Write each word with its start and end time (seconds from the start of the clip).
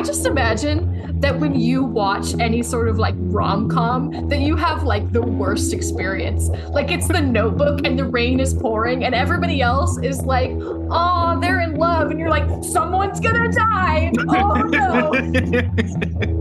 I 0.00 0.02
just 0.02 0.24
imagine 0.24 1.20
that 1.20 1.38
when 1.38 1.54
you 1.54 1.84
watch 1.84 2.32
any 2.40 2.62
sort 2.62 2.88
of 2.88 2.98
like 2.98 3.14
rom 3.18 3.68
com, 3.68 4.30
that 4.30 4.40
you 4.40 4.56
have 4.56 4.82
like 4.82 5.12
the 5.12 5.20
worst 5.20 5.74
experience. 5.74 6.48
Like 6.70 6.90
it's 6.90 7.06
the 7.06 7.20
notebook 7.20 7.84
and 7.84 7.98
the 7.98 8.06
rain 8.06 8.40
is 8.40 8.54
pouring, 8.54 9.04
and 9.04 9.14
everybody 9.14 9.60
else 9.60 9.98
is 9.98 10.22
like, 10.22 10.52
oh, 10.52 11.38
they're 11.42 11.60
in 11.60 11.74
love. 11.74 12.10
And 12.10 12.18
you're 12.18 12.30
like, 12.30 12.64
someone's 12.64 13.20
gonna 13.20 13.52
die. 13.52 14.10
Oh 14.26 14.54
no. 14.62 16.30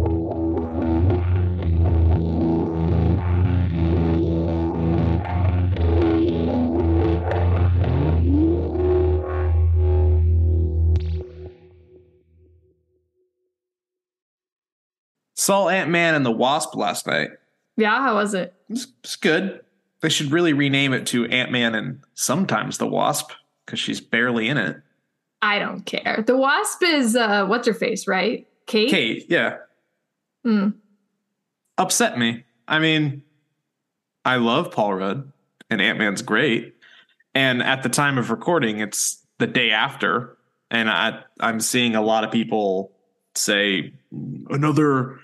Saw 15.49 15.67
Ant 15.67 15.89
Man 15.89 16.13
and 16.13 16.23
the 16.23 16.31
Wasp 16.31 16.75
last 16.75 17.07
night. 17.07 17.31
Yeah, 17.75 18.03
how 18.03 18.13
was 18.13 18.35
it? 18.35 18.53
It's, 18.69 18.85
it's 19.03 19.15
good. 19.15 19.61
They 20.01 20.09
should 20.09 20.31
really 20.31 20.53
rename 20.53 20.93
it 20.93 21.07
to 21.07 21.25
Ant 21.25 21.51
Man 21.51 21.73
and 21.73 22.01
sometimes 22.13 22.77
the 22.77 22.85
Wasp 22.85 23.31
because 23.65 23.79
she's 23.79 23.99
barely 23.99 24.47
in 24.47 24.59
it. 24.59 24.79
I 25.41 25.57
don't 25.57 25.87
care. 25.87 26.23
The 26.27 26.37
Wasp 26.37 26.83
is 26.83 27.15
uh 27.15 27.47
what's 27.47 27.65
her 27.65 27.73
face, 27.73 28.07
right? 28.07 28.47
Kate. 28.67 28.91
Kate, 28.91 29.25
yeah. 29.27 29.57
Hmm. 30.45 30.69
Upset 31.79 32.19
me. 32.19 32.43
I 32.67 32.77
mean, 32.77 33.23
I 34.25 34.35
love 34.35 34.69
Paul 34.69 34.93
Rudd 34.93 35.31
and 35.71 35.81
Ant 35.81 35.97
Man's 35.97 36.21
great. 36.21 36.75
And 37.33 37.63
at 37.63 37.81
the 37.81 37.89
time 37.89 38.19
of 38.19 38.29
recording, 38.29 38.81
it's 38.81 39.25
the 39.39 39.47
day 39.47 39.71
after, 39.71 40.37
and 40.69 40.91
I 40.91 41.23
I'm 41.39 41.59
seeing 41.59 41.95
a 41.95 42.03
lot 42.03 42.23
of 42.23 42.31
people 42.31 42.91
say 43.33 43.93
another 44.51 45.17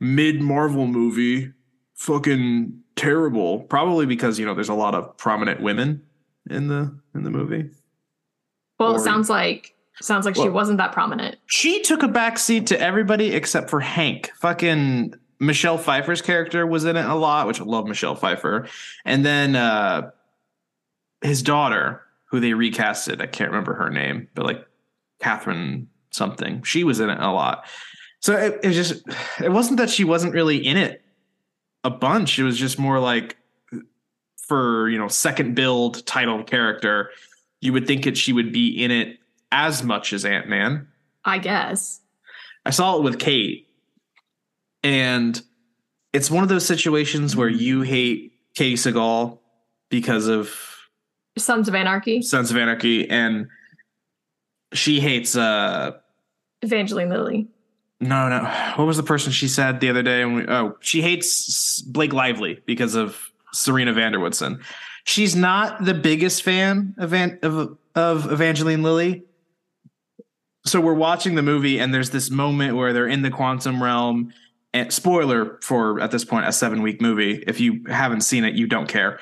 mid 0.00 0.40
Marvel 0.40 0.86
movie, 0.86 1.52
fucking 1.94 2.80
terrible. 2.96 3.60
Probably 3.60 4.06
because 4.06 4.38
you 4.38 4.46
know 4.46 4.54
there's 4.54 4.68
a 4.68 4.74
lot 4.74 4.94
of 4.94 5.16
prominent 5.16 5.60
women 5.60 6.02
in 6.50 6.68
the 6.68 6.98
in 7.14 7.22
the 7.24 7.30
movie. 7.30 7.70
Well, 8.78 8.92
Or- 8.92 8.96
it 8.96 9.00
sounds 9.00 9.30
like 9.30 9.74
sounds 10.02 10.26
like 10.26 10.34
she 10.36 10.48
wasn't 10.48 10.78
that 10.78 10.92
prominent. 10.92 11.36
She 11.46 11.80
took 11.82 12.02
a 12.02 12.08
back 12.08 12.38
seat 12.38 12.66
to 12.68 12.80
everybody 12.80 13.32
except 13.32 13.70
for 13.70 13.80
Hank. 13.80 14.30
Fucking 14.40 15.14
Michelle 15.40 15.78
Pfeiffer's 15.78 16.20
character 16.22 16.66
was 16.66 16.84
in 16.84 16.96
it 16.96 17.04
a 17.06 17.14
lot, 17.14 17.46
which 17.46 17.60
I 17.60 17.64
love 17.64 17.86
Michelle 17.86 18.14
Pfeiffer. 18.14 18.68
And 19.04 19.24
then 19.24 19.56
uh 19.56 20.10
his 21.22 21.42
daughter, 21.42 22.02
who 22.26 22.40
they 22.40 22.50
recasted, 22.50 23.22
I 23.22 23.26
can't 23.26 23.50
remember 23.50 23.72
her 23.74 23.88
name, 23.90 24.28
but 24.34 24.44
like 24.44 24.66
Catherine 25.20 25.88
something. 26.10 26.62
She 26.62 26.84
was 26.84 27.00
in 27.00 27.08
it 27.08 27.18
a 27.18 27.30
lot. 27.30 27.66
So 28.20 28.36
it, 28.36 28.60
it 28.62 28.72
just 28.72 29.02
it 29.40 29.52
wasn't 29.52 29.78
that 29.78 29.90
she 29.90 30.04
wasn't 30.04 30.34
really 30.34 30.56
in 30.56 30.76
it 30.76 31.02
a 31.84 31.90
bunch. 31.90 32.38
It 32.38 32.44
was 32.44 32.58
just 32.58 32.78
more 32.78 32.98
like 32.98 33.36
for, 34.46 34.88
you 34.88 34.98
know, 34.98 35.08
second 35.08 35.54
build 35.54 36.04
title 36.06 36.42
character, 36.42 37.10
you 37.60 37.72
would 37.72 37.86
think 37.86 38.04
that 38.04 38.16
she 38.16 38.32
would 38.32 38.52
be 38.52 38.68
in 38.82 38.90
it 38.90 39.18
as 39.52 39.82
much 39.82 40.12
as 40.12 40.24
Ant-Man. 40.24 40.88
I 41.24 41.38
guess. 41.38 42.00
I 42.64 42.70
saw 42.70 42.96
it 42.96 43.02
with 43.02 43.18
Kate, 43.18 43.68
and 44.82 45.40
it's 46.12 46.30
one 46.30 46.42
of 46.42 46.48
those 46.48 46.66
situations 46.66 47.36
where 47.36 47.48
you 47.48 47.82
hate 47.82 48.32
Katey 48.56 48.72
Sagal 48.74 49.38
because 49.88 50.26
of 50.26 50.52
Sons 51.38 51.68
of 51.68 51.74
Anarchy, 51.74 52.22
Sons 52.22 52.50
of 52.50 52.56
Anarchy, 52.56 53.08
and 53.08 53.48
she 54.72 55.00
hates. 55.00 55.36
uh 55.36 55.92
Evangeline 56.62 57.10
Lilly. 57.10 57.48
No, 58.00 58.28
no. 58.28 58.44
What 58.76 58.86
was 58.86 58.96
the 58.96 59.02
person 59.02 59.32
she 59.32 59.48
said 59.48 59.80
the 59.80 59.88
other 59.88 60.02
day? 60.02 60.22
And 60.22 60.36
we, 60.36 60.46
oh, 60.46 60.76
she 60.80 61.00
hates 61.00 61.80
Blake 61.82 62.12
Lively 62.12 62.62
because 62.66 62.94
of 62.94 63.30
Serena 63.52 63.92
van 63.92 64.12
der 64.12 64.18
Woodsen. 64.18 64.60
She's 65.04 65.34
not 65.34 65.84
the 65.84 65.94
biggest 65.94 66.42
fan 66.42 66.94
of 66.98 67.12
of, 67.14 67.78
of 67.94 68.32
Evangeline 68.32 68.82
Lilly. 68.82 69.22
So 70.66 70.80
we're 70.80 70.94
watching 70.94 71.36
the 71.36 71.42
movie, 71.42 71.78
and 71.78 71.94
there's 71.94 72.10
this 72.10 72.28
moment 72.28 72.76
where 72.76 72.92
they're 72.92 73.06
in 73.06 73.22
the 73.22 73.30
quantum 73.30 73.82
realm. 73.82 74.32
And 74.74 74.92
spoiler 74.92 75.58
for 75.62 76.00
at 76.00 76.10
this 76.10 76.24
point 76.24 76.46
a 76.46 76.52
seven 76.52 76.82
week 76.82 77.00
movie. 77.00 77.42
If 77.46 77.60
you 77.60 77.84
haven't 77.88 78.22
seen 78.22 78.44
it, 78.44 78.54
you 78.54 78.66
don't 78.66 78.88
care. 78.88 79.20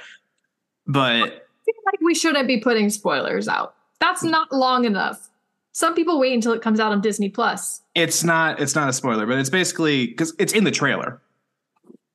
But 0.84 1.22
I 1.22 1.28
feel 1.28 1.74
like 1.86 2.00
we 2.02 2.14
shouldn't 2.14 2.48
be 2.48 2.58
putting 2.58 2.90
spoilers 2.90 3.46
out. 3.46 3.76
That's 4.00 4.24
not 4.24 4.52
long 4.52 4.84
enough. 4.84 5.30
Some 5.74 5.94
people 5.96 6.20
wait 6.20 6.32
until 6.32 6.52
it 6.52 6.62
comes 6.62 6.78
out 6.78 6.92
on 6.92 7.00
Disney 7.00 7.28
Plus. 7.28 7.82
it's 7.96 8.22
not 8.24 8.60
it's 8.60 8.74
not 8.74 8.88
a 8.88 8.92
spoiler, 8.92 9.26
but 9.26 9.38
it's 9.38 9.50
basically 9.50 10.06
because 10.06 10.32
it's 10.38 10.52
in 10.52 10.64
the 10.64 10.70
trailer. 10.70 11.20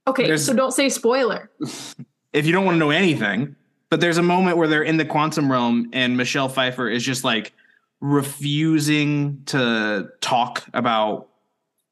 Okay, 0.07 0.25
There's- 0.25 0.45
so 0.45 0.53
don't 0.53 0.71
say 0.71 0.89
spoiler. 0.89 1.51
if 2.33 2.45
you 2.45 2.51
don't 2.51 2.65
want 2.65 2.75
to 2.75 2.79
know 2.79 2.89
anything, 2.89 3.55
but 3.89 3.99
there's 3.99 4.17
a 4.17 4.23
moment 4.23 4.57
where 4.57 4.67
they're 4.67 4.83
in 4.83 4.97
the 4.97 5.05
quantum 5.05 5.51
realm 5.51 5.89
and 5.93 6.15
Michelle 6.17 6.47
Pfeiffer 6.49 6.89
is 6.89 7.03
just 7.03 7.23
like 7.23 7.53
refusing 8.01 9.43
to 9.47 10.09
talk 10.21 10.63
about 10.73 11.27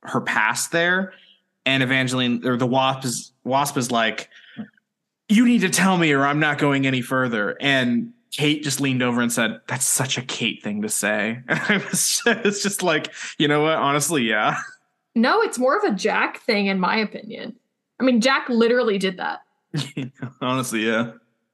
her 0.03 0.21
past 0.21 0.71
there. 0.71 1.13
And 1.65 1.83
Evangeline 1.83 2.47
or 2.47 2.55
the 2.55 2.65
Wasp 2.65 3.03
is 3.03 3.33
Wasp 3.43 3.75
is 3.75 3.91
like, 3.91 4.29
you 5.27 5.45
need 5.45 5.61
to 5.61 5.69
tell 5.69 5.97
me 5.97 6.13
or 6.13 6.25
I'm 6.25 6.39
not 6.39 6.59
going 6.59 6.87
any 6.87 7.01
further. 7.01 7.57
And 7.59 8.13
Kate 8.31 8.63
just 8.63 8.79
leaned 8.81 9.01
over 9.03 9.21
and 9.21 9.31
said, 9.31 9.59
That's 9.67 9.85
such 9.85 10.17
a 10.17 10.21
Kate 10.21 10.61
thing 10.61 10.81
to 10.81 10.89
say. 10.89 11.39
And 11.49 11.59
I 11.67 11.77
was 11.77 12.21
it's 12.25 12.61
just 12.63 12.83
like, 12.83 13.13
you 13.37 13.47
know 13.47 13.63
what? 13.63 13.73
Honestly, 13.77 14.23
yeah. 14.23 14.57
No, 15.15 15.41
it's 15.41 15.57
more 15.57 15.77
of 15.77 15.83
a 15.83 15.95
Jack 15.95 16.39
thing, 16.41 16.67
in 16.67 16.79
my 16.79 16.97
opinion. 16.97 17.55
I 17.99 18.03
mean, 18.03 18.21
Jack 18.21 18.49
literally 18.49 18.97
did 18.99 19.17
that. 19.17 19.41
Honestly, 20.41 20.85
yeah. 20.85 21.11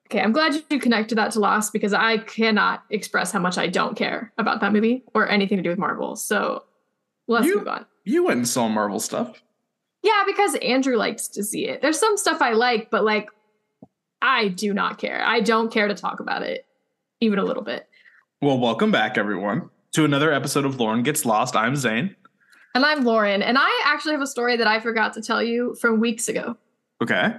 Okay, 0.07 0.19
I'm 0.21 0.33
glad 0.33 0.53
you 0.69 0.79
connected 0.79 1.17
that 1.17 1.31
to 1.31 1.39
Lost 1.39 1.71
because 1.73 1.93
I 1.93 2.17
cannot 2.17 2.83
express 2.89 3.31
how 3.31 3.39
much 3.39 3.57
I 3.57 3.67
don't 3.67 3.95
care 3.95 4.31
about 4.37 4.59
that 4.61 4.73
movie 4.73 5.03
or 5.13 5.29
anything 5.29 5.57
to 5.57 5.63
do 5.63 5.69
with 5.69 5.79
Marvel. 5.79 6.15
So 6.15 6.65
let's 7.27 7.45
You- 7.47 7.59
move 7.59 7.67
on. 7.69 7.85
You 8.03 8.25
went 8.25 8.37
and 8.39 8.47
saw 8.47 8.67
Marvel 8.67 8.99
stuff. 8.99 9.41
Yeah, 10.01 10.23
because 10.27 10.55
Andrew 10.55 10.97
likes 10.97 11.29
to 11.29 11.43
see 11.43 11.65
it. 11.69 11.81
There's 11.81 11.97
some 11.97 12.17
stuff 12.17 12.41
I 12.41 12.51
like, 12.51 12.91
but 12.91 13.05
like, 13.05 13.29
I 14.23 14.47
do 14.47 14.73
not 14.73 14.97
care. 14.99 15.21
I 15.25 15.41
don't 15.41 15.69
care 15.71 15.87
to 15.89 15.93
talk 15.93 16.19
about 16.21 16.43
it 16.43 16.65
even 17.19 17.39
a 17.39 17.43
little 17.43 17.61
bit. 17.61 17.87
Well, 18.41 18.57
welcome 18.57 18.89
back, 18.89 19.17
everyone, 19.17 19.69
to 19.91 20.05
another 20.05 20.31
episode 20.31 20.63
of 20.65 20.79
Lauren 20.79 21.03
Gets 21.03 21.25
Lost. 21.25 21.55
I'm 21.57 21.75
Zane. 21.75 22.15
And 22.73 22.85
I'm 22.85 23.03
Lauren, 23.03 23.41
and 23.43 23.57
I 23.59 23.81
actually 23.85 24.13
have 24.13 24.21
a 24.21 24.27
story 24.27 24.55
that 24.57 24.65
I 24.65 24.79
forgot 24.79 25.13
to 25.13 25.21
tell 25.21 25.43
you 25.43 25.75
from 25.75 25.99
weeks 25.99 26.27
ago. 26.29 26.55
Okay. 27.01 27.33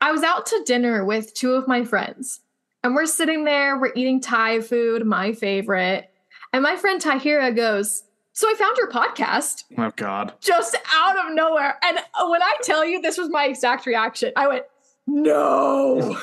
I 0.00 0.10
was 0.12 0.22
out 0.24 0.44
to 0.46 0.62
dinner 0.66 1.04
with 1.04 1.32
two 1.34 1.52
of 1.54 1.66
my 1.68 1.84
friends, 1.84 2.40
and 2.82 2.94
we're 2.96 3.06
sitting 3.06 3.44
there, 3.44 3.78
we're 3.78 3.92
eating 3.94 4.20
Thai 4.20 4.60
food, 4.60 5.06
my 5.06 5.32
favorite. 5.32 6.10
And 6.52 6.62
my 6.64 6.76
friend 6.76 7.00
Tahira 7.00 7.54
goes, 7.54 8.02
So 8.32 8.48
I 8.48 8.54
found 8.54 8.76
your 8.76 8.90
podcast 8.90 9.64
Oh, 9.78 9.90
God. 9.96 10.34
just 10.40 10.76
out 10.94 11.16
of 11.16 11.34
nowhere. 11.34 11.78
And 11.84 11.98
when 12.28 12.42
I 12.42 12.54
tell 12.62 12.84
you 12.84 13.00
this 13.00 13.16
was 13.18 13.30
my 13.30 13.46
exact 13.46 13.86
reaction, 13.86 14.32
I 14.36 14.48
went, 14.48 14.64
No. 15.06 16.18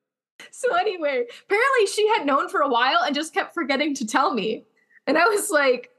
so, 0.50 0.74
anyway, 0.76 1.24
apparently 1.44 1.86
she 1.86 2.06
had 2.08 2.26
known 2.26 2.48
for 2.48 2.60
a 2.60 2.68
while 2.68 3.00
and 3.04 3.14
just 3.14 3.34
kept 3.34 3.54
forgetting 3.54 3.94
to 3.94 4.06
tell 4.06 4.32
me. 4.34 4.64
And 5.06 5.16
I 5.16 5.26
was 5.26 5.50
like, 5.50 5.90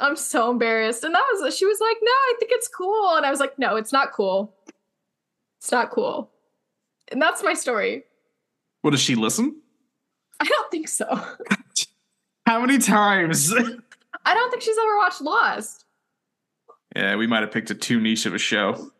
I'm 0.00 0.16
so 0.16 0.50
embarrassed. 0.50 1.04
And 1.04 1.14
that 1.14 1.24
was, 1.32 1.56
she 1.56 1.66
was 1.66 1.80
like, 1.80 1.96
No, 2.02 2.10
I 2.10 2.34
think 2.38 2.52
it's 2.54 2.68
cool. 2.68 3.16
And 3.16 3.26
I 3.26 3.30
was 3.30 3.40
like, 3.40 3.58
No, 3.58 3.76
it's 3.76 3.92
not 3.92 4.12
cool. 4.12 4.54
It's 5.58 5.72
not 5.72 5.90
cool. 5.90 6.30
And 7.10 7.20
that's 7.20 7.42
my 7.42 7.54
story. 7.54 8.04
What 8.82 8.90
does 8.90 9.00
she 9.00 9.14
listen? 9.14 9.60
I 10.40 10.44
don't 10.44 10.70
think 10.70 10.88
so. 10.88 11.06
How 12.46 12.60
many 12.60 12.78
times? 12.78 13.52
I 13.52 14.34
don't 14.34 14.50
think 14.50 14.62
she's 14.62 14.78
ever 14.78 14.96
watched 14.98 15.20
Lost. 15.20 15.84
yeah, 16.94 17.16
we 17.16 17.26
might 17.26 17.40
have 17.42 17.50
picked 17.50 17.70
a 17.70 17.74
too 17.74 18.00
niche 18.00 18.24
of 18.26 18.34
a 18.34 18.38
show. 18.38 18.90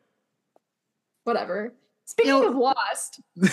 Whatever. 1.24 1.72
Speaking 2.08 2.32
You 2.32 2.40
know- 2.40 2.48
of 2.48 2.56
Lost, 2.56 3.20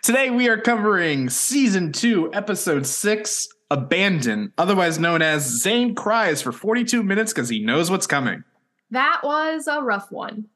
Today 0.00 0.30
we 0.30 0.48
are 0.48 0.60
covering 0.60 1.28
season 1.28 1.90
two, 1.92 2.32
episode 2.32 2.86
six, 2.86 3.48
Abandon, 3.68 4.52
otherwise 4.56 4.96
known 5.00 5.22
as 5.22 5.42
Zane 5.42 5.94
cries 5.96 6.40
for 6.40 6.52
42 6.52 7.02
minutes 7.02 7.32
because 7.32 7.48
he 7.48 7.58
knows 7.64 7.90
what's 7.90 8.06
coming. 8.06 8.44
that 8.92 9.22
was 9.24 9.66
a 9.66 9.82
rough 9.82 10.12
one. 10.12 10.46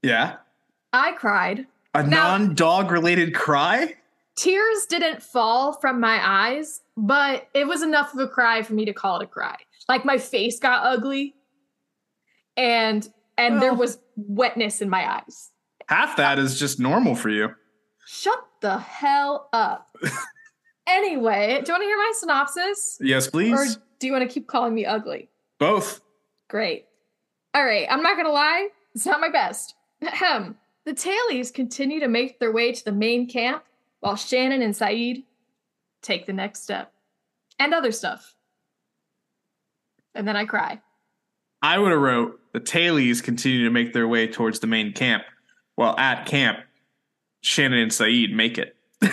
Yeah. 0.00 0.36
I 0.92 1.10
cried. 1.12 1.66
A 1.92 2.04
non-dog 2.04 2.92
related 2.92 3.34
cry? 3.34 3.94
Tears 4.36 4.86
didn't 4.88 5.22
fall 5.24 5.72
from 5.72 5.98
my 5.98 6.20
eyes, 6.22 6.82
but 6.96 7.48
it 7.52 7.66
was 7.66 7.82
enough 7.82 8.14
of 8.14 8.20
a 8.20 8.28
cry 8.28 8.62
for 8.62 8.74
me 8.74 8.84
to 8.84 8.92
call 8.92 9.18
it 9.20 9.24
a 9.24 9.26
cry. 9.26 9.56
Like 9.88 10.04
my 10.04 10.18
face 10.18 10.60
got 10.60 10.86
ugly 10.86 11.34
and 12.56 13.06
and 13.38 13.60
there 13.60 13.74
was 13.74 13.98
wetness 14.16 14.80
in 14.80 14.88
my 14.88 15.20
eyes. 15.20 15.50
Half 15.88 16.16
that 16.16 16.38
is 16.38 16.58
just 16.58 16.80
normal 16.80 17.14
for 17.14 17.28
you. 17.28 17.54
Shut 18.06 18.44
the 18.60 18.78
hell 18.78 19.48
up. 19.52 19.96
anyway, 20.86 21.60
do 21.64 21.72
you 21.72 21.74
want 21.74 21.82
to 21.82 21.86
hear 21.86 21.96
my 21.96 22.12
synopsis? 22.16 22.98
Yes, 23.00 23.28
please. 23.28 23.52
Or 23.52 23.82
do 23.98 24.06
you 24.06 24.12
want 24.12 24.28
to 24.28 24.32
keep 24.32 24.46
calling 24.46 24.74
me 24.74 24.86
ugly? 24.86 25.28
Both. 25.58 26.00
Great. 26.48 26.86
All 27.54 27.64
right, 27.64 27.86
I'm 27.90 28.02
not 28.02 28.16
gonna 28.16 28.30
lie, 28.30 28.68
it's 28.94 29.06
not 29.06 29.20
my 29.20 29.30
best. 29.30 29.74
Ahem. 30.02 30.56
The 30.84 30.92
tailies 30.92 31.52
continue 31.52 31.98
to 31.98 32.06
make 32.06 32.38
their 32.38 32.52
way 32.52 32.70
to 32.70 32.84
the 32.84 32.92
main 32.92 33.26
camp 33.26 33.64
while 34.00 34.14
Shannon 34.14 34.62
and 34.62 34.72
Sayid 34.72 35.24
take 36.00 36.26
the 36.26 36.32
next 36.32 36.62
step. 36.62 36.92
And 37.58 37.74
other 37.74 37.90
stuff. 37.90 38.36
And 40.14 40.28
then 40.28 40.36
I 40.36 40.44
cry. 40.44 40.80
I 41.62 41.78
would 41.78 41.90
have 41.92 42.00
wrote 42.00 42.40
the 42.52 42.60
tailies 42.60 43.22
continue 43.22 43.64
to 43.64 43.70
make 43.70 43.92
their 43.92 44.06
way 44.08 44.26
towards 44.26 44.60
the 44.60 44.66
main 44.66 44.92
camp, 44.92 45.24
while 45.74 45.98
at 45.98 46.26
camp, 46.26 46.58
Shannon 47.40 47.78
and 47.78 47.90
Sayid 47.90 48.32
make 48.32 48.58
it. 48.58 48.76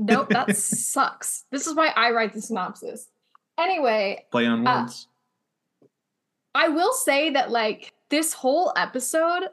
Nope, 0.00 0.28
that 0.30 0.56
sucks. 0.56 1.44
This 1.50 1.66
is 1.66 1.74
why 1.74 1.88
I 1.88 2.12
write 2.12 2.32
the 2.32 2.40
synopsis. 2.40 3.08
Anyway, 3.58 4.24
Play 4.30 4.46
on 4.46 4.64
Ah. 4.64 4.82
words. 4.82 5.08
I 6.54 6.68
will 6.68 6.92
say 6.92 7.30
that 7.30 7.50
like 7.50 7.92
this 8.08 8.32
whole 8.32 8.72
episode 8.76 9.48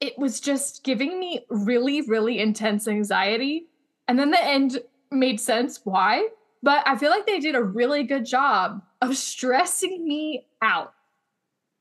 it 0.00 0.18
was 0.18 0.40
just 0.40 0.82
giving 0.82 1.18
me 1.20 1.46
really 1.48 2.02
really 2.02 2.38
intense 2.40 2.86
anxiety 2.88 3.66
and 4.08 4.18
then 4.18 4.30
the 4.32 4.44
end 4.44 4.80
made 5.12 5.40
sense 5.40 5.80
why 5.84 6.26
but 6.64 6.82
I 6.88 6.96
feel 6.96 7.10
like 7.10 7.26
they 7.26 7.40
did 7.40 7.54
a 7.54 7.62
really 7.62 8.04
good 8.04 8.24
job 8.24 8.82
of 9.02 9.16
stressing 9.16 10.06
me 10.08 10.46
out. 10.62 10.94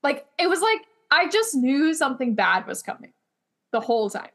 Like 0.04 0.28
it 0.38 0.48
was 0.48 0.60
like 0.62 0.82
I 1.10 1.30
just 1.30 1.56
knew 1.56 1.94
something 1.94 2.36
bad 2.36 2.68
was 2.68 2.84
coming 2.84 3.14
the 3.72 3.80
whole 3.80 4.10
time. 4.10 4.30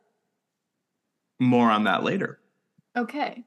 More 1.39 1.71
on 1.71 1.85
that 1.85 2.03
later. 2.03 2.41
Okay. 2.97 3.45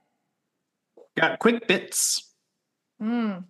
Got 1.17 1.39
quick 1.39 1.67
bits. 1.67 2.31
Mm. 3.01 3.45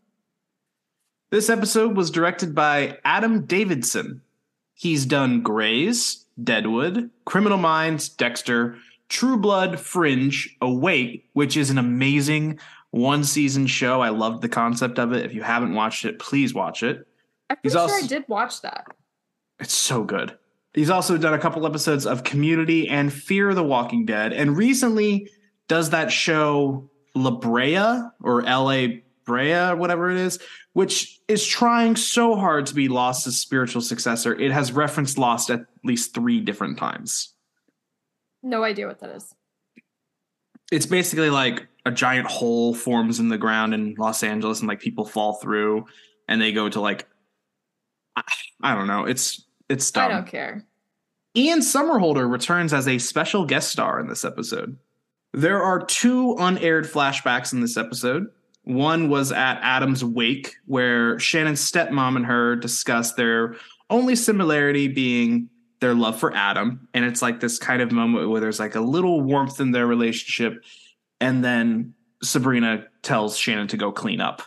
This 1.29 1.49
episode 1.49 1.97
was 1.97 2.09
directed 2.09 2.55
by 2.55 2.99
Adam 3.03 3.45
Davidson. 3.45 4.21
He's 4.73 5.05
done 5.05 5.41
Grey's, 5.41 6.25
Deadwood, 6.41 7.09
Criminal 7.25 7.57
Minds, 7.57 8.07
Dexter, 8.09 8.77
True 9.09 9.37
Blood, 9.37 9.79
Fringe, 9.79 10.55
Awake, 10.61 11.29
which 11.33 11.57
is 11.57 11.69
an 11.69 11.77
amazing 11.77 12.59
one 12.91 13.23
season 13.23 13.67
show. 13.67 14.01
I 14.01 14.09
loved 14.09 14.41
the 14.41 14.49
concept 14.49 14.99
of 14.99 15.13
it. 15.13 15.25
If 15.25 15.33
you 15.33 15.41
haven't 15.41 15.73
watched 15.73 16.05
it, 16.05 16.19
please 16.19 16.53
watch 16.53 16.83
it. 16.83 17.07
I'm 17.49 17.57
He's 17.63 17.71
sure 17.73 17.81
also- 17.81 17.95
I 17.95 18.07
did 18.07 18.25
watch 18.27 18.61
that. 18.61 18.85
It's 19.59 19.73
so 19.73 20.03
good. 20.03 20.37
He's 20.73 20.89
also 20.89 21.17
done 21.17 21.33
a 21.33 21.39
couple 21.39 21.65
episodes 21.65 22.05
of 22.05 22.23
Community 22.23 22.87
and 22.87 23.11
Fear 23.11 23.53
the 23.53 23.63
Walking 23.63 24.05
Dead, 24.05 24.31
and 24.31 24.55
recently 24.55 25.29
does 25.67 25.89
that 25.89 26.11
show 26.11 26.89
La 27.13 27.31
Brea 27.31 27.77
or 28.21 28.45
L.A. 28.45 29.03
Brea, 29.25 29.73
whatever 29.73 30.09
it 30.09 30.17
is, 30.17 30.39
which 30.73 31.19
is 31.27 31.45
trying 31.45 31.95
so 31.97 32.35
hard 32.35 32.65
to 32.67 32.73
be 32.73 32.87
Lost's 32.87 33.37
spiritual 33.37 33.81
successor. 33.81 34.33
It 34.33 34.51
has 34.51 34.71
referenced 34.71 35.17
Lost 35.17 35.49
at 35.49 35.61
least 35.83 36.13
three 36.13 36.39
different 36.39 36.77
times. 36.77 37.33
No 38.41 38.63
idea 38.63 38.87
what 38.87 38.99
that 39.01 39.11
is. 39.15 39.33
It's 40.71 40.85
basically 40.85 41.29
like 41.29 41.67
a 41.85 41.91
giant 41.91 42.27
hole 42.27 42.73
forms 42.73 43.19
in 43.19 43.29
the 43.29 43.37
ground 43.37 43.73
in 43.73 43.95
Los 43.97 44.23
Angeles, 44.23 44.59
and 44.59 44.67
like 44.67 44.79
people 44.79 45.05
fall 45.05 45.33
through, 45.35 45.85
and 46.27 46.41
they 46.41 46.51
go 46.51 46.69
to 46.69 46.79
like 46.81 47.07
I, 48.15 48.23
I 48.63 48.75
don't 48.75 48.87
know. 48.87 49.05
It's 49.05 49.45
it's 49.69 49.89
dumb. 49.91 50.11
I 50.11 50.13
don't 50.13 50.27
care. 50.27 50.65
Ian 51.35 51.59
Somerhalder 51.59 52.29
returns 52.29 52.73
as 52.73 52.87
a 52.87 52.97
special 52.97 53.45
guest 53.45 53.71
star 53.71 53.99
in 53.99 54.07
this 54.07 54.25
episode. 54.25 54.77
There 55.33 55.63
are 55.63 55.85
two 55.85 56.35
unaired 56.37 56.85
flashbacks 56.85 57.53
in 57.53 57.61
this 57.61 57.77
episode. 57.77 58.27
One 58.63 59.09
was 59.09 59.31
at 59.31 59.59
Adam's 59.61 60.03
wake, 60.03 60.55
where 60.65 61.17
Shannon's 61.19 61.61
stepmom 61.61 62.17
and 62.17 62.25
her 62.25 62.55
discuss 62.57 63.13
their 63.13 63.55
only 63.89 64.15
similarity 64.15 64.87
being 64.87 65.49
their 65.79 65.95
love 65.95 66.19
for 66.19 66.35
Adam. 66.35 66.87
And 66.93 67.05
it's 67.05 67.21
like 67.21 67.39
this 67.39 67.57
kind 67.57 67.81
of 67.81 67.91
moment 67.91 68.29
where 68.29 68.41
there's 68.41 68.59
like 68.59 68.75
a 68.75 68.81
little 68.81 69.21
warmth 69.21 69.59
in 69.59 69.71
their 69.71 69.87
relationship. 69.87 70.63
And 71.21 71.43
then 71.43 71.93
Sabrina 72.21 72.87
tells 73.03 73.37
Shannon 73.37 73.67
to 73.69 73.77
go 73.77 73.91
clean 73.91 74.19
up. 74.19 74.41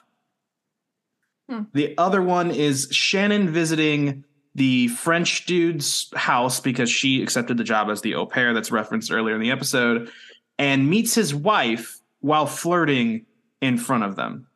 Hmm. 1.49 1.63
The 1.73 1.97
other 1.97 2.21
one 2.21 2.51
is 2.51 2.89
Shannon 2.91 3.49
visiting 3.51 4.25
the 4.55 4.89
French 4.89 5.47
dude's 5.47 6.13
house 6.15 6.61
because 6.61 6.91
she 6.91 7.23
accepted 7.23 7.57
the 7.57 7.65
job 7.65 7.89
as 7.89 8.03
the 8.03 8.15
au 8.15 8.27
pair 8.27 8.53
that's 8.53 8.71
referenced 8.71 9.11
earlier 9.11 9.35
in 9.35 9.41
the 9.41 9.51
episode 9.51 10.11
and 10.59 10.89
meets 10.89 11.15
his 11.15 11.35
wife 11.35 12.01
while 12.21 12.47
flirting 12.47 13.27
in 13.61 13.79
front 13.79 14.05
of 14.05 14.17
them. 14.17 14.47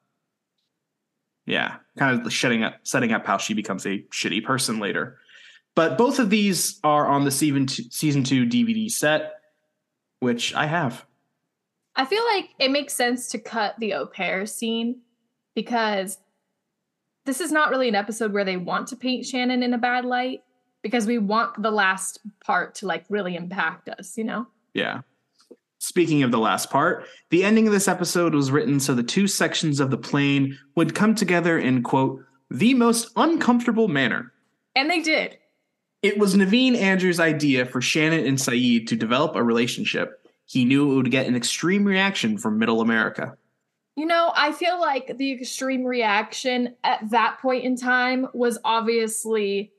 Yeah, 1.47 1.77
kind 1.97 2.21
of 2.21 2.33
setting 2.33 2.63
up 2.63 2.75
setting 2.83 3.13
up 3.13 3.27
how 3.27 3.39
she 3.39 3.55
becomes 3.55 3.87
a 3.87 4.03
shitty 4.13 4.45
person 4.45 4.79
later. 4.79 5.19
But 5.75 5.97
both 5.97 6.19
of 6.19 6.31
these 6.31 6.79
are 6.85 7.07
on 7.07 7.25
the 7.25 7.31
season 7.31 7.67
two, 7.67 7.85
season 7.91 8.25
2 8.25 8.47
DVD 8.47 8.91
set 8.91 9.35
which 10.21 10.55
I 10.55 10.67
have. 10.67 11.05
I 11.99 12.05
feel 12.05 12.25
like 12.33 12.51
it 12.61 12.71
makes 12.71 12.95
sense 12.95 13.29
to 13.31 13.39
cut 13.39 13.75
the 13.79 13.93
au 13.95 14.07
pair 14.07 14.47
scene 14.47 15.01
because 15.55 16.19
this 17.27 17.41
is 17.41 17.51
not 17.51 17.71
really 17.71 17.89
an 17.89 17.97
episode 17.97 18.33
where 18.33 18.45
they 18.45 18.57
want 18.57 18.87
to 18.89 18.97
paint 18.97 19.27
Shannon 19.27 19.65
in 19.65 19.75
a 19.75 19.79
bad 19.79 20.05
light 20.05 20.43
because 20.83 21.07
we 21.07 21.19
want 21.19 21.61
the 21.61 21.73
last 21.73 22.21
part 22.41 22.77
to 22.77 22.87
like 22.87 23.05
really 23.09 23.35
impact 23.35 23.89
us, 23.89 24.17
you 24.17 24.23
know? 24.23 24.47
Yeah. 24.75 25.01
Speaking 25.81 26.23
of 26.23 26.31
the 26.31 26.39
last 26.39 26.71
part, 26.71 27.05
the 27.31 27.43
ending 27.43 27.67
of 27.67 27.73
this 27.73 27.89
episode 27.89 28.33
was 28.33 28.53
written 28.53 28.79
so 28.79 28.95
the 28.95 29.03
two 29.03 29.27
sections 29.27 29.81
of 29.81 29.91
the 29.91 29.99
plane 29.99 30.57
would 30.77 30.95
come 30.95 31.17
together 31.17 31.59
in, 31.59 31.83
quote, 31.83 32.25
the 32.49 32.75
most 32.75 33.11
uncomfortable 33.17 33.89
manner. 33.89 34.33
And 34.77 34.89
they 34.89 35.01
did. 35.01 35.37
It 36.03 36.17
was 36.17 36.37
Naveen 36.37 36.77
Andrews' 36.77 37.19
idea 37.19 37.67
for 37.67 37.81
Shannon 37.81 38.25
and 38.25 38.39
Sayid 38.39 38.87
to 38.87 38.95
develop 38.95 39.35
a 39.35 39.43
relationship. 39.43 40.18
He 40.49 40.65
knew 40.65 40.91
it 40.93 40.95
would 40.97 41.11
get 41.11 41.27
an 41.27 41.37
extreme 41.37 41.85
reaction 41.85 42.39
from 42.39 42.59
middle 42.59 42.81
America. 42.81 43.37
You 43.97 44.07
know, 44.07 44.33
I 44.35 44.53
feel 44.53 44.81
like 44.81 45.19
the 45.19 45.33
extreme 45.33 45.85
reaction 45.85 46.75
at 46.85 47.11
that 47.11 47.39
point 47.43 47.65
in 47.65 47.77
time 47.77 48.29
was 48.33 48.59
obviously 48.65 49.73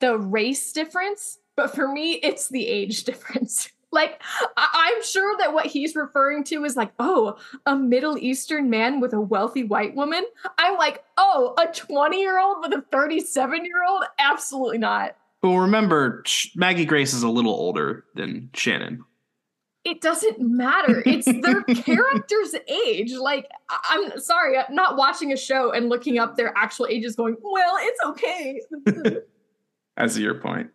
the 0.00 0.18
race 0.18 0.72
difference, 0.72 1.38
but 1.56 1.74
for 1.74 1.88
me, 1.88 2.14
it's 2.14 2.48
the 2.48 2.66
age 2.66 3.04
difference. 3.04 3.70
Like, 3.90 4.20
I- 4.58 4.92
I'm 4.96 5.02
sure 5.02 5.34
that 5.38 5.54
what 5.54 5.64
he's 5.64 5.96
referring 5.96 6.44
to 6.44 6.64
is 6.64 6.76
like, 6.76 6.92
oh, 6.98 7.38
a 7.64 7.74
Middle 7.74 8.18
Eastern 8.18 8.68
man 8.68 9.00
with 9.00 9.14
a 9.14 9.20
wealthy 9.20 9.64
white 9.64 9.94
woman. 9.94 10.26
I'm 10.58 10.76
like, 10.76 11.02
oh, 11.16 11.54
a 11.58 11.72
20 11.72 12.20
year 12.20 12.38
old 12.38 12.58
with 12.60 12.74
a 12.74 12.82
37 12.92 13.64
year 13.64 13.82
old? 13.88 14.04
Absolutely 14.18 14.76
not. 14.78 15.16
Well, 15.42 15.56
remember, 15.56 16.22
Maggie 16.54 16.84
Grace 16.84 17.14
is 17.14 17.22
a 17.22 17.30
little 17.30 17.54
older 17.54 18.04
than 18.14 18.50
Shannon. 18.52 19.04
It 19.84 20.00
doesn't 20.00 20.40
matter. 20.40 21.02
It's 21.06 21.26
their 21.26 21.62
character's 21.82 22.54
age. 22.68 23.12
Like, 23.12 23.48
I'm 23.88 24.18
sorry, 24.18 24.58
I'm 24.58 24.74
not 24.74 24.96
watching 24.96 25.32
a 25.32 25.36
show 25.36 25.72
and 25.72 25.88
looking 25.88 26.18
up 26.18 26.36
their 26.36 26.52
actual 26.56 26.86
ages 26.86 27.16
going, 27.16 27.36
well, 27.40 27.76
it's 27.80 28.00
okay. 28.06 28.60
As 29.96 30.18
your 30.18 30.34
point. 30.34 30.70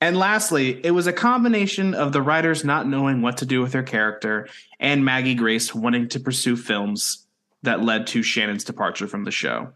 And 0.00 0.18
lastly, 0.18 0.84
it 0.84 0.90
was 0.90 1.06
a 1.06 1.12
combination 1.12 1.94
of 1.94 2.12
the 2.12 2.20
writers 2.20 2.64
not 2.64 2.86
knowing 2.86 3.22
what 3.22 3.38
to 3.38 3.46
do 3.46 3.62
with 3.62 3.72
their 3.72 3.82
character 3.82 4.48
and 4.78 5.04
Maggie 5.04 5.34
Grace 5.34 5.74
wanting 5.74 6.08
to 6.10 6.20
pursue 6.20 6.56
films 6.56 7.26
that 7.62 7.82
led 7.82 8.06
to 8.08 8.22
Shannon's 8.22 8.64
departure 8.64 9.06
from 9.06 9.24
the 9.24 9.30
show. 9.30 9.72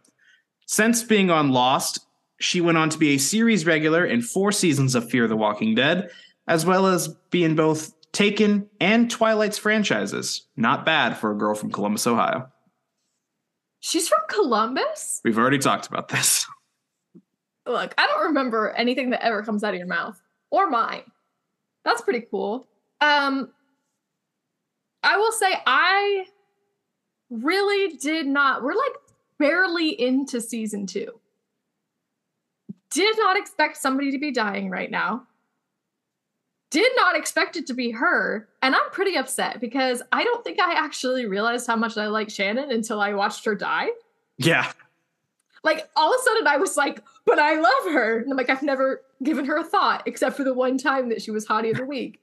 Since 0.66 1.02
being 1.02 1.30
on 1.30 1.50
Lost, 1.50 2.00
she 2.38 2.60
went 2.60 2.76
on 2.76 2.90
to 2.90 2.98
be 2.98 3.14
a 3.14 3.18
series 3.18 3.64
regular 3.64 4.04
in 4.04 4.20
four 4.20 4.52
seasons 4.52 4.94
of 4.94 5.08
Fear 5.08 5.28
the 5.28 5.36
Walking 5.36 5.74
Dead, 5.74 6.10
as 6.46 6.66
well 6.66 6.86
as 6.86 7.08
being 7.30 7.56
both 7.56 7.94
Taken 8.12 8.68
and 8.80 9.10
Twilight's 9.10 9.58
franchises. 9.58 10.46
Not 10.56 10.86
bad 10.86 11.16
for 11.16 11.30
a 11.30 11.36
girl 11.36 11.54
from 11.54 11.70
Columbus, 11.70 12.06
Ohio. 12.06 12.50
She's 13.80 14.08
from 14.08 14.20
Columbus? 14.28 15.20
We've 15.24 15.38
already 15.38 15.58
talked 15.58 15.86
about 15.86 16.08
this. 16.08 16.46
Look, 17.66 17.94
I 17.98 18.06
don't 18.06 18.28
remember 18.28 18.70
anything 18.70 19.10
that 19.10 19.24
ever 19.24 19.42
comes 19.42 19.62
out 19.62 19.74
of 19.74 19.78
your 19.78 19.86
mouth 19.86 20.20
or 20.50 20.70
mine. 20.70 21.02
That's 21.84 22.00
pretty 22.00 22.26
cool. 22.30 22.66
Um, 23.00 23.50
I 25.02 25.16
will 25.16 25.32
say 25.32 25.54
I 25.66 26.26
really 27.30 27.96
did 27.96 28.26
not. 28.26 28.62
We're 28.62 28.74
like 28.74 28.94
barely 29.38 29.90
into 29.90 30.40
season 30.40 30.86
two. 30.86 31.20
Did 32.90 33.16
not 33.18 33.36
expect 33.36 33.76
somebody 33.76 34.10
to 34.12 34.18
be 34.18 34.32
dying 34.32 34.70
right 34.70 34.90
now. 34.90 35.27
Did 36.70 36.92
not 36.96 37.16
expect 37.16 37.56
it 37.56 37.66
to 37.68 37.74
be 37.74 37.90
her. 37.92 38.46
And 38.62 38.74
I'm 38.74 38.90
pretty 38.90 39.16
upset 39.16 39.60
because 39.60 40.02
I 40.12 40.22
don't 40.22 40.44
think 40.44 40.60
I 40.60 40.74
actually 40.74 41.26
realized 41.26 41.66
how 41.66 41.76
much 41.76 41.96
I 41.96 42.08
like 42.08 42.28
Shannon 42.30 42.70
until 42.70 43.00
I 43.00 43.14
watched 43.14 43.44
her 43.46 43.54
die. 43.54 43.88
Yeah. 44.36 44.70
Like 45.64 45.88
all 45.96 46.12
of 46.12 46.20
a 46.20 46.22
sudden 46.22 46.46
I 46.46 46.58
was 46.58 46.76
like, 46.76 47.02
but 47.24 47.38
I 47.38 47.54
love 47.54 47.92
her. 47.92 48.18
And 48.18 48.30
I'm 48.30 48.36
like, 48.36 48.50
I've 48.50 48.62
never 48.62 49.02
given 49.22 49.46
her 49.46 49.56
a 49.56 49.64
thought 49.64 50.02
except 50.06 50.36
for 50.36 50.44
the 50.44 50.54
one 50.54 50.78
time 50.78 51.08
that 51.08 51.22
she 51.22 51.30
was 51.30 51.46
hottie 51.46 51.70
of 51.70 51.78
the 51.78 51.86
week. 51.86 52.20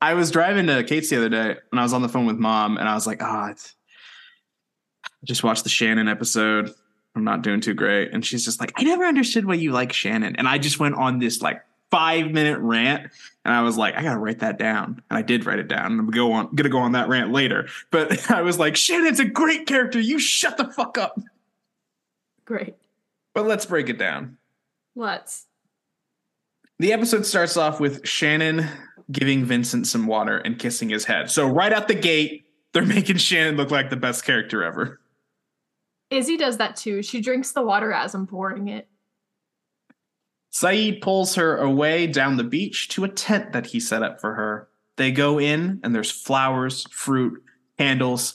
I 0.00 0.14
was 0.14 0.30
driving 0.30 0.66
to 0.68 0.84
Kate's 0.84 1.10
the 1.10 1.16
other 1.16 1.28
day 1.28 1.56
and 1.70 1.80
I 1.80 1.82
was 1.82 1.92
on 1.92 2.02
the 2.02 2.08
phone 2.08 2.26
with 2.26 2.36
mom 2.36 2.78
and 2.78 2.88
I 2.88 2.94
was 2.94 3.06
like, 3.06 3.22
ah, 3.22 3.50
it's 3.50 3.74
I 5.04 5.26
just 5.26 5.42
watched 5.42 5.64
the 5.64 5.70
Shannon 5.70 6.08
episode. 6.08 6.72
I'm 7.16 7.24
not 7.24 7.42
doing 7.42 7.60
too 7.60 7.74
great. 7.74 8.12
And 8.12 8.24
she's 8.24 8.44
just 8.44 8.60
like, 8.60 8.72
I 8.76 8.84
never 8.84 9.04
understood 9.04 9.44
why 9.44 9.54
you 9.54 9.72
like 9.72 9.92
Shannon. 9.92 10.36
And 10.36 10.46
I 10.46 10.58
just 10.58 10.78
went 10.78 10.94
on 10.94 11.18
this 11.18 11.42
like 11.42 11.62
five 11.90 12.30
minute 12.30 12.58
rant. 12.58 13.10
And 13.44 13.54
I 13.54 13.62
was 13.62 13.76
like, 13.76 13.96
I 13.96 14.02
gotta 14.02 14.18
write 14.18 14.40
that 14.40 14.58
down. 14.58 15.02
And 15.10 15.18
I 15.18 15.22
did 15.22 15.46
write 15.46 15.58
it 15.58 15.68
down. 15.68 15.92
And 15.92 16.00
I'm 16.00 16.10
go 16.10 16.32
on 16.32 16.54
gonna 16.54 16.68
go 16.68 16.78
on 16.78 16.92
that 16.92 17.08
rant 17.08 17.32
later. 17.32 17.68
But 17.90 18.30
I 18.30 18.42
was 18.42 18.58
like, 18.58 18.76
Shannon's 18.76 19.20
a 19.20 19.24
great 19.24 19.66
character. 19.66 20.00
You 20.00 20.18
shut 20.18 20.56
the 20.56 20.66
fuck 20.66 20.98
up. 20.98 21.18
Great. 22.44 22.76
But 23.34 23.46
let's 23.46 23.66
break 23.66 23.88
it 23.88 23.98
down. 23.98 24.36
Let's. 24.94 25.46
The 26.78 26.92
episode 26.92 27.26
starts 27.26 27.56
off 27.56 27.80
with 27.80 28.06
Shannon 28.06 28.68
giving 29.10 29.44
Vincent 29.44 29.86
some 29.86 30.06
water 30.06 30.38
and 30.38 30.58
kissing 30.58 30.88
his 30.88 31.04
head. 31.04 31.30
So 31.30 31.48
right 31.48 31.72
out 31.72 31.88
the 31.88 31.94
gate, 31.94 32.46
they're 32.72 32.84
making 32.86 33.16
Shannon 33.16 33.56
look 33.56 33.70
like 33.70 33.90
the 33.90 33.96
best 33.96 34.24
character 34.24 34.62
ever. 34.62 35.00
Izzy 36.10 36.36
does 36.36 36.56
that 36.56 36.76
too. 36.76 37.02
She 37.02 37.20
drinks 37.20 37.52
the 37.52 37.62
water 37.62 37.92
as 37.92 38.14
I'm 38.14 38.26
pouring 38.26 38.68
it. 38.68 38.88
Sayid 40.58 41.00
pulls 41.02 41.36
her 41.36 41.56
away 41.58 42.08
down 42.08 42.36
the 42.36 42.42
beach 42.42 42.88
to 42.88 43.04
a 43.04 43.08
tent 43.08 43.52
that 43.52 43.66
he 43.66 43.78
set 43.78 44.02
up 44.02 44.20
for 44.20 44.34
her. 44.34 44.68
They 44.96 45.12
go 45.12 45.38
in, 45.38 45.78
and 45.84 45.94
there's 45.94 46.10
flowers, 46.10 46.84
fruit, 46.90 47.40
candles, 47.78 48.34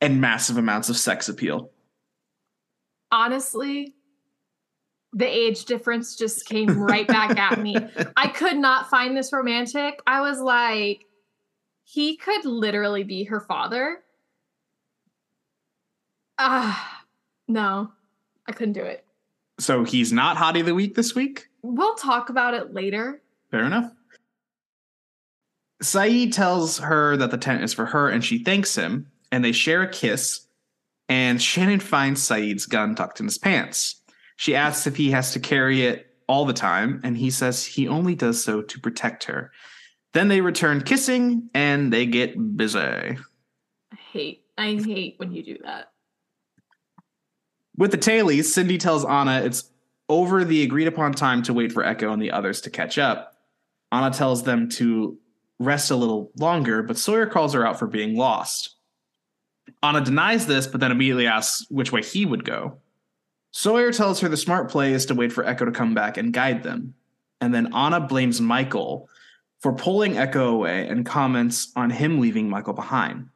and 0.00 0.18
massive 0.18 0.56
amounts 0.56 0.88
of 0.88 0.96
sex 0.96 1.28
appeal. 1.28 1.70
Honestly, 3.12 3.94
the 5.12 5.26
age 5.26 5.66
difference 5.66 6.16
just 6.16 6.46
came 6.46 6.80
right 6.80 7.06
back 7.06 7.36
at 7.38 7.60
me. 7.60 7.76
I 8.16 8.28
could 8.28 8.56
not 8.56 8.88
find 8.88 9.14
this 9.14 9.30
romantic. 9.30 10.00
I 10.06 10.22
was 10.22 10.40
like, 10.40 11.04
he 11.84 12.16
could 12.16 12.46
literally 12.46 13.04
be 13.04 13.24
her 13.24 13.40
father. 13.40 13.98
Ah, 16.38 17.04
no, 17.46 17.92
I 18.46 18.52
couldn't 18.52 18.72
do 18.72 18.84
it. 18.84 19.04
So 19.60 19.84
he's 19.84 20.14
not 20.14 20.38
Hottie 20.38 20.60
of 20.60 20.66
the 20.66 20.74
Week 20.74 20.94
this 20.94 21.14
week? 21.14 21.47
We'll 21.62 21.94
talk 21.94 22.30
about 22.30 22.54
it 22.54 22.72
later. 22.72 23.20
Fair 23.50 23.64
enough. 23.64 23.92
Sayid 25.82 26.32
tells 26.32 26.78
her 26.78 27.16
that 27.16 27.30
the 27.30 27.38
tent 27.38 27.62
is 27.62 27.72
for 27.72 27.86
her 27.86 28.08
and 28.08 28.24
she 28.24 28.42
thanks 28.42 28.74
him, 28.74 29.06
and 29.30 29.44
they 29.44 29.52
share 29.52 29.82
a 29.82 29.88
kiss. 29.88 30.46
And 31.08 31.40
Shannon 31.40 31.80
finds 31.80 32.26
Sayid's 32.26 32.66
gun 32.66 32.94
tucked 32.94 33.20
in 33.20 33.26
his 33.26 33.38
pants. 33.38 34.02
She 34.36 34.54
asks 34.54 34.86
if 34.86 34.96
he 34.96 35.10
has 35.10 35.32
to 35.32 35.40
carry 35.40 35.86
it 35.86 36.06
all 36.28 36.44
the 36.44 36.52
time, 36.52 37.00
and 37.02 37.16
he 37.16 37.30
says 37.30 37.64
he 37.64 37.88
only 37.88 38.14
does 38.14 38.42
so 38.42 38.60
to 38.60 38.80
protect 38.80 39.24
her. 39.24 39.50
Then 40.12 40.28
they 40.28 40.40
return 40.40 40.82
kissing 40.82 41.48
and 41.54 41.92
they 41.92 42.06
get 42.06 42.56
busy. 42.56 42.78
I 42.78 43.18
hate, 44.12 44.44
I 44.56 44.74
hate 44.74 45.14
when 45.18 45.32
you 45.32 45.42
do 45.42 45.58
that. 45.64 45.92
With 47.76 47.90
the 47.92 47.98
tailies, 47.98 48.44
Cindy 48.44 48.78
tells 48.78 49.04
Anna 49.04 49.42
it's 49.42 49.70
over 50.08 50.44
the 50.44 50.62
agreed 50.62 50.88
upon 50.88 51.12
time 51.12 51.42
to 51.44 51.52
wait 51.52 51.72
for 51.72 51.82
Eko 51.82 52.12
and 52.12 52.22
the 52.22 52.30
others 52.30 52.60
to 52.62 52.70
catch 52.70 52.98
up. 52.98 53.34
Anna 53.92 54.10
tells 54.10 54.42
them 54.42 54.68
to 54.70 55.18
rest 55.58 55.90
a 55.90 55.96
little 55.96 56.30
longer, 56.36 56.82
but 56.82 56.98
Sawyer 56.98 57.26
calls 57.26 57.52
her 57.54 57.66
out 57.66 57.78
for 57.78 57.86
being 57.86 58.16
lost. 58.16 58.76
Anna 59.82 60.00
denies 60.00 60.46
this, 60.46 60.66
but 60.66 60.80
then 60.80 60.90
immediately 60.90 61.26
asks 61.26 61.66
which 61.70 61.92
way 61.92 62.02
he 62.02 62.24
would 62.24 62.44
go. 62.44 62.78
Sawyer 63.50 63.92
tells 63.92 64.20
her 64.20 64.28
the 64.28 64.36
smart 64.36 64.70
play 64.70 64.92
is 64.92 65.06
to 65.06 65.14
wait 65.14 65.32
for 65.32 65.44
Eko 65.44 65.66
to 65.66 65.72
come 65.72 65.94
back 65.94 66.16
and 66.16 66.32
guide 66.32 66.62
them. 66.62 66.94
And 67.40 67.54
then 67.54 67.74
Anna 67.74 68.00
blames 68.00 68.40
Michael 68.40 69.08
for 69.60 69.72
pulling 69.72 70.14
Eko 70.14 70.52
away 70.52 70.86
and 70.88 71.04
comments 71.04 71.72
on 71.76 71.90
him 71.90 72.20
leaving 72.20 72.48
Michael 72.48 72.74
behind. 72.74 73.28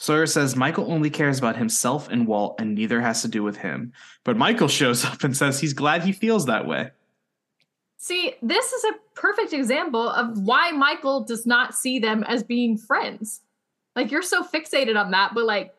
Sawyer 0.00 0.26
says 0.26 0.56
Michael 0.56 0.90
only 0.90 1.10
cares 1.10 1.38
about 1.38 1.56
himself 1.56 2.08
and 2.08 2.26
Walt 2.26 2.56
and 2.58 2.74
neither 2.74 3.02
has 3.02 3.20
to 3.22 3.28
do 3.28 3.42
with 3.42 3.58
him. 3.58 3.92
But 4.24 4.36
Michael 4.36 4.68
shows 4.80 5.04
up 5.04 5.22
and 5.22 5.36
says 5.36 5.60
he's 5.60 5.74
glad 5.74 6.02
he 6.02 6.12
feels 6.12 6.46
that 6.46 6.66
way. 6.66 6.90
See, 7.98 8.34
this 8.40 8.72
is 8.72 8.84
a 8.84 8.94
perfect 9.14 9.52
example 9.52 10.08
of 10.08 10.38
why 10.38 10.70
Michael 10.70 11.24
does 11.24 11.44
not 11.44 11.74
see 11.74 11.98
them 11.98 12.24
as 12.24 12.42
being 12.42 12.78
friends. 12.78 13.42
Like, 13.94 14.10
you're 14.10 14.22
so 14.22 14.42
fixated 14.42 14.98
on 14.98 15.10
that, 15.10 15.32
but 15.34 15.44
like, 15.44 15.74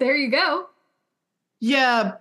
there 0.00 0.16
you 0.16 0.30
go. 0.30 0.66
Yeah, 1.60 2.14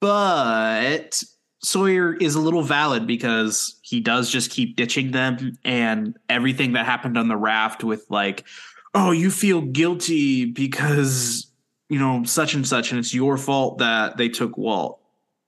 but 0.00 1.22
Sawyer 1.62 2.14
is 2.14 2.34
a 2.34 2.40
little 2.40 2.62
valid 2.62 3.06
because 3.06 3.76
he 3.82 4.00
does 4.00 4.30
just 4.30 4.50
keep 4.50 4.76
ditching 4.76 5.10
them 5.10 5.58
and 5.64 6.16
everything 6.30 6.72
that 6.72 6.86
happened 6.86 7.18
on 7.18 7.28
the 7.28 7.36
raft 7.36 7.84
with 7.84 8.06
like 8.08 8.44
oh, 8.94 9.10
you 9.10 9.30
feel 9.30 9.60
guilty 9.60 10.46
because, 10.46 11.50
you 11.88 11.98
know, 11.98 12.24
such 12.24 12.54
and 12.54 12.66
such, 12.66 12.90
and 12.90 12.98
it's 12.98 13.12
your 13.12 13.36
fault 13.36 13.78
that 13.78 14.16
they 14.16 14.28
took 14.28 14.56
Walt. 14.56 15.00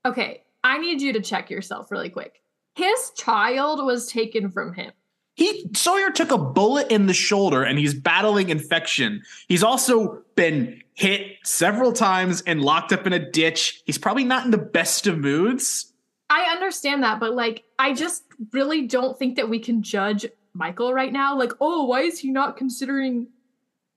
Okay, 0.05 0.43
I 0.65 0.79
need 0.79 1.01
you 1.01 1.13
to 1.13 1.21
check 1.21 1.51
yourself 1.51 1.91
really 1.91 2.11
quick. 2.11 2.43
His 2.75 3.11
child 3.17 3.85
was 3.85 4.07
taken 4.07 4.51
from 4.51 4.75
him. 4.75 4.93
He 5.35 5.69
Sawyer 5.75 6.11
took 6.11 6.31
a 6.31 6.39
bullet 6.39 6.91
in 6.91 7.07
the 7.07 7.15
shoulder 7.15 7.63
and 7.63 7.79
he's 7.79 7.93
battling 7.93 8.49
infection. 8.49 9.23
He's 9.49 9.63
also 9.63 10.23
been 10.35 10.83
hit 10.95 11.37
several 11.45 11.93
times 11.93 12.43
and 12.47 12.63
locked 12.63 12.93
up 12.93 13.07
in 13.07 13.13
a 13.13 13.31
ditch. 13.31 13.83
He's 13.85 13.99
probably 13.99 14.25
not 14.25 14.47
in 14.47 14.51
the 14.51 14.59
best 14.59 15.07
of 15.07 15.19
moods. 15.19 15.93
I 16.31 16.51
understand 16.51 17.03
that, 17.03 17.21
but 17.21 17.35
like 17.35 17.65
I 17.79 17.93
just 17.93 18.25
really 18.53 18.87
don't 18.87 19.19
think 19.19 19.37
that 19.37 19.49
we 19.49 19.59
can 19.59 19.83
judge 19.83 20.25
Michael 20.55 20.95
right 20.95 21.13
now. 21.13 21.39
Like, 21.39 21.53
oh, 21.61 21.85
why 21.85 22.01
is 22.01 22.19
he 22.19 22.31
not 22.31 22.57
considering 22.57 23.29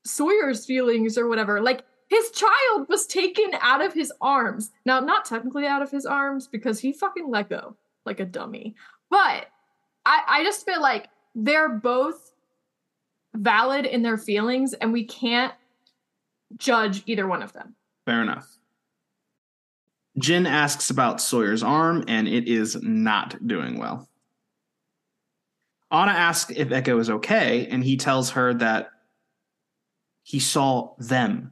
Sawyer's 0.10 0.66
feelings 0.66 1.18
or 1.18 1.28
whatever. 1.28 1.62
Like 1.62 1.84
his 2.08 2.32
child 2.32 2.88
was 2.90 3.06
taken 3.06 3.52
out 3.62 3.84
of 3.84 3.94
his 3.94 4.12
arms. 4.22 4.72
Now, 4.86 5.00
not 5.00 5.26
technically 5.26 5.66
out 5.66 5.82
of 5.82 5.92
his 5.92 6.06
arms 6.06 6.48
because 6.48 6.80
he 6.80 6.92
fucking 6.92 7.30
let 7.30 7.50
go 7.50 7.76
like 8.06 8.20
a 8.20 8.26
dummy. 8.26 8.76
But 9.10 9.48
I, 10.06 10.22
I 10.28 10.44
just 10.44 10.66
feel 10.66 10.82
like 10.82 11.10
they're 11.36 11.70
both 11.70 12.32
valid 13.36 13.86
in 13.86 14.02
their 14.02 14.18
feelings 14.18 14.74
and 14.74 14.92
we 14.92 15.04
can't 15.04 15.54
judge 16.58 17.04
either 17.06 17.28
one 17.28 17.44
of 17.44 17.54
them. 17.54 17.76
Fair 18.06 18.22
enough. 18.22 18.58
Jin 20.18 20.48
asks 20.48 20.90
about 20.90 21.22
Sawyer's 21.22 21.64
arm 21.64 22.04
and 22.08 22.28
it 22.28 22.48
is 22.48 22.82
not 22.82 23.48
doing 23.48 23.78
well. 23.78 24.10
Anna 25.92 26.12
asks 26.12 26.52
if 26.56 26.70
Eko 26.70 27.00
is 27.00 27.10
okay, 27.10 27.68
and 27.68 27.84
he 27.84 27.98
tells 27.98 28.30
her 28.32 28.54
that 28.56 28.92
he 30.30 30.40
saw 30.40 30.94
them. 31.00 31.52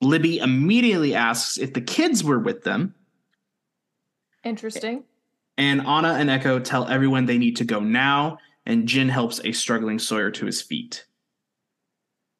Libby 0.00 0.38
immediately 0.38 1.14
asks 1.14 1.58
if 1.58 1.74
the 1.74 1.80
kids 1.82 2.24
were 2.24 2.38
with 2.38 2.62
them. 2.62 2.94
Interesting. 4.42 5.04
And 5.58 5.82
Anna 5.82 6.14
and 6.14 6.30
Eko 6.30 6.64
tell 6.64 6.88
everyone 6.88 7.26
they 7.26 7.36
need 7.36 7.56
to 7.56 7.66
go 7.66 7.80
now, 7.80 8.38
and 8.64 8.88
Jin 8.88 9.10
helps 9.10 9.42
a 9.44 9.52
struggling 9.52 9.98
Sawyer 9.98 10.30
to 10.30 10.46
his 10.46 10.62
feet. 10.62 11.04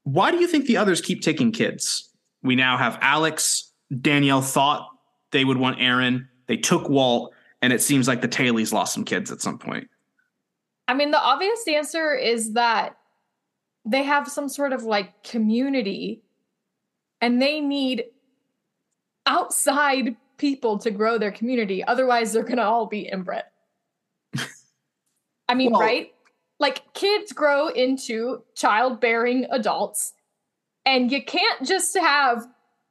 Why 0.05 0.31
do 0.31 0.39
you 0.39 0.47
think 0.47 0.65
the 0.65 0.79
others 0.79 1.03
keep 1.03 1.21
taking 1.21 1.53
kids? 1.53 2.09
We 2.43 2.57
now 2.57 2.79
have 2.79 2.97
Alex. 3.03 3.71
Danielle 4.01 4.41
thought 4.41 4.89
they 5.33 5.45
would 5.45 5.59
want 5.59 5.83
Aaron. 5.83 6.31
They 6.47 6.57
took 6.57 6.89
Walt, 6.89 7.35
and 7.61 7.75
it 7.75 7.83
seems 7.83 8.09
like 8.09 8.23
the 8.23 8.29
Tailies 8.29 8.73
lost 8.73 8.95
some 8.95 9.05
kids 9.05 9.31
at 9.31 9.43
some 9.43 9.59
point. 9.59 9.91
I 10.89 10.95
mean, 10.95 11.11
the 11.11 11.21
obvious 11.21 11.63
answer 11.69 12.15
is 12.15 12.55
that 12.55 12.97
they 13.85 14.03
have 14.03 14.29
some 14.29 14.49
sort 14.49 14.73
of 14.73 14.83
like 14.83 15.23
community 15.23 16.23
and 17.21 17.41
they 17.41 17.61
need 17.61 18.05
outside 19.27 20.17
people 20.37 20.79
to 20.79 20.91
grow 20.91 21.19
their 21.19 21.33
community. 21.33 21.85
Otherwise, 21.85 22.33
they're 22.33 22.43
going 22.43 22.57
to 22.57 22.65
all 22.65 22.87
be 22.87 23.09
inbred. 23.11 23.45
I 25.49 25.55
mean, 25.55 25.73
well, 25.73 25.81
right? 25.81 26.13
Like 26.59 26.93
kids 26.95 27.33
grow 27.33 27.69
into 27.69 28.43
childbearing 28.55 29.47
adults, 29.51 30.13
and 30.87 31.11
you 31.11 31.25
can't 31.25 31.67
just 31.67 31.97
have 31.97 32.47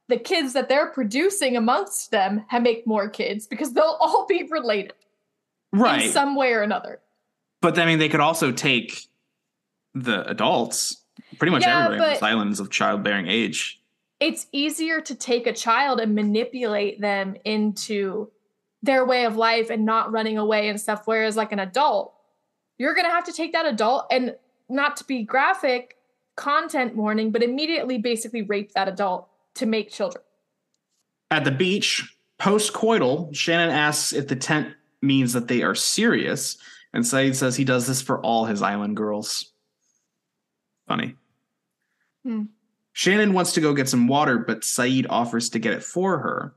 the 0.09 0.17
kids 0.17 0.53
that 0.53 0.69
they're 0.69 0.87
producing 0.87 1.55
amongst 1.55 2.11
them 2.11 2.45
make 2.61 2.85
more 2.85 3.09
kids 3.09 3.47
because 3.47 3.73
they'll 3.73 3.97
all 3.99 4.25
be 4.27 4.47
related. 4.49 4.93
Right. 5.71 6.05
In 6.05 6.11
some 6.11 6.35
way 6.35 6.53
or 6.53 6.61
another. 6.61 6.99
But 7.61 7.79
I 7.79 7.85
mean, 7.85 7.97
they 7.97 8.09
could 8.09 8.19
also 8.19 8.51
take 8.51 9.07
the 9.93 10.27
adults. 10.29 10.97
Pretty 11.37 11.51
much 11.51 11.63
yeah, 11.63 11.85
everybody 11.85 12.01
on 12.01 12.13
this 12.13 12.23
island 12.23 12.51
is 12.51 12.59
of 12.59 12.69
childbearing 12.69 13.27
age. 13.27 13.81
It's 14.19 14.47
easier 14.51 15.01
to 15.01 15.15
take 15.15 15.47
a 15.47 15.53
child 15.53 15.99
and 15.99 16.15
manipulate 16.15 17.01
them 17.01 17.35
into 17.43 18.29
their 18.81 19.05
way 19.05 19.25
of 19.25 19.35
life 19.35 19.69
and 19.69 19.85
not 19.85 20.11
running 20.11 20.37
away 20.37 20.69
and 20.69 20.79
stuff. 20.79 21.03
Whereas, 21.05 21.35
like 21.35 21.51
an 21.51 21.59
adult, 21.59 22.13
you're 22.77 22.93
going 22.93 23.05
to 23.05 23.11
have 23.11 23.25
to 23.25 23.33
take 23.33 23.53
that 23.53 23.65
adult 23.65 24.05
and 24.11 24.35
not 24.69 24.97
to 24.97 25.03
be 25.03 25.23
graphic 25.23 25.97
content 26.35 26.95
warning, 26.95 27.31
but 27.31 27.43
immediately 27.43 27.97
basically 27.97 28.41
rape 28.41 28.71
that 28.73 28.87
adult 28.87 29.27
to 29.55 29.65
make 29.65 29.91
children. 29.91 30.23
At 31.31 31.45
the 31.45 31.51
beach, 31.51 32.15
post 32.37 32.73
coital, 32.73 33.33
Shannon 33.35 33.69
asks 33.69 34.13
if 34.13 34.27
the 34.27 34.35
tent 34.35 34.73
means 35.01 35.33
that 35.33 35.47
they 35.47 35.63
are 35.63 35.75
serious, 35.75 36.57
and 36.93 37.03
Sayid 37.03 37.35
says 37.35 37.55
he 37.55 37.63
does 37.63 37.87
this 37.87 38.01
for 38.01 38.19
all 38.21 38.45
his 38.45 38.61
island 38.61 38.97
girls. 38.97 39.52
Funny. 40.87 41.15
Hmm. 42.23 42.43
Shannon 42.93 43.33
wants 43.33 43.53
to 43.53 43.61
go 43.61 43.73
get 43.73 43.89
some 43.89 44.07
water, 44.07 44.37
but 44.37 44.61
Sayid 44.61 45.07
offers 45.09 45.49
to 45.49 45.59
get 45.59 45.73
it 45.73 45.83
for 45.83 46.19
her. 46.19 46.53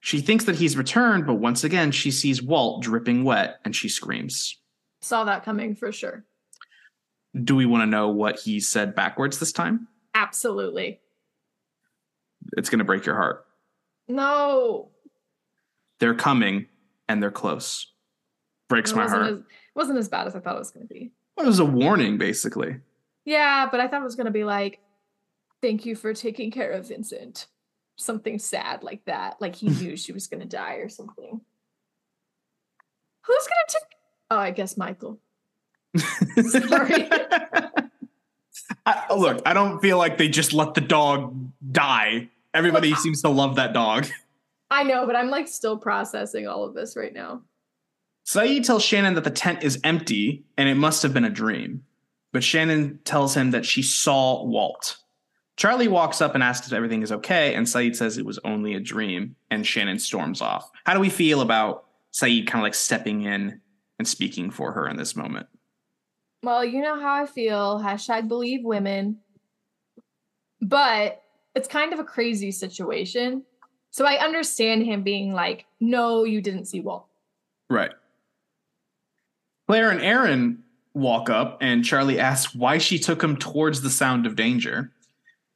She 0.00 0.20
thinks 0.20 0.46
that 0.46 0.56
he's 0.56 0.76
returned, 0.76 1.26
but 1.26 1.34
once 1.34 1.62
again, 1.62 1.92
she 1.92 2.10
sees 2.10 2.42
Walt 2.42 2.82
dripping 2.82 3.22
wet 3.22 3.60
and 3.64 3.76
she 3.76 3.88
screams. 3.88 4.58
Saw 5.00 5.24
that 5.24 5.44
coming 5.44 5.76
for 5.76 5.92
sure. 5.92 6.24
Do 7.44 7.54
we 7.54 7.66
want 7.66 7.82
to 7.82 7.86
know 7.86 8.08
what 8.08 8.40
he 8.40 8.60
said 8.60 8.94
backwards 8.94 9.38
this 9.38 9.52
time? 9.52 9.86
Absolutely. 10.14 11.00
It's 12.56 12.68
going 12.68 12.80
to 12.80 12.84
break 12.84 13.06
your 13.06 13.14
heart. 13.14 13.46
No. 14.08 14.88
They're 16.00 16.14
coming 16.14 16.66
and 17.08 17.22
they're 17.22 17.30
close. 17.30 17.86
Breaks 18.68 18.90
It 18.90 18.96
my 18.96 19.08
heart. 19.08 19.22
As, 19.22 19.38
it 19.38 19.44
wasn't 19.74 19.98
as 19.98 20.08
bad 20.08 20.26
as 20.26 20.34
I 20.34 20.40
thought 20.40 20.56
it 20.56 20.60
was 20.60 20.70
going 20.70 20.86
to 20.86 20.92
be. 20.92 21.12
Well, 21.36 21.46
it 21.46 21.48
was 21.48 21.60
a 21.60 21.64
warning, 21.64 22.18
basically. 22.18 22.76
Yeah, 23.24 23.68
but 23.70 23.80
I 23.80 23.88
thought 23.88 24.00
it 24.00 24.04
was 24.04 24.16
going 24.16 24.26
to 24.26 24.32
be 24.32 24.44
like, 24.44 24.80
thank 25.60 25.86
you 25.86 25.94
for 25.94 26.12
taking 26.12 26.50
care 26.50 26.72
of 26.72 26.88
Vincent. 26.88 27.46
Something 27.96 28.38
sad 28.38 28.82
like 28.82 29.04
that. 29.04 29.40
Like 29.40 29.54
he 29.54 29.68
knew 29.80 29.96
she 29.96 30.12
was 30.12 30.26
going 30.26 30.40
to 30.40 30.48
die 30.48 30.74
or 30.74 30.88
something. 30.88 31.40
Who's 33.24 33.46
going 33.46 33.64
to 33.68 33.74
take. 33.74 33.98
Oh, 34.30 34.38
I 34.38 34.50
guess 34.50 34.76
Michael. 34.76 35.20
Sorry. 35.96 37.08
I, 38.86 39.04
oh, 39.10 39.18
look, 39.18 39.42
I 39.46 39.52
don't 39.52 39.80
feel 39.80 39.98
like 39.98 40.18
they 40.18 40.28
just 40.28 40.52
let 40.52 40.74
the 40.74 40.80
dog 40.80 41.36
die. 41.70 42.28
Everybody 42.54 42.90
Look, 42.90 42.98
seems 42.98 43.22
to 43.22 43.28
love 43.28 43.56
that 43.56 43.72
dog. 43.72 44.06
I 44.70 44.82
know, 44.84 45.06
but 45.06 45.16
I'm 45.16 45.28
like 45.28 45.48
still 45.48 45.76
processing 45.76 46.48
all 46.48 46.64
of 46.64 46.74
this 46.74 46.96
right 46.96 47.12
now. 47.12 47.42
Sayid 48.26 48.64
tells 48.64 48.82
Shannon 48.82 49.14
that 49.14 49.24
the 49.24 49.30
tent 49.30 49.62
is 49.62 49.80
empty 49.84 50.44
and 50.56 50.68
it 50.68 50.76
must 50.76 51.02
have 51.02 51.12
been 51.12 51.24
a 51.24 51.30
dream. 51.30 51.84
But 52.32 52.42
Shannon 52.42 52.98
tells 53.04 53.36
him 53.36 53.50
that 53.50 53.66
she 53.66 53.82
saw 53.82 54.44
Walt. 54.44 54.96
Charlie 55.56 55.88
walks 55.88 56.20
up 56.22 56.34
and 56.34 56.42
asks 56.42 56.66
if 56.66 56.72
everything 56.72 57.02
is 57.02 57.12
okay, 57.12 57.54
and 57.54 57.66
Sayid 57.66 57.94
says 57.94 58.16
it 58.16 58.24
was 58.24 58.38
only 58.44 58.74
a 58.74 58.80
dream, 58.80 59.36
and 59.50 59.66
Shannon 59.66 59.98
storms 59.98 60.40
off. 60.40 60.70
How 60.84 60.94
do 60.94 61.00
we 61.00 61.10
feel 61.10 61.42
about 61.42 61.84
Sayid 62.12 62.46
kind 62.46 62.62
of 62.62 62.64
like 62.64 62.74
stepping 62.74 63.22
in 63.22 63.60
and 63.98 64.08
speaking 64.08 64.50
for 64.50 64.72
her 64.72 64.88
in 64.88 64.96
this 64.96 65.14
moment? 65.14 65.46
Well, 66.42 66.64
you 66.64 66.80
know 66.80 66.98
how 66.98 67.22
I 67.22 67.26
feel. 67.26 67.78
Hashtag 67.78 68.28
believe 68.28 68.64
women. 68.64 69.18
But 70.60 71.22
it's 71.54 71.68
kind 71.68 71.92
of 71.92 71.98
a 71.98 72.04
crazy 72.04 72.50
situation. 72.50 73.44
So 73.90 74.06
I 74.06 74.24
understand 74.24 74.84
him 74.84 75.02
being 75.02 75.34
like, 75.34 75.66
no, 75.80 76.24
you 76.24 76.40
didn't 76.40 76.64
see 76.64 76.80
Walt. 76.80 77.06
Right. 77.68 77.92
Claire 79.68 79.90
and 79.90 80.00
Aaron 80.00 80.64
walk 80.94 81.30
up, 81.30 81.58
and 81.60 81.84
Charlie 81.84 82.18
asks 82.18 82.54
why 82.54 82.78
she 82.78 82.98
took 82.98 83.22
him 83.22 83.36
towards 83.36 83.80
the 83.80 83.90
sound 83.90 84.26
of 84.26 84.36
danger. 84.36 84.92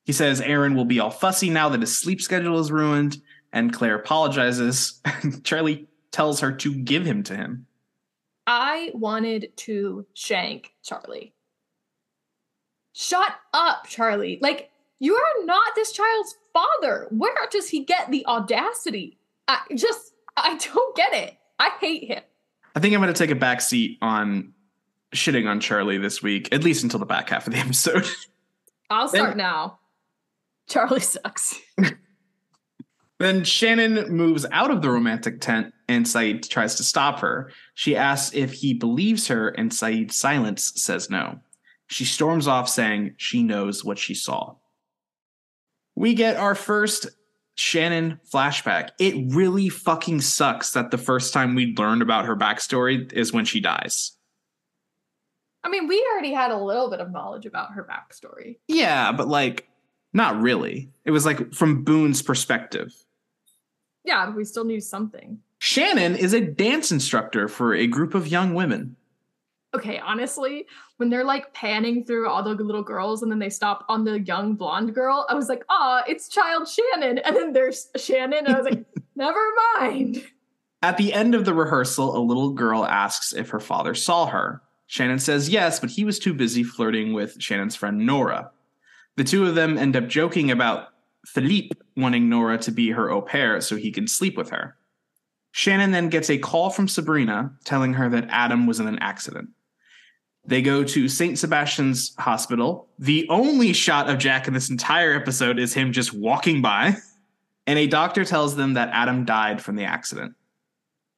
He 0.04 0.12
says 0.12 0.40
Aaron 0.40 0.74
will 0.74 0.84
be 0.84 1.00
all 1.00 1.10
fussy 1.10 1.50
now 1.50 1.68
that 1.68 1.80
his 1.80 1.96
sleep 1.96 2.20
schedule 2.20 2.58
is 2.58 2.70
ruined, 2.72 3.20
and 3.52 3.72
Claire 3.72 3.96
apologizes. 3.96 5.00
Charlie 5.42 5.88
tells 6.12 6.40
her 6.40 6.52
to 6.52 6.74
give 6.74 7.04
him 7.04 7.22
to 7.24 7.36
him. 7.36 7.66
I 8.46 8.92
wanted 8.94 9.56
to 9.56 10.06
shank 10.14 10.74
Charlie. 10.82 11.34
Shut 12.92 13.34
up, 13.52 13.86
Charlie. 13.88 14.38
Like, 14.40 14.70
you 15.00 15.14
are 15.14 15.44
not 15.44 15.74
this 15.74 15.92
child's 15.92 16.36
father. 16.52 17.08
Where 17.10 17.34
does 17.50 17.68
he 17.68 17.84
get 17.84 18.10
the 18.10 18.24
audacity? 18.26 19.18
I 19.48 19.60
just, 19.74 20.12
I 20.36 20.56
don't 20.56 20.96
get 20.96 21.12
it. 21.12 21.36
I 21.58 21.70
hate 21.80 22.04
him. 22.04 22.22
I 22.74 22.80
think 22.80 22.94
I'm 22.94 23.00
going 23.00 23.12
to 23.12 23.18
take 23.18 23.30
a 23.30 23.34
back 23.34 23.60
seat 23.60 23.98
on 24.00 24.52
shitting 25.16 25.48
on 25.48 25.60
Charlie 25.60 25.98
this 25.98 26.22
week, 26.22 26.48
at 26.52 26.62
least 26.62 26.82
until 26.84 27.00
the 27.00 27.06
back 27.06 27.30
half 27.30 27.46
of 27.46 27.52
the 27.52 27.58
episode. 27.66 28.06
I'll 28.90 29.08
Then- 29.08 29.20
start 29.20 29.36
now. 29.36 29.78
Charlie 30.68 31.00
sucks. 31.00 31.60
Then 33.18 33.44
Shannon 33.44 34.14
moves 34.14 34.44
out 34.52 34.70
of 34.70 34.82
the 34.82 34.90
romantic 34.90 35.40
tent 35.40 35.72
and 35.88 36.04
Sayid 36.04 36.46
tries 36.50 36.74
to 36.74 36.84
stop 36.84 37.20
her. 37.20 37.50
She 37.74 37.96
asks 37.96 38.34
if 38.34 38.52
he 38.52 38.74
believes 38.74 39.28
her, 39.28 39.48
and 39.48 39.70
Sayid's 39.70 40.16
silence 40.16 40.72
says 40.76 41.08
no. 41.08 41.38
She 41.86 42.04
storms 42.04 42.46
off 42.46 42.68
saying 42.68 43.14
she 43.16 43.42
knows 43.42 43.82
what 43.82 43.98
she 43.98 44.12
saw. 44.14 44.56
We 45.94 46.12
get 46.12 46.36
our 46.36 46.54
first 46.54 47.06
Shannon 47.54 48.20
flashback. 48.30 48.90
It 48.98 49.14
really 49.34 49.70
fucking 49.70 50.20
sucks 50.20 50.72
that 50.74 50.90
the 50.90 50.98
first 50.98 51.32
time 51.32 51.54
we 51.54 51.74
learned 51.74 52.02
about 52.02 52.26
her 52.26 52.36
backstory 52.36 53.10
is 53.14 53.32
when 53.32 53.46
she 53.46 53.60
dies. 53.60 54.12
I 55.66 55.68
mean, 55.68 55.88
we 55.88 56.06
already 56.12 56.32
had 56.32 56.52
a 56.52 56.56
little 56.56 56.88
bit 56.88 57.00
of 57.00 57.10
knowledge 57.10 57.44
about 57.44 57.72
her 57.72 57.82
backstory. 57.82 58.58
Yeah, 58.68 59.10
but 59.10 59.26
like, 59.26 59.68
not 60.12 60.40
really. 60.40 60.92
It 61.04 61.10
was 61.10 61.26
like 61.26 61.52
from 61.52 61.82
Boone's 61.82 62.22
perspective. 62.22 62.94
Yeah, 64.04 64.30
we 64.30 64.44
still 64.44 64.62
knew 64.62 64.80
something. 64.80 65.40
Shannon 65.58 66.14
is 66.14 66.34
a 66.34 66.40
dance 66.40 66.92
instructor 66.92 67.48
for 67.48 67.74
a 67.74 67.88
group 67.88 68.14
of 68.14 68.28
young 68.28 68.54
women. 68.54 68.94
Okay, 69.74 69.98
honestly, 69.98 70.68
when 70.98 71.10
they're 71.10 71.24
like 71.24 71.52
panning 71.52 72.04
through 72.04 72.28
all 72.28 72.44
the 72.44 72.54
little 72.54 72.84
girls 72.84 73.24
and 73.24 73.32
then 73.32 73.40
they 73.40 73.50
stop 73.50 73.84
on 73.88 74.04
the 74.04 74.20
young 74.20 74.54
blonde 74.54 74.94
girl, 74.94 75.26
I 75.28 75.34
was 75.34 75.48
like, 75.48 75.64
ah, 75.68 76.04
it's 76.06 76.28
child 76.28 76.68
Shannon. 76.68 77.18
And 77.18 77.34
then 77.34 77.52
there's 77.52 77.88
Shannon. 77.96 78.46
I 78.46 78.56
was 78.56 78.66
like, 78.66 78.84
never 79.16 79.44
mind. 79.80 80.22
At 80.80 80.96
the 80.96 81.12
end 81.12 81.34
of 81.34 81.44
the 81.44 81.54
rehearsal, 81.54 82.16
a 82.16 82.22
little 82.22 82.50
girl 82.50 82.84
asks 82.84 83.32
if 83.32 83.48
her 83.48 83.58
father 83.58 83.96
saw 83.96 84.26
her. 84.26 84.62
Shannon 84.86 85.18
says 85.18 85.48
yes, 85.48 85.80
but 85.80 85.90
he 85.90 86.04
was 86.04 86.18
too 86.18 86.32
busy 86.32 86.62
flirting 86.62 87.12
with 87.12 87.40
Shannon's 87.40 87.76
friend 87.76 88.06
Nora. 88.06 88.50
The 89.16 89.24
two 89.24 89.46
of 89.46 89.54
them 89.54 89.78
end 89.78 89.96
up 89.96 90.08
joking 90.08 90.50
about 90.50 90.88
Philippe 91.26 91.76
wanting 91.96 92.28
Nora 92.28 92.58
to 92.58 92.70
be 92.70 92.90
her 92.90 93.10
au 93.10 93.20
pair 93.20 93.60
so 93.60 93.76
he 93.76 93.90
can 93.90 94.06
sleep 94.06 94.36
with 94.36 94.50
her. 94.50 94.76
Shannon 95.50 95.90
then 95.90 96.08
gets 96.08 96.30
a 96.30 96.38
call 96.38 96.70
from 96.70 96.86
Sabrina 96.86 97.50
telling 97.64 97.94
her 97.94 98.08
that 98.10 98.28
Adam 98.28 98.66
was 98.66 98.78
in 98.78 98.86
an 98.86 98.98
accident. 98.98 99.48
They 100.44 100.62
go 100.62 100.84
to 100.84 101.08
St. 101.08 101.38
Sebastian's 101.38 102.14
Hospital. 102.18 102.88
The 102.98 103.26
only 103.28 103.72
shot 103.72 104.08
of 104.08 104.18
Jack 104.18 104.46
in 104.46 104.54
this 104.54 104.70
entire 104.70 105.14
episode 105.14 105.58
is 105.58 105.74
him 105.74 105.92
just 105.92 106.12
walking 106.12 106.62
by, 106.62 106.96
and 107.66 107.78
a 107.78 107.88
doctor 107.88 108.24
tells 108.24 108.54
them 108.54 108.74
that 108.74 108.90
Adam 108.92 109.24
died 109.24 109.60
from 109.60 109.74
the 109.74 109.84
accident. 109.84 110.34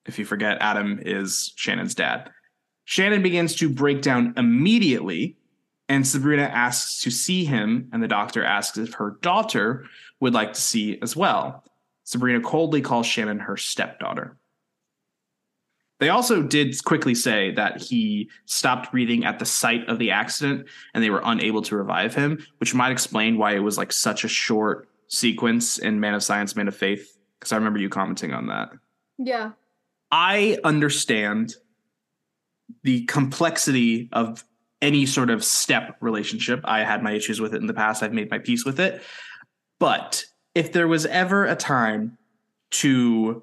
If 0.06 0.18
you 0.18 0.24
forget, 0.24 0.56
Adam 0.60 0.98
is 1.02 1.52
Shannon's 1.56 1.94
dad. 1.94 2.30
Shannon 2.88 3.22
begins 3.22 3.54
to 3.56 3.68
break 3.68 4.00
down 4.00 4.32
immediately, 4.38 5.36
and 5.90 6.06
Sabrina 6.06 6.44
asks 6.44 7.02
to 7.02 7.10
see 7.10 7.44
him, 7.44 7.90
and 7.92 8.02
the 8.02 8.08
doctor 8.08 8.42
asks 8.42 8.78
if 8.78 8.94
her 8.94 9.18
daughter 9.20 9.84
would 10.20 10.32
like 10.32 10.54
to 10.54 10.60
see 10.62 10.98
as 11.02 11.14
well. 11.14 11.64
Sabrina 12.04 12.40
coldly 12.40 12.80
calls 12.80 13.04
Shannon 13.04 13.40
her 13.40 13.58
stepdaughter. 13.58 14.38
They 16.00 16.08
also 16.08 16.42
did 16.42 16.82
quickly 16.82 17.14
say 17.14 17.50
that 17.50 17.82
he 17.82 18.30
stopped 18.46 18.90
breathing 18.90 19.22
at 19.26 19.38
the 19.38 19.44
site 19.44 19.86
of 19.86 19.98
the 19.98 20.10
accident 20.10 20.66
and 20.94 21.04
they 21.04 21.10
were 21.10 21.20
unable 21.22 21.60
to 21.60 21.76
revive 21.76 22.14
him, 22.14 22.42
which 22.56 22.74
might 22.74 22.92
explain 22.92 23.36
why 23.36 23.54
it 23.54 23.58
was 23.58 23.76
like 23.76 23.92
such 23.92 24.24
a 24.24 24.28
short 24.28 24.88
sequence 25.08 25.76
in 25.76 26.00
Man 26.00 26.14
of 26.14 26.22
Science, 26.22 26.56
Man 26.56 26.68
of 26.68 26.74
Faith. 26.74 27.18
Because 27.38 27.52
I 27.52 27.56
remember 27.56 27.80
you 27.80 27.90
commenting 27.90 28.32
on 28.32 28.46
that. 28.46 28.70
Yeah. 29.18 29.50
I 30.10 30.56
understand 30.64 31.54
the 32.82 33.04
complexity 33.06 34.08
of 34.12 34.44
any 34.80 35.06
sort 35.06 35.30
of 35.30 35.44
step 35.44 35.96
relationship. 36.00 36.60
I 36.64 36.84
had 36.84 37.02
my 37.02 37.12
issues 37.12 37.40
with 37.40 37.54
it 37.54 37.60
in 37.60 37.66
the 37.66 37.74
past. 37.74 38.02
I've 38.02 38.12
made 38.12 38.30
my 38.30 38.38
peace 38.38 38.64
with 38.64 38.78
it. 38.78 39.02
But 39.78 40.24
if 40.54 40.72
there 40.72 40.88
was 40.88 41.06
ever 41.06 41.44
a 41.44 41.56
time 41.56 42.18
to 42.70 43.42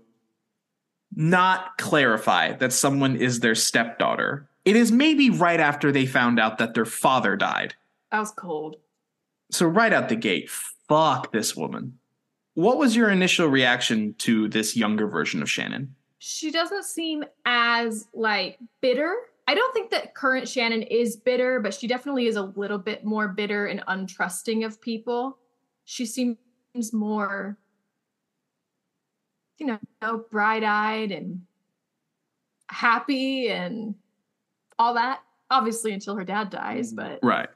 not 1.15 1.77
clarify 1.77 2.53
that 2.53 2.73
someone 2.73 3.15
is 3.15 3.39
their 3.39 3.55
stepdaughter, 3.55 4.49
it 4.65 4.75
is 4.75 4.91
maybe 4.91 5.29
right 5.29 5.59
after 5.59 5.91
they 5.91 6.05
found 6.05 6.39
out 6.39 6.57
that 6.57 6.73
their 6.73 6.85
father 6.85 7.35
died. 7.35 7.73
That 8.11 8.19
was 8.19 8.31
cold. 8.31 8.77
So, 9.51 9.65
right 9.67 9.93
out 9.93 10.09
the 10.09 10.15
gate, 10.15 10.49
fuck 10.49 11.31
this 11.31 11.55
woman. 11.55 11.99
What 12.55 12.77
was 12.77 12.95
your 12.95 13.09
initial 13.09 13.47
reaction 13.47 14.15
to 14.19 14.47
this 14.47 14.75
younger 14.75 15.07
version 15.07 15.41
of 15.41 15.49
Shannon? 15.49 15.95
She 16.27 16.49
doesn't 16.49 16.85
seem 16.85 17.23
as 17.45 18.07
like 18.11 18.57
bitter. 18.81 19.15
I 19.47 19.53
don't 19.53 19.71
think 19.75 19.91
that 19.91 20.15
current 20.15 20.49
Shannon 20.49 20.81
is 20.81 21.17
bitter, 21.17 21.59
but 21.59 21.71
she 21.71 21.85
definitely 21.85 22.25
is 22.25 22.35
a 22.35 22.41
little 22.41 22.79
bit 22.79 23.05
more 23.05 23.27
bitter 23.27 23.67
and 23.67 23.85
untrusting 23.85 24.65
of 24.65 24.81
people. 24.81 25.37
She 25.83 26.07
seems 26.07 26.37
more, 26.91 27.59
you 29.59 29.67
know, 29.67 30.25
bright 30.31 30.63
eyed 30.63 31.11
and 31.11 31.43
happy 32.71 33.49
and 33.49 33.93
all 34.79 34.95
that. 34.95 35.19
Obviously, 35.51 35.93
until 35.93 36.15
her 36.15 36.25
dad 36.25 36.49
dies, 36.49 36.91
but 36.91 37.19
Right. 37.21 37.49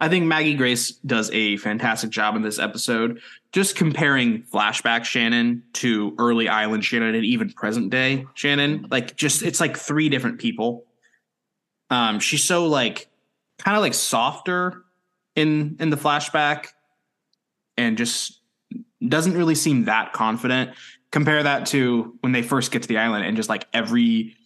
I 0.00 0.08
think 0.08 0.26
Maggie 0.26 0.54
Grace 0.54 0.90
does 0.90 1.30
a 1.32 1.56
fantastic 1.58 2.10
job 2.10 2.36
in 2.36 2.42
this 2.42 2.58
episode, 2.58 3.20
just 3.52 3.76
comparing 3.76 4.42
flashback 4.42 5.04
Shannon 5.04 5.62
to 5.74 6.14
early 6.18 6.48
Island 6.48 6.84
Shannon 6.84 7.14
and 7.14 7.24
even 7.24 7.50
present 7.50 7.90
day 7.90 8.26
Shannon. 8.34 8.86
Like, 8.90 9.16
just 9.16 9.42
it's 9.42 9.60
like 9.60 9.76
three 9.76 10.08
different 10.08 10.38
people. 10.38 10.84
Um, 11.90 12.18
she's 12.18 12.44
so 12.44 12.66
like 12.66 13.08
kind 13.58 13.76
of 13.76 13.82
like 13.82 13.94
softer 13.94 14.82
in 15.36 15.76
in 15.80 15.90
the 15.90 15.96
flashback, 15.96 16.68
and 17.76 17.96
just 17.96 18.40
doesn't 19.06 19.34
really 19.34 19.54
seem 19.54 19.84
that 19.84 20.12
confident. 20.12 20.70
Compare 21.10 21.44
that 21.44 21.66
to 21.66 22.16
when 22.20 22.32
they 22.32 22.42
first 22.42 22.72
get 22.72 22.82
to 22.82 22.88
the 22.88 22.98
island 22.98 23.24
and 23.24 23.36
just 23.36 23.48
like 23.48 23.68
every 23.72 24.36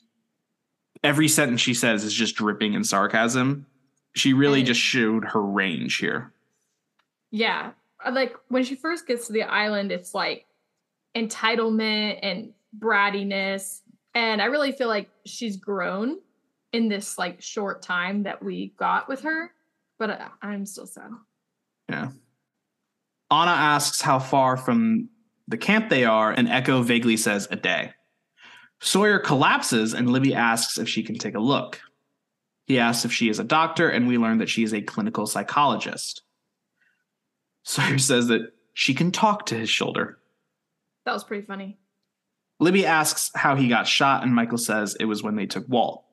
every 1.02 1.28
sentence 1.28 1.60
she 1.60 1.74
says 1.74 2.04
is 2.04 2.12
just 2.12 2.36
dripping 2.36 2.74
in 2.74 2.84
sarcasm. 2.84 3.66
She 4.18 4.32
really 4.32 4.60
And- 4.60 4.66
just 4.66 4.80
showed 4.80 5.24
her 5.24 5.42
range 5.42 5.96
here. 5.98 6.32
Yeah. 7.30 7.72
uh, 8.04 8.10
Like 8.12 8.34
when 8.48 8.64
she 8.64 8.74
first 8.74 9.06
gets 9.06 9.26
to 9.26 9.32
the 9.32 9.42
island, 9.44 9.92
it's 9.92 10.14
like 10.14 10.46
entitlement 11.16 12.18
and 12.22 12.52
brattiness. 12.78 13.80
And 14.14 14.40
I 14.42 14.46
really 14.46 14.72
feel 14.72 14.88
like 14.88 15.10
she's 15.24 15.56
grown 15.56 16.18
in 16.72 16.88
this 16.88 17.18
like 17.18 17.40
short 17.42 17.82
time 17.82 18.24
that 18.24 18.42
we 18.42 18.68
got 18.78 19.08
with 19.08 19.22
her. 19.22 19.52
But 19.98 20.10
uh, 20.10 20.28
I'm 20.42 20.64
still 20.66 20.86
sad. 20.86 21.10
Yeah. 21.88 22.10
Anna 23.30 23.50
asks 23.50 24.00
how 24.00 24.18
far 24.18 24.56
from 24.56 25.08
the 25.48 25.56
camp 25.58 25.88
they 25.90 26.04
are, 26.04 26.30
and 26.30 26.46
Eko 26.48 26.82
vaguely 26.84 27.16
says 27.16 27.48
a 27.50 27.56
day. 27.56 27.92
Sawyer 28.80 29.18
collapses, 29.18 29.92
and 29.92 30.10
Libby 30.10 30.34
asks 30.34 30.78
if 30.78 30.88
she 30.88 31.02
can 31.02 31.16
take 31.16 31.34
a 31.34 31.40
look. 31.40 31.80
He 32.68 32.78
asks 32.78 33.06
if 33.06 33.12
she 33.12 33.30
is 33.30 33.38
a 33.38 33.44
doctor, 33.44 33.88
and 33.88 34.06
we 34.06 34.18
learn 34.18 34.38
that 34.38 34.50
she 34.50 34.62
is 34.62 34.74
a 34.74 34.82
clinical 34.82 35.26
psychologist. 35.26 36.20
Sawyer 37.64 37.98
says 37.98 38.28
that 38.28 38.52
she 38.74 38.94
can 38.94 39.10
talk 39.10 39.46
to 39.46 39.56
his 39.56 39.70
shoulder. 39.70 40.18
That 41.06 41.14
was 41.14 41.24
pretty 41.24 41.46
funny. 41.46 41.78
Libby 42.60 42.84
asks 42.84 43.30
how 43.34 43.56
he 43.56 43.68
got 43.68 43.88
shot, 43.88 44.22
and 44.22 44.34
Michael 44.34 44.58
says 44.58 44.96
it 45.00 45.06
was 45.06 45.22
when 45.22 45.34
they 45.34 45.46
took 45.46 45.66
Walt. 45.66 46.04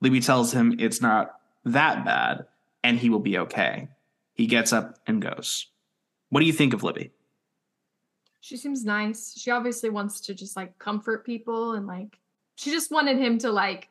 Libby 0.00 0.20
tells 0.20 0.52
him 0.52 0.74
it's 0.80 1.00
not 1.00 1.36
that 1.64 2.04
bad, 2.04 2.46
and 2.82 2.98
he 2.98 3.08
will 3.08 3.20
be 3.20 3.38
okay. 3.38 3.88
He 4.34 4.46
gets 4.46 4.72
up 4.72 4.98
and 5.06 5.22
goes. 5.22 5.68
What 6.30 6.40
do 6.40 6.46
you 6.46 6.52
think 6.52 6.74
of 6.74 6.82
Libby? 6.82 7.12
She 8.40 8.56
seems 8.56 8.84
nice. 8.84 9.38
She 9.38 9.52
obviously 9.52 9.90
wants 9.90 10.20
to 10.22 10.34
just 10.34 10.56
like 10.56 10.76
comfort 10.80 11.24
people 11.24 11.74
and 11.74 11.86
like 11.86 12.18
she 12.56 12.70
just 12.70 12.90
wanted 12.90 13.18
him 13.18 13.38
to 13.38 13.52
like 13.52 13.88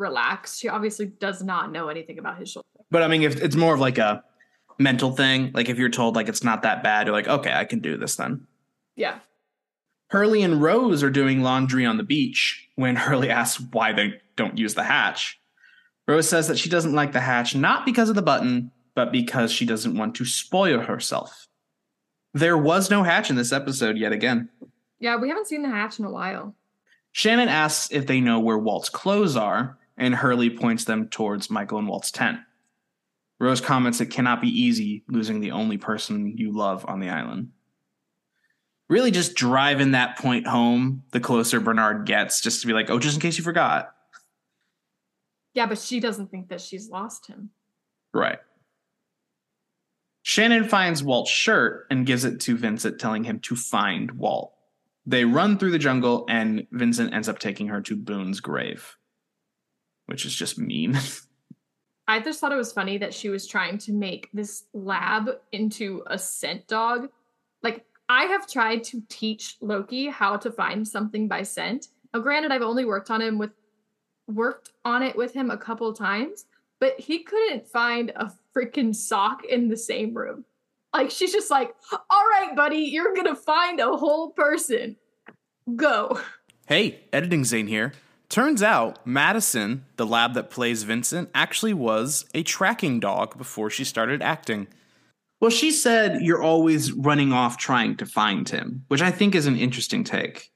relax. 0.00 0.58
She 0.58 0.68
obviously 0.68 1.06
does 1.06 1.42
not 1.42 1.70
know 1.70 1.88
anything 1.88 2.18
about 2.18 2.38
his 2.38 2.50
shoulder. 2.50 2.66
But 2.90 3.02
I 3.02 3.08
mean, 3.08 3.22
if 3.22 3.40
it's 3.40 3.56
more 3.56 3.74
of 3.74 3.80
like 3.80 3.98
a 3.98 4.24
mental 4.78 5.12
thing, 5.12 5.52
like 5.54 5.68
if 5.68 5.78
you're 5.78 5.90
told 5.90 6.16
like 6.16 6.28
it's 6.28 6.42
not 6.42 6.62
that 6.62 6.82
bad, 6.82 7.06
you're 7.06 7.14
like, 7.14 7.28
okay, 7.28 7.52
I 7.52 7.64
can 7.64 7.80
do 7.80 7.96
this 7.96 8.16
then. 8.16 8.46
Yeah. 8.96 9.20
Hurley 10.08 10.42
and 10.42 10.60
Rose 10.60 11.04
are 11.04 11.10
doing 11.10 11.42
laundry 11.42 11.86
on 11.86 11.96
the 11.96 12.02
beach 12.02 12.68
when 12.74 12.96
Hurley 12.96 13.30
asks 13.30 13.62
why 13.72 13.92
they 13.92 14.14
don't 14.36 14.58
use 14.58 14.74
the 14.74 14.82
hatch. 14.82 15.38
Rose 16.08 16.28
says 16.28 16.48
that 16.48 16.58
she 16.58 16.68
doesn't 16.68 16.94
like 16.94 17.12
the 17.12 17.20
hatch 17.20 17.54
not 17.54 17.84
because 17.84 18.08
of 18.08 18.16
the 18.16 18.22
button, 18.22 18.72
but 18.94 19.12
because 19.12 19.52
she 19.52 19.64
doesn't 19.64 19.96
want 19.96 20.16
to 20.16 20.24
spoil 20.24 20.80
herself. 20.80 21.46
There 22.34 22.58
was 22.58 22.90
no 22.90 23.02
hatch 23.02 23.30
in 23.30 23.36
this 23.36 23.52
episode 23.52 23.96
yet 23.96 24.12
again. 24.12 24.48
Yeah, 24.98 25.16
we 25.16 25.28
haven't 25.28 25.46
seen 25.46 25.62
the 25.62 25.68
hatch 25.68 25.98
in 25.98 26.04
a 26.04 26.10
while. 26.10 26.54
Shannon 27.12 27.48
asks 27.48 27.90
if 27.92 28.06
they 28.06 28.20
know 28.20 28.38
where 28.40 28.58
Walt's 28.58 28.88
clothes 28.88 29.36
are, 29.36 29.78
and 30.00 30.14
Hurley 30.14 30.50
points 30.50 30.84
them 30.84 31.08
towards 31.08 31.50
Michael 31.50 31.78
and 31.78 31.86
Walt's 31.86 32.10
tent. 32.10 32.38
Rose 33.38 33.60
comments 33.60 34.00
it 34.00 34.06
cannot 34.06 34.40
be 34.40 34.48
easy 34.48 35.04
losing 35.08 35.40
the 35.40 35.52
only 35.52 35.78
person 35.78 36.36
you 36.36 36.52
love 36.52 36.84
on 36.88 37.00
the 37.00 37.08
island. 37.08 37.50
Really, 38.88 39.12
just 39.12 39.34
driving 39.34 39.92
that 39.92 40.18
point 40.18 40.46
home 40.46 41.04
the 41.12 41.20
closer 41.20 41.60
Bernard 41.60 42.06
gets, 42.06 42.40
just 42.40 42.60
to 42.60 42.66
be 42.66 42.72
like, 42.72 42.90
oh, 42.90 42.98
just 42.98 43.14
in 43.14 43.20
case 43.20 43.38
you 43.38 43.44
forgot. 43.44 43.94
Yeah, 45.54 45.66
but 45.66 45.78
she 45.78 46.00
doesn't 46.00 46.30
think 46.30 46.48
that 46.48 46.60
she's 46.60 46.90
lost 46.90 47.28
him. 47.28 47.50
Right. 48.12 48.38
Shannon 50.22 50.64
finds 50.64 51.02
Walt's 51.02 51.30
shirt 51.30 51.86
and 51.90 52.06
gives 52.06 52.24
it 52.24 52.40
to 52.40 52.56
Vincent, 52.56 52.98
telling 52.98 53.24
him 53.24 53.40
to 53.40 53.56
find 53.56 54.12
Walt. 54.12 54.52
They 55.06 55.24
run 55.24 55.58
through 55.58 55.70
the 55.70 55.78
jungle, 55.78 56.26
and 56.28 56.66
Vincent 56.72 57.14
ends 57.14 57.28
up 57.28 57.38
taking 57.38 57.68
her 57.68 57.80
to 57.82 57.96
Boone's 57.96 58.40
grave, 58.40 58.96
which 60.10 60.26
is 60.26 60.34
just 60.34 60.58
mean. 60.58 60.98
I 62.08 62.18
just 62.18 62.40
thought 62.40 62.50
it 62.50 62.56
was 62.56 62.72
funny 62.72 62.98
that 62.98 63.14
she 63.14 63.28
was 63.28 63.46
trying 63.46 63.78
to 63.78 63.92
make 63.92 64.28
this 64.32 64.64
lab 64.74 65.30
into 65.52 66.02
a 66.08 66.18
scent 66.18 66.66
dog. 66.66 67.10
Like, 67.62 67.84
I 68.08 68.24
have 68.24 68.48
tried 68.48 68.82
to 68.84 69.00
teach 69.08 69.56
Loki 69.60 70.08
how 70.08 70.36
to 70.38 70.50
find 70.50 70.86
something 70.86 71.28
by 71.28 71.44
scent. 71.44 71.86
Now, 72.12 72.18
granted, 72.18 72.50
I've 72.50 72.62
only 72.62 72.84
worked 72.84 73.12
on 73.12 73.22
him 73.22 73.38
with 73.38 73.52
worked 74.26 74.70
on 74.84 75.04
it 75.04 75.14
with 75.14 75.32
him 75.32 75.48
a 75.48 75.56
couple 75.56 75.92
times, 75.92 76.46
but 76.80 76.98
he 76.98 77.22
couldn't 77.22 77.68
find 77.68 78.10
a 78.16 78.32
freaking 78.56 78.92
sock 78.92 79.44
in 79.44 79.68
the 79.68 79.76
same 79.76 80.12
room. 80.12 80.44
Like, 80.92 81.12
she's 81.12 81.32
just 81.32 81.52
like, 81.52 81.72
all 81.92 82.24
right, 82.32 82.56
buddy, 82.56 82.78
you're 82.78 83.14
gonna 83.14 83.36
find 83.36 83.78
a 83.78 83.96
whole 83.96 84.30
person. 84.30 84.96
Go. 85.76 86.20
Hey, 86.66 87.04
Editing 87.12 87.44
Zane 87.44 87.68
here. 87.68 87.92
Turns 88.30 88.62
out 88.62 89.04
Madison, 89.04 89.84
the 89.96 90.06
lab 90.06 90.34
that 90.34 90.50
plays 90.50 90.84
Vincent, 90.84 91.28
actually 91.34 91.74
was 91.74 92.24
a 92.32 92.44
tracking 92.44 93.00
dog 93.00 93.36
before 93.36 93.70
she 93.70 93.84
started 93.84 94.22
acting. 94.22 94.68
Well, 95.40 95.50
she 95.50 95.72
said 95.72 96.22
you're 96.22 96.42
always 96.42 96.92
running 96.92 97.32
off 97.32 97.56
trying 97.56 97.96
to 97.96 98.06
find 98.06 98.48
him, 98.48 98.84
which 98.86 99.02
I 99.02 99.10
think 99.10 99.34
is 99.34 99.46
an 99.46 99.56
interesting 99.56 100.04
take. 100.04 100.52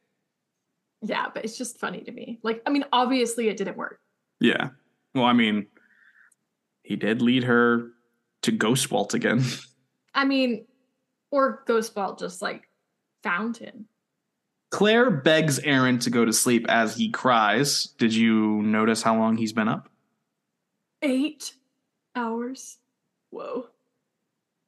Yeah, 1.02 1.26
but 1.34 1.44
it's 1.44 1.58
just 1.58 1.80
funny 1.80 2.02
to 2.02 2.12
me. 2.12 2.38
Like, 2.44 2.62
I 2.64 2.70
mean, 2.70 2.84
obviously 2.92 3.48
it 3.48 3.56
didn't 3.56 3.76
work. 3.76 3.98
Yeah. 4.40 4.68
Well, 5.12 5.24
I 5.24 5.32
mean, 5.32 5.66
he 6.84 6.94
did 6.94 7.22
lead 7.22 7.42
her 7.42 7.90
to 8.42 8.52
Ghost 8.52 8.90
Walt 8.92 9.14
again. 9.14 9.42
I 10.14 10.24
mean, 10.24 10.66
or 11.32 11.64
Ghost 11.66 11.96
Walt 11.96 12.20
just 12.20 12.40
like 12.40 12.68
found 13.24 13.56
him. 13.56 13.86
Claire 14.74 15.08
begs 15.08 15.60
Aaron 15.60 16.00
to 16.00 16.10
go 16.10 16.24
to 16.24 16.32
sleep 16.32 16.66
as 16.68 16.96
he 16.96 17.08
cries. 17.08 17.86
Did 17.96 18.12
you 18.12 18.60
notice 18.60 19.02
how 19.02 19.16
long 19.16 19.36
he's 19.36 19.52
been 19.52 19.68
up? 19.68 19.88
Eight 21.00 21.54
hours. 22.16 22.78
Whoa. 23.30 23.68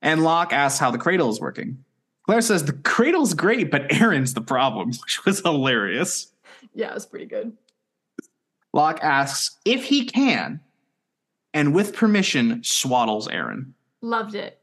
And 0.00 0.22
Locke 0.22 0.52
asks 0.52 0.78
how 0.78 0.92
the 0.92 0.98
cradle 0.98 1.28
is 1.28 1.40
working. 1.40 1.84
Claire 2.24 2.40
says 2.40 2.62
the 2.64 2.72
cradle's 2.72 3.34
great, 3.34 3.68
but 3.68 3.92
Aaron's 3.92 4.34
the 4.34 4.40
problem, 4.40 4.90
which 5.02 5.24
was 5.24 5.40
hilarious. 5.40 6.28
Yeah, 6.72 6.92
it 6.92 6.94
was 6.94 7.06
pretty 7.06 7.26
good. 7.26 7.56
Locke 8.72 9.00
asks 9.02 9.58
if 9.64 9.82
he 9.82 10.04
can, 10.04 10.60
and 11.52 11.74
with 11.74 11.96
permission, 11.96 12.62
swaddles 12.62 13.26
Aaron. 13.26 13.74
Loved 14.02 14.36
it. 14.36 14.60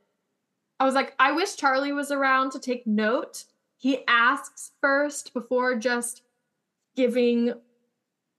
I 0.79 0.85
was 0.85 0.95
like, 0.95 1.15
I 1.19 1.33
wish 1.33 1.57
Charlie 1.57 1.91
was 1.91 2.11
around 2.11 2.51
to 2.51 2.59
take 2.59 2.87
note. 2.87 3.43
He 3.83 3.99
asks 4.07 4.71
first 4.79 5.33
before 5.33 5.75
just 5.75 6.21
giving 6.95 7.53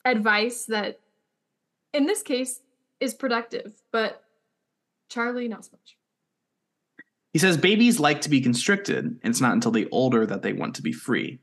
advice 0.07 0.65
that, 0.65 1.01
in 1.93 2.07
this 2.07 2.23
case, 2.23 2.63
is 2.99 3.13
productive, 3.13 3.75
but 3.93 4.25
Charlie, 5.11 5.49
not 5.49 5.67
so 5.67 5.73
much. 5.73 5.99
He 7.35 7.39
says 7.39 7.59
babies 7.59 8.01
like 8.01 8.23
to 8.23 8.31
be 8.31 8.41
constricted, 8.41 9.05
and 9.05 9.21
it's 9.23 9.43
not 9.43 9.53
until 9.53 9.71
they're 9.71 9.85
older 9.93 10.25
that 10.25 10.41
they 10.41 10.55
want 10.55 10.77
to 10.77 10.83
be 10.83 10.95
free. 10.95 11.41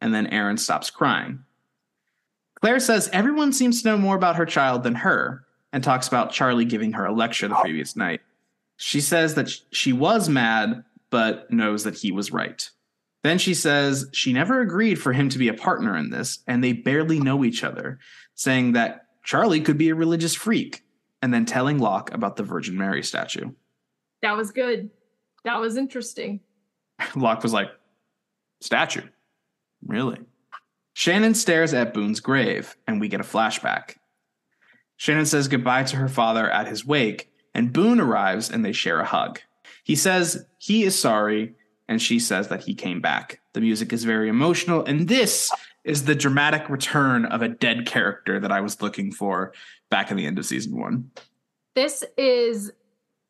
And 0.00 0.14
then 0.14 0.28
Aaron 0.28 0.56
stops 0.56 0.88
crying. 0.88 1.40
Claire 2.62 2.80
says 2.80 3.10
everyone 3.12 3.52
seems 3.52 3.82
to 3.82 3.88
know 3.90 3.98
more 3.98 4.16
about 4.16 4.36
her 4.36 4.46
child 4.46 4.82
than 4.82 4.94
her, 4.94 5.44
and 5.74 5.84
talks 5.84 6.08
about 6.08 6.32
Charlie 6.32 6.64
giving 6.64 6.92
her 6.92 7.04
a 7.04 7.12
lecture 7.12 7.48
the 7.48 7.54
previous 7.56 7.96
night. 7.96 8.22
She 8.78 9.02
says 9.02 9.34
that 9.34 9.50
she 9.72 9.92
was 9.92 10.30
mad, 10.30 10.84
but 11.10 11.50
knows 11.50 11.84
that 11.84 11.98
he 11.98 12.10
was 12.10 12.32
right. 12.32 12.70
Then 13.26 13.38
she 13.38 13.54
says 13.54 14.08
she 14.12 14.32
never 14.32 14.60
agreed 14.60 15.00
for 15.00 15.12
him 15.12 15.28
to 15.30 15.38
be 15.38 15.48
a 15.48 15.54
partner 15.54 15.96
in 15.96 16.10
this, 16.10 16.38
and 16.46 16.62
they 16.62 16.72
barely 16.72 17.18
know 17.18 17.44
each 17.44 17.64
other, 17.64 17.98
saying 18.36 18.74
that 18.74 19.06
Charlie 19.24 19.60
could 19.60 19.76
be 19.76 19.88
a 19.88 19.96
religious 19.96 20.36
freak, 20.36 20.84
and 21.20 21.34
then 21.34 21.44
telling 21.44 21.78
Locke 21.80 22.14
about 22.14 22.36
the 22.36 22.44
Virgin 22.44 22.78
Mary 22.78 23.02
statue. 23.02 23.50
That 24.22 24.36
was 24.36 24.52
good. 24.52 24.90
That 25.42 25.58
was 25.58 25.76
interesting. 25.76 26.38
Locke 27.16 27.42
was 27.42 27.52
like, 27.52 27.70
statue? 28.60 29.08
Really? 29.84 30.20
Shannon 30.92 31.34
stares 31.34 31.74
at 31.74 31.92
Boone's 31.92 32.20
grave, 32.20 32.76
and 32.86 33.00
we 33.00 33.08
get 33.08 33.20
a 33.20 33.24
flashback. 33.24 33.96
Shannon 34.98 35.26
says 35.26 35.48
goodbye 35.48 35.82
to 35.82 35.96
her 35.96 36.08
father 36.08 36.48
at 36.48 36.68
his 36.68 36.86
wake, 36.86 37.32
and 37.56 37.72
Boone 37.72 37.98
arrives 37.98 38.50
and 38.50 38.64
they 38.64 38.70
share 38.70 39.00
a 39.00 39.04
hug. 39.04 39.40
He 39.82 39.96
says 39.96 40.46
he 40.58 40.84
is 40.84 40.96
sorry, 40.96 41.56
and 41.88 42.00
she 42.00 42.18
says 42.18 42.48
that 42.48 42.64
he 42.64 42.74
came 42.74 43.00
back. 43.00 43.40
The 43.52 43.60
music 43.60 43.92
is 43.92 44.04
very 44.04 44.28
emotional, 44.28 44.84
and 44.84 45.08
this 45.08 45.50
is 45.84 46.04
the 46.04 46.14
dramatic 46.14 46.68
return 46.68 47.24
of 47.26 47.42
a 47.42 47.48
dead 47.48 47.86
character 47.86 48.40
that 48.40 48.50
I 48.50 48.60
was 48.60 48.82
looking 48.82 49.12
for 49.12 49.52
back 49.90 50.10
in 50.10 50.16
the 50.16 50.26
end 50.26 50.38
of 50.38 50.46
season 50.46 50.78
one. 50.78 51.10
This 51.74 52.02
is 52.16 52.72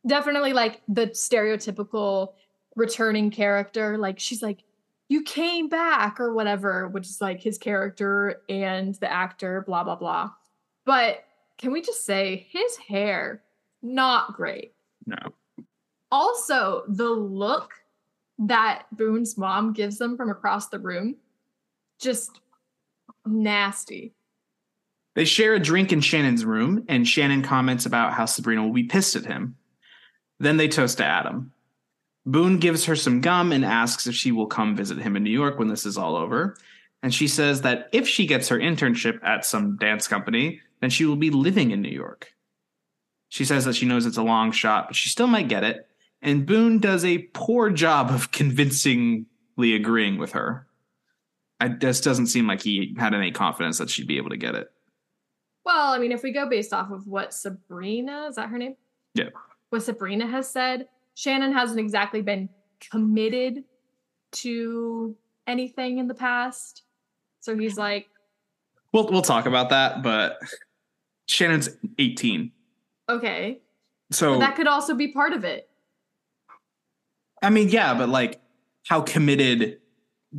definitely 0.07 0.53
like 0.53 0.81
the 0.89 1.09
stereotypical 1.09 2.33
returning 2.75 3.31
character. 3.31 3.99
Like 3.99 4.19
she's 4.19 4.43
like, 4.43 4.63
you 5.09 5.23
came 5.23 5.69
back 5.69 6.19
or 6.19 6.33
whatever, 6.33 6.89
which 6.89 7.07
is 7.07 7.21
like 7.21 7.43
his 7.43 7.59
character 7.59 8.43
and 8.49 8.95
the 8.97 9.13
actor, 9.13 9.63
blah, 9.67 9.85
blah, 9.85 9.97
blah. 9.97 10.31
But 10.85 11.25
can 11.59 11.73
we 11.73 11.83
just 11.83 12.05
say 12.05 12.47
his 12.51 12.77
hair, 12.77 13.43
not 13.83 14.35
great. 14.35 14.73
No. 15.07 15.17
Also, 16.11 16.85
the 16.89 17.11
look 17.11 17.73
that 18.39 18.85
Boone's 18.93 19.39
mom 19.39 19.73
gives 19.73 19.99
them 19.99 20.17
from 20.17 20.31
across 20.31 20.69
the 20.69 20.79
room, 20.79 21.17
just 21.99 22.41
nasty. 23.25 24.15
They 25.15 25.25
share 25.25 25.55
a 25.55 25.61
drink 25.61 25.93
in 25.93 26.03
Shannon's 26.03 26.45
room, 26.45 26.85
and 26.89 27.09
Shannon 27.09 27.43
comments 27.43 27.87
about 27.87 28.13
how 28.13 28.27
Sabrina 28.27 28.63
will 28.63 28.75
be 28.75 28.85
pissed 28.85 29.17
at 29.17 29.25
him. 29.25 29.57
Then 30.39 30.59
they 30.59 30.69
toast 30.69 30.99
to 30.99 31.05
Adam. 31.05 31.53
Boone 32.27 32.59
gives 32.59 32.85
her 32.85 32.97
some 32.97 33.21
gum 33.21 33.53
and 33.53 33.65
asks 33.65 34.07
if 34.07 34.15
she 34.15 34.33
will 34.33 34.47
come 34.47 34.77
visit 34.77 34.99
him 34.99 35.17
in 35.17 35.23
New 35.23 35.31
York 35.31 35.59
when 35.59 35.69
this 35.69 35.87
is 35.87 35.97
all 35.97 36.17
over. 36.17 36.57
And 37.03 37.15
she 37.15 37.29
says 37.29 37.63
that 37.63 37.89
if 37.93 38.07
she 38.07 38.27
gets 38.27 38.49
her 38.49 38.59
internship 38.59 39.23
at 39.23 39.47
some 39.47 39.77
dance 39.77 40.09
company, 40.09 40.61
then 40.81 40.91
she 40.91 41.05
will 41.05 41.17
be 41.17 41.31
living 41.31 41.71
in 41.71 41.81
New 41.81 41.89
York. 41.89 42.35
She 43.29 43.45
says 43.45 43.65
that 43.65 43.77
she 43.77 43.87
knows 43.87 44.07
it's 44.07 44.17
a 44.17 44.23
long 44.23 44.53
shot, 44.53 44.89
but 44.89 44.97
she 44.97 45.09
still 45.09 45.27
might 45.27 45.49
get 45.49 45.65
it. 45.65 45.89
And 46.23 46.47
Boone 46.47 46.79
does 46.79 47.05
a 47.05 47.19
poor 47.35 47.71
job 47.71 48.11
of 48.11 48.33
convincingly 48.33 49.27
agreeing 49.75 50.19
with 50.19 50.33
her. 50.33 50.67
It 51.61 51.81
just 51.81 52.05
doesn't 52.05 52.27
seem 52.27 52.47
like 52.47 52.63
he 52.63 52.95
had 52.99 53.15
any 53.15 53.31
confidence 53.31 53.79
that 53.79 53.91
she'd 53.91 54.07
be 54.07 54.17
able 54.19 54.31
to 54.31 54.37
get 54.37 54.55
it. 54.55 54.69
Well, 55.65 55.93
I 55.93 55.99
mean, 55.99 56.13
if 56.13 56.23
we 56.23 56.33
go 56.33 56.49
based 56.49 56.73
off 56.73 56.91
of 56.91 57.07
what 57.07 57.33
Sabrina, 57.35 58.27
is 58.29 58.37
that 58.37 58.49
her 58.51 58.59
name? 58.59 58.77
Yeah. 59.15 59.31
What 59.71 59.83
Sabrina 59.83 60.27
has 60.27 60.49
said, 60.51 60.89
Shannon 61.15 61.53
hasn't 61.53 61.81
exactly 61.81 62.23
been 62.23 62.49
committed 62.91 63.65
to 64.33 65.17
anything 65.47 65.99
in 65.99 66.09
the 66.09 66.15
past. 66.15 66.83
So 67.41 67.57
he's 67.57 67.77
like, 67.77 68.09
We'll 68.93 69.09
we'll 69.09 69.23
talk 69.23 69.47
about 69.47 69.71
that, 69.71 70.03
but 70.03 70.39
Shannon's 71.27 71.69
18. 71.99 72.53
okay. 73.09 73.61
So 74.13 74.35
But 74.35 74.41
that 74.41 74.57
could 74.57 74.69
also 74.69 74.95
be 74.95 75.09
part 75.09 75.33
of 75.33 75.43
it. 75.45 75.66
I 77.43 77.51
mean, 77.51 77.69
yeah, 77.69 77.95
but 77.95 78.09
like 78.09 78.41
how 78.87 79.01
committed 79.01 79.79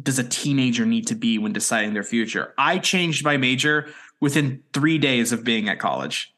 does 0.02 0.20
a 0.20 0.24
teenager 0.24 0.86
need 0.86 1.08
to 1.08 1.16
be 1.16 1.38
when 1.38 1.54
deciding 1.54 1.94
their 1.94 2.04
future? 2.04 2.54
I 2.58 2.78
changed 2.80 3.24
my 3.24 3.38
major 3.38 3.90
within 4.20 4.64
3 4.74 4.98
days 4.98 5.32
of 5.32 5.44
being 5.44 5.70
at 5.70 5.80
college. 5.80 6.34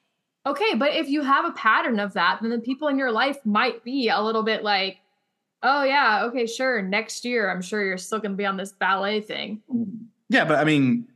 Okay, 0.46 0.76
but 0.76 0.94
if 0.94 1.10
you 1.10 1.22
have 1.22 1.46
a 1.46 1.52
pattern 1.52 2.00
of 2.00 2.14
that, 2.14 2.40
then 2.42 2.52
the 2.52 2.60
people 2.60 2.88
in 2.88 2.98
your 2.98 3.12
life 3.12 3.38
might 3.46 3.84
be 3.84 4.10
a 4.10 4.22
little 4.22 4.44
bit 4.44 4.64
like, 4.64 4.98
oh, 5.62 5.84
yeah, 5.84 6.24
okay, 6.24 6.46
sure. 6.46 6.82
Next 6.82 7.26
year, 7.26 7.52
I'm 7.52 7.62
sure 7.62 7.84
you're 7.84 7.98
still 7.98 8.20
going 8.20 8.32
to 8.32 8.38
be 8.38 8.46
on 8.46 8.58
this 8.58 8.72
ballet 8.72 9.20
thing. 9.22 9.62
Yeah, 10.30 10.46
but 10.46 10.58
I 10.58 10.64
mean 10.64 11.08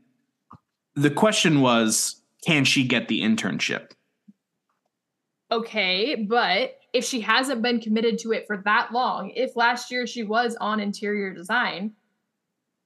the 0.95 1.09
question 1.09 1.61
was 1.61 2.21
can 2.45 2.65
she 2.65 2.83
get 2.83 3.07
the 3.07 3.21
internship? 3.21 3.91
Okay, 5.51 6.15
but 6.15 6.77
if 6.93 7.03
she 7.03 7.19
hasn't 7.19 7.63
been 7.63 7.81
committed 7.81 8.19
to 8.19 8.31
it 8.31 8.45
for 8.45 8.61
that 8.65 8.91
long, 8.93 9.31
if 9.31 9.55
last 9.55 9.91
year 9.91 10.05
she 10.05 10.23
was 10.23 10.55
on 10.61 10.79
interior 10.79 11.33
design, 11.33 11.93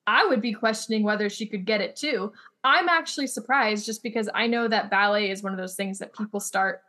I 0.07 0.25
would 0.25 0.41
be 0.41 0.53
questioning 0.53 1.03
whether 1.03 1.29
she 1.29 1.45
could 1.45 1.65
get 1.65 1.81
it 1.81 1.97
too. 1.97 2.31
I'm 2.63 2.87
actually 2.87 3.27
surprised 3.27 3.85
just 3.85 4.01
because 4.01 4.29
I 4.33 4.47
know 4.47 4.69
that 4.69 4.89
ballet 4.89 5.29
is 5.29 5.43
one 5.43 5.51
of 5.51 5.59
those 5.59 5.75
things 5.75 5.99
that 5.99 6.15
people 6.15 6.39
start 6.39 6.81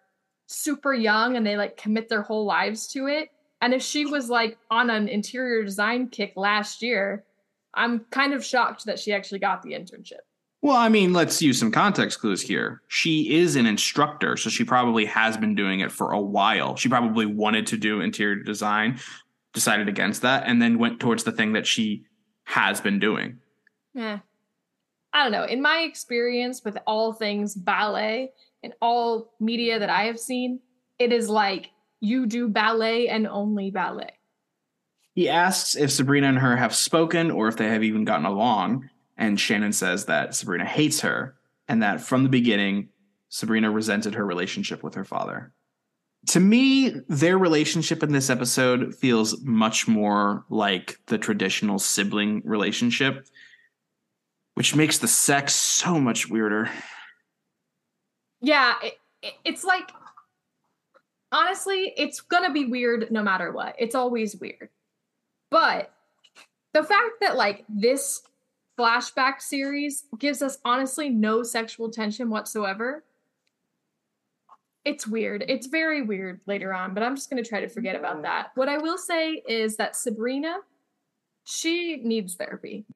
super 0.46 0.94
young 0.94 1.37
and 1.37 1.44
they 1.44 1.57
like 1.57 1.76
commit 1.76 2.09
their 2.09 2.22
whole 2.22 2.44
lives 2.44 2.87
to 2.88 3.09
it. 3.09 3.31
And 3.61 3.74
if 3.74 3.83
she 3.83 4.07
was 4.07 4.31
like 4.31 4.57
on 4.70 4.88
an 4.88 5.09
interior 5.09 5.64
design 5.64 6.09
kick 6.09 6.35
last 6.37 6.81
year, 6.81 7.24
I'm 7.74 8.07
kind 8.11 8.33
of 8.33 8.44
shocked 8.44 8.85
that 8.87 9.00
she 9.00 9.12
actually 9.12 9.40
got 9.40 9.62
the 9.62 9.72
internship. 9.72 10.22
Well, 10.60 10.76
I 10.76 10.88
mean, 10.88 11.12
let's 11.12 11.40
use 11.40 11.58
some 11.58 11.70
context 11.70 12.20
clues 12.20 12.42
here. 12.42 12.82
She 12.88 13.36
is 13.36 13.54
an 13.54 13.66
instructor, 13.66 14.36
so 14.36 14.50
she 14.50 14.64
probably 14.64 15.04
has 15.04 15.36
been 15.36 15.54
doing 15.54 15.80
it 15.80 15.92
for 15.92 16.10
a 16.10 16.20
while. 16.20 16.74
She 16.74 16.88
probably 16.88 17.26
wanted 17.26 17.66
to 17.68 17.76
do 17.76 18.00
interior 18.00 18.42
design, 18.42 18.98
decided 19.52 19.88
against 19.88 20.22
that, 20.22 20.44
and 20.46 20.60
then 20.60 20.78
went 20.78 20.98
towards 20.98 21.22
the 21.22 21.30
thing 21.30 21.52
that 21.52 21.66
she 21.66 22.04
has 22.44 22.80
been 22.80 22.98
doing. 22.98 23.38
Yeah. 23.94 24.18
I 25.12 25.22
don't 25.22 25.32
know. 25.32 25.44
In 25.44 25.62
my 25.62 25.78
experience 25.80 26.64
with 26.64 26.76
all 26.86 27.12
things 27.12 27.54
ballet 27.54 28.32
and 28.62 28.72
all 28.82 29.32
media 29.38 29.78
that 29.78 29.90
I 29.90 30.04
have 30.04 30.18
seen, 30.18 30.60
it 30.98 31.12
is 31.12 31.28
like 31.28 31.70
you 32.00 32.26
do 32.26 32.48
ballet 32.48 33.08
and 33.08 33.26
only 33.26 33.70
ballet. 33.70 34.12
He 35.14 35.28
asks 35.28 35.76
if 35.76 35.90
Sabrina 35.90 36.28
and 36.28 36.38
her 36.38 36.56
have 36.56 36.74
spoken 36.74 37.30
or 37.30 37.48
if 37.48 37.56
they 37.56 37.68
have 37.68 37.82
even 37.82 38.04
gotten 38.04 38.26
along, 38.26 38.88
and 39.18 39.38
Shannon 39.38 39.72
says 39.72 40.07
that 40.07 40.35
Sabrina 40.35 40.64
hates 40.64 41.00
her 41.00 41.35
and 41.68 41.83
that 41.83 42.00
from 42.00 42.22
the 42.22 42.28
beginning, 42.31 42.88
Sabrina 43.28 43.70
resented 43.70 44.14
her 44.14 44.24
relationship 44.24 44.83
with 44.83 44.94
her 44.94 45.04
father. 45.04 45.52
To 46.28 46.40
me, 46.40 46.94
their 47.09 47.37
relationship 47.38 48.02
in 48.02 48.12
this 48.12 48.31
episode 48.31 48.94
feels 48.94 49.42
much 49.42 49.87
more 49.87 50.44
like 50.48 50.98
the 51.07 51.18
traditional 51.18 51.78
sibling 51.78 52.42
relationship, 52.44 53.26
which 54.54 54.74
makes 54.74 54.98
the 54.98 55.09
sex 55.09 55.54
so 55.54 56.00
much 56.00 56.28
weirder. 56.31 56.70
Yeah, 58.40 58.74
it, 58.83 58.94
it- 59.22 59.35
it's 59.44 59.64
like 59.64 59.90
honestly, 61.33 61.92
it's 61.96 62.20
gonna 62.20 62.52
be 62.52 62.66
weird 62.66 63.11
no 63.11 63.22
matter 63.22 63.52
what. 63.52 63.74
It's 63.78 63.94
always 63.94 64.37
weird. 64.37 64.68
But 65.50 65.92
the 66.72 66.83
fact 66.85 67.20
that 67.20 67.37
like 67.37 67.64
this 67.68 68.22
flashback 68.78 69.40
series 69.40 70.04
gives 70.18 70.40
us 70.40 70.58
honestly 70.64 71.08
no 71.08 71.42
sexual 71.42 71.90
tension 71.90 72.30
whatsoever. 72.30 73.04
It's 74.84 75.06
weird. 75.06 75.44
It's 75.48 75.66
very 75.66 76.02
weird 76.02 76.40
later 76.46 76.72
on, 76.72 76.94
but 76.94 77.02
I'm 77.02 77.16
just 77.16 77.28
going 77.28 77.42
to 77.42 77.48
try 77.48 77.60
to 77.60 77.68
forget 77.68 77.96
about 77.96 78.14
mm-hmm. 78.14 78.22
that. 78.22 78.52
What 78.54 78.68
I 78.68 78.78
will 78.78 78.96
say 78.96 79.42
is 79.48 79.76
that 79.76 79.96
Sabrina, 79.96 80.58
she 81.44 81.96
needs 82.02 82.36
therapy. 82.36 82.86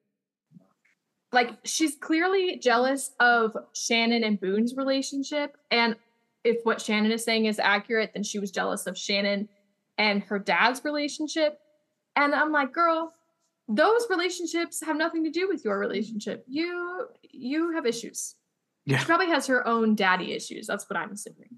Like, 1.31 1.51
she's 1.63 1.95
clearly 1.95 2.59
jealous 2.59 3.11
of 3.19 3.57
Shannon 3.73 4.23
and 4.23 4.39
Boone's 4.39 4.75
relationship. 4.75 5.57
And 5.71 5.95
if 6.43 6.57
what 6.63 6.81
Shannon 6.81 7.11
is 7.11 7.23
saying 7.23 7.45
is 7.45 7.59
accurate, 7.59 8.11
then 8.13 8.23
she 8.23 8.39
was 8.39 8.51
jealous 8.51 8.85
of 8.87 8.97
Shannon 8.97 9.49
and 9.97 10.23
her 10.23 10.39
dad's 10.39 10.83
relationship. 10.83 11.59
And 12.15 12.35
I'm 12.35 12.51
like, 12.51 12.71
girl, 12.71 13.13
those 13.67 14.07
relationships 14.09 14.83
have 14.83 14.97
nothing 14.97 15.23
to 15.23 15.29
do 15.29 15.47
with 15.47 15.63
your 15.63 15.79
relationship. 15.79 16.43
You 16.47 17.07
you 17.21 17.71
have 17.73 17.85
issues. 17.85 18.35
Yeah. 18.85 18.97
She 18.97 19.05
probably 19.05 19.27
has 19.27 19.47
her 19.47 19.65
own 19.65 19.95
daddy 19.95 20.33
issues. 20.33 20.67
That's 20.67 20.89
what 20.89 20.97
I'm 20.97 21.11
assuming. 21.11 21.57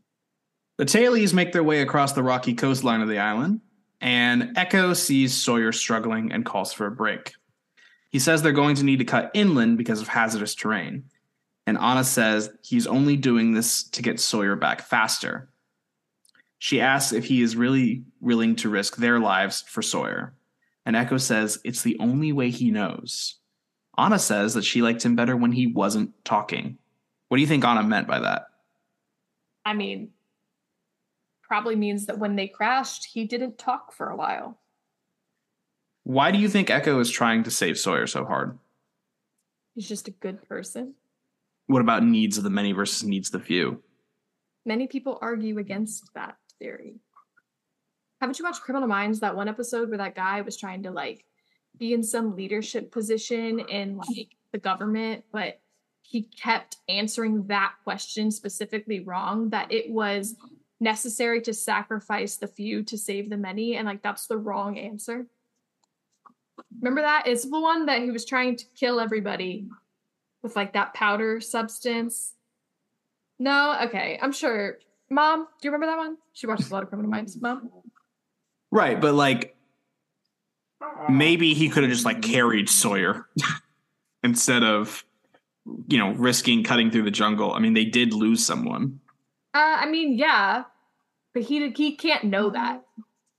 The 0.77 0.85
tailies 0.85 1.33
make 1.33 1.53
their 1.53 1.63
way 1.63 1.81
across 1.81 2.13
the 2.13 2.23
rocky 2.23 2.53
coastline 2.53 3.01
of 3.01 3.07
the 3.07 3.17
island, 3.17 3.61
and 4.01 4.55
Eko 4.55 4.95
sees 4.95 5.33
Sawyer 5.33 5.71
struggling 5.71 6.31
and 6.31 6.45
calls 6.45 6.73
for 6.73 6.85
a 6.85 6.91
break. 6.91 7.33
He 8.09 8.19
says 8.19 8.41
they're 8.41 8.51
going 8.51 8.75
to 8.75 8.83
need 8.83 8.99
to 8.99 9.05
cut 9.05 9.31
inland 9.33 9.77
because 9.77 10.01
of 10.01 10.07
hazardous 10.07 10.55
terrain. 10.55 11.05
And 11.67 11.77
Anna 11.77 12.03
says 12.03 12.49
he's 12.61 12.87
only 12.87 13.17
doing 13.17 13.53
this 13.53 13.83
to 13.89 14.01
get 14.01 14.19
Sawyer 14.19 14.55
back 14.55 14.81
faster. 14.81 15.49
She 16.59 16.79
asks 16.79 17.11
if 17.11 17.25
he 17.25 17.41
is 17.41 17.55
really 17.55 18.03
willing 18.21 18.55
to 18.57 18.69
risk 18.69 18.97
their 18.97 19.19
lives 19.19 19.63
for 19.67 19.81
Sawyer. 19.81 20.33
And 20.86 20.95
Eko 20.95 21.19
says 21.19 21.60
it's 21.63 21.82
the 21.82 21.98
only 22.00 22.32
way 22.32 22.52
he 22.52 22.71
knows. 22.71 23.39
Anna 23.98 24.19
says 24.19 24.54
that 24.54 24.65
she 24.65 24.82
liked 24.82 25.04
him 25.04 25.15
better 25.15 25.36
when 25.36 25.52
he 25.52 25.67
wasn't 25.67 26.13
talking. 26.26 26.78
What 27.28 27.38
do 27.38 27.41
you 27.41 27.48
think 27.48 27.65
Anna 27.65 27.84
meant 27.84 28.08
by 28.08 28.19
that? 28.19 28.48
I 29.65 29.74
mean, 29.74 30.10
probably 31.41 31.76
means 31.76 32.06
that 32.06 32.19
when 32.19 32.36
they 32.36 32.48
crashed, 32.48 33.06
he 33.06 33.26
didn't 33.26 33.58
talk 33.58 33.93
for 33.93 34.10
a 34.10 34.15
while. 34.15 34.60
Why 36.04 36.32
do 36.32 36.38
you 36.38 36.50
think 36.50 36.69
Eko 36.69 37.00
is 37.00 37.10
trying 37.10 37.43
to 37.43 37.52
save 37.52 37.80
Sawyer 37.80 38.06
so 38.06 38.26
hard? 38.26 38.60
He's 39.74 39.88
just 39.88 40.08
a 40.08 40.12
good 40.12 40.48
person. 40.48 40.93
What 41.67 41.82
about 41.82 42.04
needs 42.04 42.38
of 42.38 42.43
the 42.43 42.52
many 42.52 42.74
versus 42.74 43.04
needs 43.04 43.30
of 43.30 43.41
the 43.41 43.45
few? 43.45 43.82
Many 44.65 44.88
people 44.88 45.17
argue 45.21 45.58
against 45.58 46.13
that 46.13 46.38
theory. 46.60 47.00
Haven't 48.21 48.39
you 48.39 48.45
watched 48.45 48.62
Criminal 48.62 48.88
Minds, 48.88 49.19
that 49.19 49.36
one 49.36 49.49
episode 49.49 49.89
where 49.89 49.97
that 49.97 50.15
guy 50.15 50.41
was 50.41 50.58
trying 50.58 50.84
to 50.84 50.91
like 50.91 51.25
be 51.78 51.93
in 51.93 52.04
some 52.04 52.36
leadership 52.36 52.91
position 52.91 53.60
in 53.60 53.97
like 53.97 54.36
the 54.51 54.58
government, 54.58 55.25
but 55.32 55.60
he 56.01 56.23
kept 56.23 56.78
answering 56.88 57.47
that 57.47 57.73
question 57.84 58.32
specifically 58.32 58.99
wrong, 58.99 59.49
that 59.49 59.71
it 59.71 59.89
was 59.89 60.36
necessary 60.80 61.41
to 61.41 61.54
sacrifice 61.54 62.38
the 62.38 62.47
few 62.47 62.84
to 62.84 62.97
save 62.97 63.30
the 63.30 63.38
many, 63.38 63.75
and 63.75 63.86
like 63.86 64.01
that's 64.01 64.28
the 64.28 64.38
wrong 64.38 64.78
answer. 64.78 65.25
Remember 66.80 67.01
that? 67.01 67.28
It's 67.28 67.43
the 67.43 67.60
one 67.60 67.88
that 67.88 68.01
he 68.01 68.12
was 68.12 68.23
trying 68.23 68.56
to 68.58 68.65
kill 68.75 68.99
everybody 68.99 69.67
with 70.41 70.56
like 70.56 70.73
that 70.73 70.93
powder 70.93 71.41
substance. 71.41 72.34
No, 73.39 73.78
okay, 73.84 74.17
I'm 74.21 74.32
sure. 74.32 74.78
Mom, 75.10 75.47
do 75.60 75.67
you 75.67 75.71
remember 75.71 75.88
that 75.88 75.97
one? 75.97 76.17
She 76.34 76.47
watches 76.47 76.69
a 76.69 76.73
lot 76.73 76.84
of 76.84 76.89
Criminal 76.89 77.12
Minds. 77.12 77.39
Mom, 77.41 77.69
Right, 78.75 78.99
but 78.99 79.13
like 79.13 79.55
maybe 81.09 81.53
he 81.53 81.69
could 81.69 81.83
have 81.83 81.91
just 81.91 82.03
like 82.03 82.21
carried 82.21 82.69
Sawyer 82.69 83.25
instead 84.23 84.63
of 84.63 85.05
you 85.88 85.97
know 85.97 86.11
risking 86.11 86.61
cutting 86.61 86.91
through 86.91 87.03
the 87.03 87.11
jungle. 87.11 87.53
I 87.53 87.59
mean, 87.59 87.73
they 87.73 87.85
did 87.85 88.13
lose 88.13 88.45
someone. 88.45 88.99
uh, 89.53 89.77
I 89.79 89.85
mean, 89.85 90.17
yeah, 90.17 90.65
but 91.33 91.43
he 91.43 91.69
he 91.69 91.95
can't 91.95 92.25
know 92.25 92.49
that. 92.49 92.83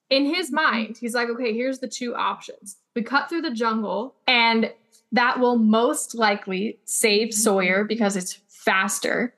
in 0.09 0.25
his 0.25 0.51
mind, 0.51 0.97
he's 0.99 1.15
like, 1.15 1.29
okay, 1.29 1.53
here's 1.53 1.81
the 1.81 1.89
two 1.89 2.15
options. 2.15 2.77
We 2.95 3.03
cut 3.03 3.29
through 3.29 3.43
the 3.43 3.51
jungle, 3.51 4.15
and 4.27 4.73
that 5.13 5.39
will 5.39 5.59
most 5.59 6.15
likely 6.15 6.79
save 6.87 7.35
Sawyer 7.35 7.85
because 7.85 8.17
it's 8.17 8.39
faster. 8.49 9.35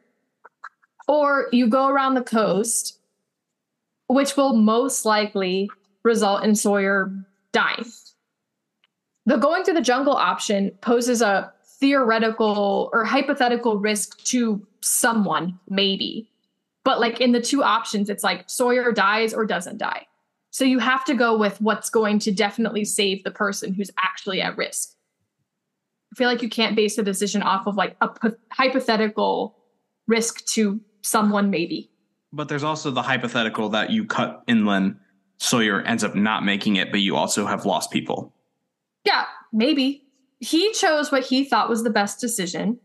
Or 1.09 1.49
you 1.51 1.67
go 1.69 1.89
around 1.89 2.15
the 2.15 2.23
coast, 2.23 3.01
which 4.07 4.37
will 4.37 4.55
most 4.55 5.05
likely 5.05 5.69
result 6.05 6.45
in 6.45 6.55
Sawyer 6.55 7.13
dying. 7.53 7.85
The 9.27 9.37
going 9.37 9.65
through 9.65 9.75
the 9.75 9.81
jungle 9.81 10.15
option 10.15 10.71
poses 10.81 11.21
a 11.21 11.53
theoretical 11.81 12.91
or 12.93 13.05
hypothetical 13.05 13.79
risk 13.79 14.23
to 14.25 14.67
someone, 14.81 15.59
maybe. 15.69 16.31
But 16.85 17.01
like 17.01 17.21
in 17.21 17.33
the 17.33 17.41
two 17.41 17.63
options, 17.63 18.09
it's 18.09 18.25
like 18.25 18.49
Sawyer 18.49 18.93
dies 18.93 19.35
or 19.35 19.45
doesn't 19.45 19.79
die. 19.79 20.07
So 20.51 20.65
you 20.65 20.79
have 20.79 21.05
to 21.05 21.15
go 21.15 21.37
with 21.37 21.61
what's 21.61 21.91
going 21.91 22.19
to 22.21 22.33
definitely 22.33 22.85
save 22.85 23.23
the 23.23 23.31
person 23.31 23.75
who's 23.75 23.91
actually 23.99 24.41
at 24.41 24.57
risk. 24.57 24.95
I 26.13 26.17
feel 26.17 26.29
like 26.29 26.43
you 26.43 26.49
can't 26.49 26.75
base 26.75 26.97
a 26.97 27.03
decision 27.03 27.43
off 27.43 27.67
of 27.67 27.77
like 27.77 27.97
a 28.01 28.09
p- 28.09 28.37
hypothetical 28.51 29.57
risk 30.07 30.47
to 30.47 30.81
someone, 31.03 31.51
maybe. 31.51 31.91
But 32.33 32.49
there's 32.49 32.65
also 32.65 32.91
the 32.91 33.03
hypothetical 33.03 33.69
that 33.71 33.91
you 33.91 34.07
cut 34.07 34.43
inland, 34.47 34.97
Sawyer 35.39 35.83
ends 35.83 36.03
up 36.05 36.15
not 36.15 36.45
making 36.45 36.77
it, 36.77 36.91
but 36.91 37.01
you 37.01 37.17
also 37.17 37.47
have 37.47 37.65
lost 37.65 37.91
people. 37.91 38.33
Yeah, 39.05 39.25
maybe. 39.53 40.05
He 40.41 40.73
chose 40.73 41.11
what 41.11 41.25
he 41.25 41.45
thought 41.45 41.69
was 41.69 41.83
the 41.85 41.91
best 41.91 42.21
decision. 42.21 42.79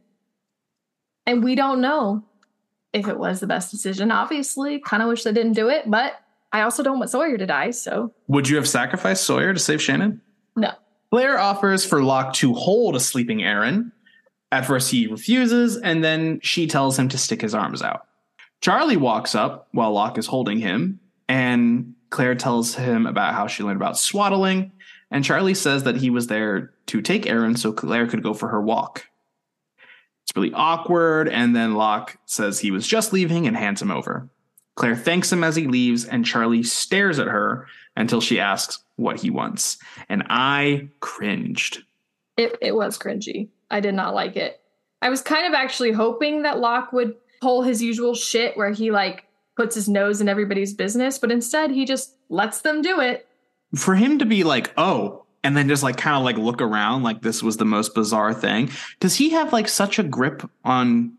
And 1.26 1.44
we 1.44 1.56
don't 1.56 1.82
know 1.82 2.24
if 2.94 3.08
it 3.08 3.18
was 3.18 3.39
the 3.39 3.48
best 3.48 3.72
decision. 3.72 4.12
Obviously, 4.12 4.80
kind 4.80 5.02
of 5.02 5.10
wish 5.10 5.24
they 5.24 5.32
didn't 5.32 5.54
do 5.54 5.70
it, 5.70 5.89
but 5.89 6.13
I 6.52 6.62
also 6.62 6.84
don't 6.84 7.00
want 7.00 7.10
Sawyer 7.12 7.38
to 7.38 7.46
die, 7.46 7.72
so 7.72 8.13
Would 8.28 8.48
you 8.50 8.56
have 8.58 8.68
sacrificed 8.68 9.24
Sawyer 9.24 9.54
to 9.54 9.60
save 9.60 9.82
Shannon? 9.82 10.22
no. 10.56 10.72
Claire 11.12 11.38
offers 11.38 11.86
for 11.86 12.02
Locke 12.02 12.34
to 12.34 12.56
hold 12.56 12.96
a 12.96 13.00
sleeping 13.00 13.44
Aaron. 13.44 13.92
At 14.52 14.66
first, 14.66 14.89
he 14.89 15.06
refuses, 15.06 15.78
and 15.78 16.04
then 16.04 16.39
she 16.42 16.66
tells 16.66 16.98
him 16.98 17.08
to 17.10 17.20
stick 17.20 17.39
his 17.42 17.54
arms 17.54 17.84
out. 17.84 18.08
Charlie 18.62 18.98
walks 18.98 19.36
up 19.36 19.68
while 19.74 19.92
Locke 19.92 20.18
is 20.18 20.26
holding 20.26 20.58
him, 20.58 21.00
and 21.30 21.94
Claire 22.13 22.36
tells 22.36 22.76
him 22.76 23.08
about 23.08 23.34
how 23.34 23.47
she 23.47 23.63
learned 23.63 23.82
about 23.82 23.97
swaddling. 23.97 24.71
And 25.10 25.26
Charlie 25.26 25.56
says 25.56 25.82
that 25.84 25.97
he 25.97 26.12
was 26.12 26.28
there 26.28 26.71
to 26.86 27.02
take 27.02 27.26
Aaron 27.26 27.58
so 27.58 27.73
Claire 27.73 28.06
could 28.06 28.21
go 28.21 28.36
for 28.36 28.49
her 28.49 28.62
walk. 28.62 29.08
It's 30.21 30.36
really 30.36 30.54
awkward, 30.54 31.28
and 31.28 31.56
then 31.56 31.73
Locke 31.73 32.17
says 32.28 32.60
he 32.60 32.69
was 32.69 32.86
just 32.86 33.13
leaving 33.13 33.47
and 33.47 33.58
hands 33.58 33.82
him 33.82 33.89
over. 33.89 34.30
Claire 34.76 34.95
thanks 34.95 35.34
him 35.34 35.43
as 35.43 35.56
he 35.56 35.65
leaves, 35.65 36.06
and 36.06 36.23
Charlie 36.23 36.62
stares 36.62 37.17
at 37.17 37.26
her 37.26 37.65
until 37.95 38.21
she 38.21 38.39
asks 38.39 38.84
what 38.95 39.19
he 39.19 39.32
wants. 39.32 39.80
And 40.08 40.23
I 40.30 40.89
cringed. 40.99 41.82
It 42.38 42.60
it 42.62 42.76
was 42.76 42.99
cringy. 42.99 43.49
I 43.71 43.80
did 43.80 43.95
not 43.95 44.13
like 44.13 44.36
it. 44.36 44.62
I 45.02 45.10
was 45.10 45.23
kind 45.23 45.47
of 45.47 45.54
actually 45.54 45.93
hoping 45.93 46.43
that 46.43 46.60
Locke 46.60 46.93
would 46.93 47.15
pull 47.41 47.63
his 47.63 47.82
usual 47.82 48.13
shit 48.13 48.56
where 48.56 48.71
he 48.71 48.91
like 48.91 49.26
puts 49.56 49.76
his 49.76 49.88
nose 49.88 50.22
in 50.22 50.30
everybody's 50.30 50.74
business, 50.74 51.20
but 51.20 51.32
instead 51.32 51.72
he 51.72 51.86
just 51.86 52.16
lets 52.30 52.62
them 52.62 52.82
do 52.82 53.00
it. 53.00 53.28
For 53.76 53.96
him 53.96 54.20
to 54.20 54.26
be 54.26 54.44
like, 54.44 54.72
oh, 54.78 55.24
and 55.44 55.58
then 55.58 55.68
just 55.68 55.84
like 55.84 55.98
kind 55.98 56.18
of 56.18 56.24
like 56.24 56.38
look 56.38 56.62
around 56.62 57.04
like 57.04 57.22
this 57.22 57.44
was 57.44 57.58
the 57.58 57.66
most 57.66 57.94
bizarre 57.94 58.34
thing. 58.34 58.70
Does 59.00 59.16
he 59.16 59.30
have 59.32 59.52
like 59.52 59.68
such 59.68 60.00
a 60.00 60.04
grip 60.04 60.50
on 60.63 61.18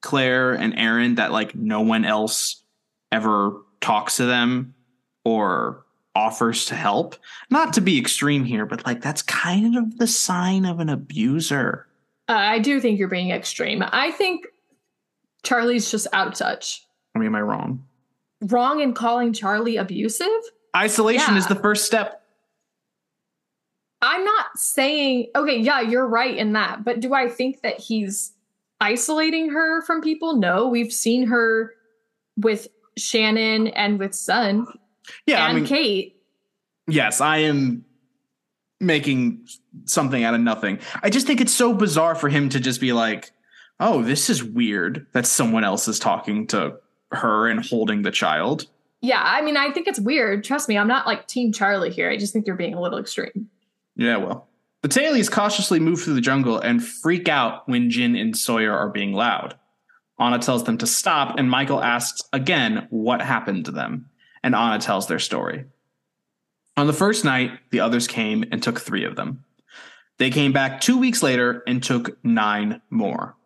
Claire 0.00 0.54
and 0.54 0.78
Aaron 0.78 1.16
that 1.16 1.32
like 1.32 1.54
no 1.54 1.82
one 1.82 2.04
else 2.04 2.62
ever 3.12 3.60
talks 3.80 4.16
to 4.16 4.26
them 4.26 4.74
or 5.24 5.84
offers 6.14 6.64
to 6.66 6.74
help? 6.74 7.16
Not 7.50 7.74
to 7.74 7.80
be 7.80 7.98
extreme 7.98 8.44
here, 8.44 8.64
but 8.64 8.86
like 8.86 9.02
that's 9.02 9.22
kind 9.22 9.76
of 9.76 9.98
the 9.98 10.06
sign 10.06 10.64
of 10.64 10.80
an 10.80 10.88
abuser. 10.88 11.86
Uh, 12.28 12.32
I 12.32 12.58
do 12.58 12.80
think 12.80 12.98
you're 12.98 13.08
being 13.08 13.30
extreme. 13.30 13.82
I 13.86 14.10
think 14.12 14.46
Charlie's 15.42 15.90
just 15.90 16.06
out 16.12 16.28
of 16.28 16.34
touch. 16.34 16.86
I 17.18 17.20
mean, 17.20 17.26
am 17.26 17.34
I 17.34 17.40
wrong? 17.40 17.84
Wrong 18.42 18.80
in 18.80 18.94
calling 18.94 19.32
Charlie 19.32 19.76
abusive? 19.76 20.28
Isolation 20.76 21.36
is 21.36 21.48
the 21.48 21.56
first 21.56 21.84
step. 21.84 22.22
I'm 24.00 24.24
not 24.24 24.46
saying, 24.56 25.26
okay, 25.34 25.58
yeah, 25.58 25.80
you're 25.80 26.06
right 26.06 26.36
in 26.36 26.52
that. 26.52 26.84
But 26.84 27.00
do 27.00 27.14
I 27.14 27.28
think 27.28 27.62
that 27.62 27.80
he's 27.80 28.32
isolating 28.80 29.50
her 29.50 29.82
from 29.82 30.00
people? 30.00 30.36
No, 30.36 30.68
we've 30.68 30.92
seen 30.92 31.26
her 31.26 31.74
with 32.36 32.68
Shannon 32.96 33.66
and 33.68 33.98
with 33.98 34.14
Sun 34.14 34.68
Yeah, 35.26 35.44
and 35.48 35.56
I 35.56 35.60
mean, 35.60 35.66
Kate. 35.66 36.22
yes, 36.86 37.20
I 37.20 37.38
am 37.38 37.84
making 38.78 39.48
something 39.86 40.22
out 40.22 40.34
of 40.34 40.40
nothing. 40.40 40.78
I 41.02 41.10
just 41.10 41.26
think 41.26 41.40
it's 41.40 41.54
so 41.54 41.74
bizarre 41.74 42.14
for 42.14 42.28
him 42.28 42.48
to 42.50 42.60
just 42.60 42.80
be 42.80 42.92
like, 42.92 43.32
"Oh, 43.80 44.02
this 44.02 44.30
is 44.30 44.44
weird 44.44 45.08
that 45.12 45.26
someone 45.26 45.64
else 45.64 45.88
is 45.88 45.98
talking 45.98 46.46
to 46.48 46.76
her 47.12 47.48
and 47.48 47.64
holding 47.64 48.02
the 48.02 48.10
child." 48.10 48.66
Yeah, 49.00 49.22
I 49.24 49.42
mean, 49.42 49.56
I 49.56 49.70
think 49.70 49.86
it's 49.86 50.00
weird. 50.00 50.42
Trust 50.42 50.68
me, 50.68 50.76
I'm 50.76 50.88
not 50.88 51.06
like 51.06 51.28
Team 51.28 51.52
Charlie 51.52 51.90
here. 51.90 52.10
I 52.10 52.16
just 52.16 52.32
think 52.32 52.46
you're 52.46 52.56
being 52.56 52.74
a 52.74 52.80
little 52.80 52.98
extreme. 52.98 53.48
Yeah, 53.96 54.16
well. 54.16 54.48
The 54.82 54.88
tailies 54.88 55.30
cautiously 55.30 55.80
move 55.80 56.00
through 56.00 56.14
the 56.14 56.20
jungle 56.20 56.58
and 56.58 56.84
freak 56.84 57.28
out 57.28 57.68
when 57.68 57.90
Jin 57.90 58.14
and 58.14 58.36
Sawyer 58.36 58.76
are 58.76 58.90
being 58.90 59.12
loud. 59.12 59.56
Ana 60.18 60.38
tells 60.38 60.64
them 60.64 60.78
to 60.78 60.86
stop, 60.86 61.38
and 61.38 61.50
Michael 61.50 61.82
asks 61.82 62.22
again 62.32 62.86
what 62.90 63.20
happened 63.20 63.64
to 63.66 63.72
them. 63.72 64.08
And 64.42 64.54
Ana 64.54 64.80
tells 64.80 65.06
their 65.06 65.18
story. 65.18 65.64
On 66.76 66.86
the 66.86 66.92
first 66.92 67.24
night, 67.24 67.58
the 67.70 67.80
others 67.80 68.06
came 68.06 68.44
and 68.52 68.62
took 68.62 68.80
three 68.80 69.04
of 69.04 69.16
them. 69.16 69.44
They 70.18 70.30
came 70.30 70.52
back 70.52 70.80
two 70.80 70.98
weeks 70.98 71.22
later 71.22 71.62
and 71.66 71.82
took 71.82 72.24
nine 72.24 72.80
more. 72.90 73.36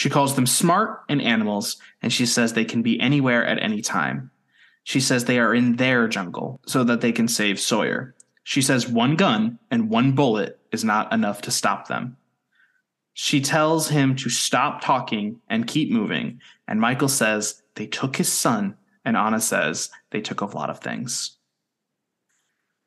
She 0.00 0.08
calls 0.08 0.34
them 0.34 0.46
smart 0.46 1.02
and 1.10 1.20
animals, 1.20 1.76
and 2.00 2.10
she 2.10 2.24
says 2.24 2.54
they 2.54 2.64
can 2.64 2.80
be 2.80 2.98
anywhere 2.98 3.44
at 3.44 3.62
any 3.62 3.82
time. 3.82 4.30
She 4.82 4.98
says 4.98 5.26
they 5.26 5.38
are 5.38 5.54
in 5.54 5.76
their 5.76 6.08
jungle 6.08 6.58
so 6.64 6.84
that 6.84 7.02
they 7.02 7.12
can 7.12 7.28
save 7.28 7.60
Sawyer. 7.60 8.14
She 8.42 8.62
says 8.62 8.88
one 8.88 9.14
gun 9.14 9.58
and 9.70 9.90
one 9.90 10.12
bullet 10.12 10.58
is 10.72 10.84
not 10.84 11.12
enough 11.12 11.42
to 11.42 11.50
stop 11.50 11.88
them. 11.88 12.16
She 13.12 13.42
tells 13.42 13.90
him 13.90 14.16
to 14.16 14.30
stop 14.30 14.80
talking 14.80 15.42
and 15.50 15.66
keep 15.66 15.90
moving, 15.90 16.40
and 16.66 16.80
Michael 16.80 17.10
says 17.10 17.62
they 17.74 17.86
took 17.86 18.16
his 18.16 18.32
son, 18.32 18.78
and 19.04 19.18
Ana 19.18 19.38
says 19.38 19.90
they 20.12 20.22
took 20.22 20.40
a 20.40 20.46
lot 20.46 20.70
of 20.70 20.78
things. 20.80 21.36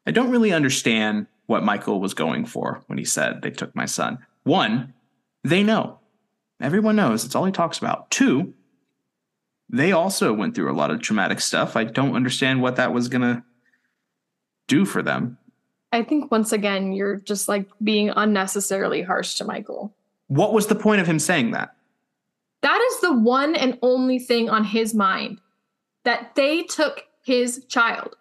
I 0.08 0.10
don't 0.10 0.32
really 0.32 0.52
understand 0.52 1.28
what 1.45 1.62
Michael 1.62 2.02
was 2.02 2.15
going 2.15 2.47
for 2.47 2.82
when 2.88 2.97
he 2.97 3.06
said 3.06 3.43
they 3.43 3.52
took 3.52 3.76
my 3.76 3.86
son. 3.86 4.17
One, 4.45 4.95
they 5.43 5.62
know. 5.62 5.99
Everyone 6.63 6.95
knows. 6.95 7.26
It's 7.26 7.36
all 7.36 7.43
he 7.43 7.52
talks 7.52 7.78
about. 7.78 8.10
Two, 8.10 8.54
they 9.69 9.91
also 9.91 10.32
went 10.32 10.56
through 10.56 10.71
a 10.71 10.73
lot 10.73 10.91
of 10.91 11.02
traumatic 11.02 11.41
stuff. 11.41 11.76
I 11.76 11.84
don't 11.84 12.15
understand 12.15 12.62
what 12.62 12.78
that 12.78 12.93
was 12.93 13.10
going 13.10 13.21
to 13.21 13.43
do 14.67 14.86
for 14.86 15.04
them. 15.04 15.38
I 15.91 16.04
think 16.04 16.32
once 16.32 16.54
again, 16.54 16.93
you're 16.93 17.17
just 17.17 17.49
like 17.49 17.67
being 17.84 18.10
unnecessarily 18.10 19.02
harsh 19.02 19.36
to 19.36 19.45
Michael. 19.45 19.93
What 20.28 20.54
was 20.54 20.67
the 20.67 20.76
point 20.76 21.02
of 21.02 21.08
him 21.08 21.19
saying 21.19 21.52
that? 21.52 21.76
That 22.62 22.82
is 22.91 23.02
the 23.02 23.13
one 23.13 23.56
and 23.56 23.78
only 23.82 24.17
thing 24.17 24.49
on 24.49 24.63
his 24.63 24.93
mind 24.93 25.41
that 26.06 26.34
they 26.36 26.63
took 26.63 27.04
his 27.23 27.65
child. 27.65 28.15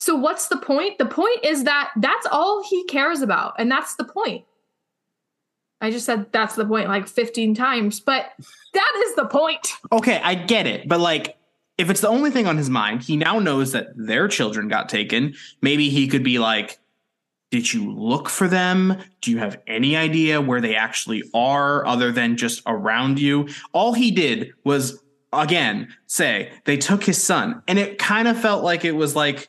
So, 0.00 0.16
what's 0.16 0.48
the 0.48 0.56
point? 0.56 0.98
The 0.98 1.06
point 1.06 1.44
is 1.44 1.64
that 1.64 1.90
that's 2.00 2.26
all 2.32 2.64
he 2.64 2.84
cares 2.86 3.20
about. 3.20 3.54
And 3.58 3.70
that's 3.70 3.94
the 3.96 4.04
point. 4.04 4.44
I 5.82 5.90
just 5.90 6.06
said 6.06 6.32
that's 6.32 6.54
the 6.54 6.64
point 6.64 6.88
like 6.88 7.08
15 7.08 7.54
times, 7.54 8.00
but 8.00 8.32
that 8.72 9.02
is 9.04 9.16
the 9.16 9.26
point. 9.26 9.74
Okay, 9.90 10.20
I 10.22 10.34
get 10.34 10.66
it, 10.66 10.88
but 10.88 11.00
like 11.00 11.36
if 11.78 11.90
it's 11.90 12.00
the 12.00 12.08
only 12.08 12.30
thing 12.30 12.46
on 12.46 12.56
his 12.56 12.70
mind, 12.70 13.02
he 13.02 13.16
now 13.16 13.38
knows 13.38 13.72
that 13.72 13.88
their 13.96 14.28
children 14.28 14.68
got 14.68 14.88
taken. 14.88 15.34
Maybe 15.60 15.88
he 15.88 16.06
could 16.06 16.22
be 16.22 16.38
like, 16.38 16.78
Did 17.50 17.72
you 17.72 17.92
look 17.92 18.28
for 18.28 18.46
them? 18.46 19.02
Do 19.20 19.30
you 19.30 19.38
have 19.38 19.60
any 19.66 19.96
idea 19.96 20.40
where 20.40 20.60
they 20.60 20.76
actually 20.76 21.24
are 21.34 21.84
other 21.86 22.12
than 22.12 22.36
just 22.36 22.62
around 22.66 23.18
you? 23.18 23.48
All 23.72 23.94
he 23.94 24.10
did 24.10 24.52
was, 24.64 25.02
again, 25.32 25.88
say 26.06 26.52
they 26.64 26.76
took 26.76 27.02
his 27.02 27.22
son. 27.22 27.62
And 27.66 27.78
it 27.78 27.98
kind 27.98 28.28
of 28.28 28.40
felt 28.40 28.62
like 28.62 28.84
it 28.84 28.92
was 28.92 29.16
like 29.16 29.48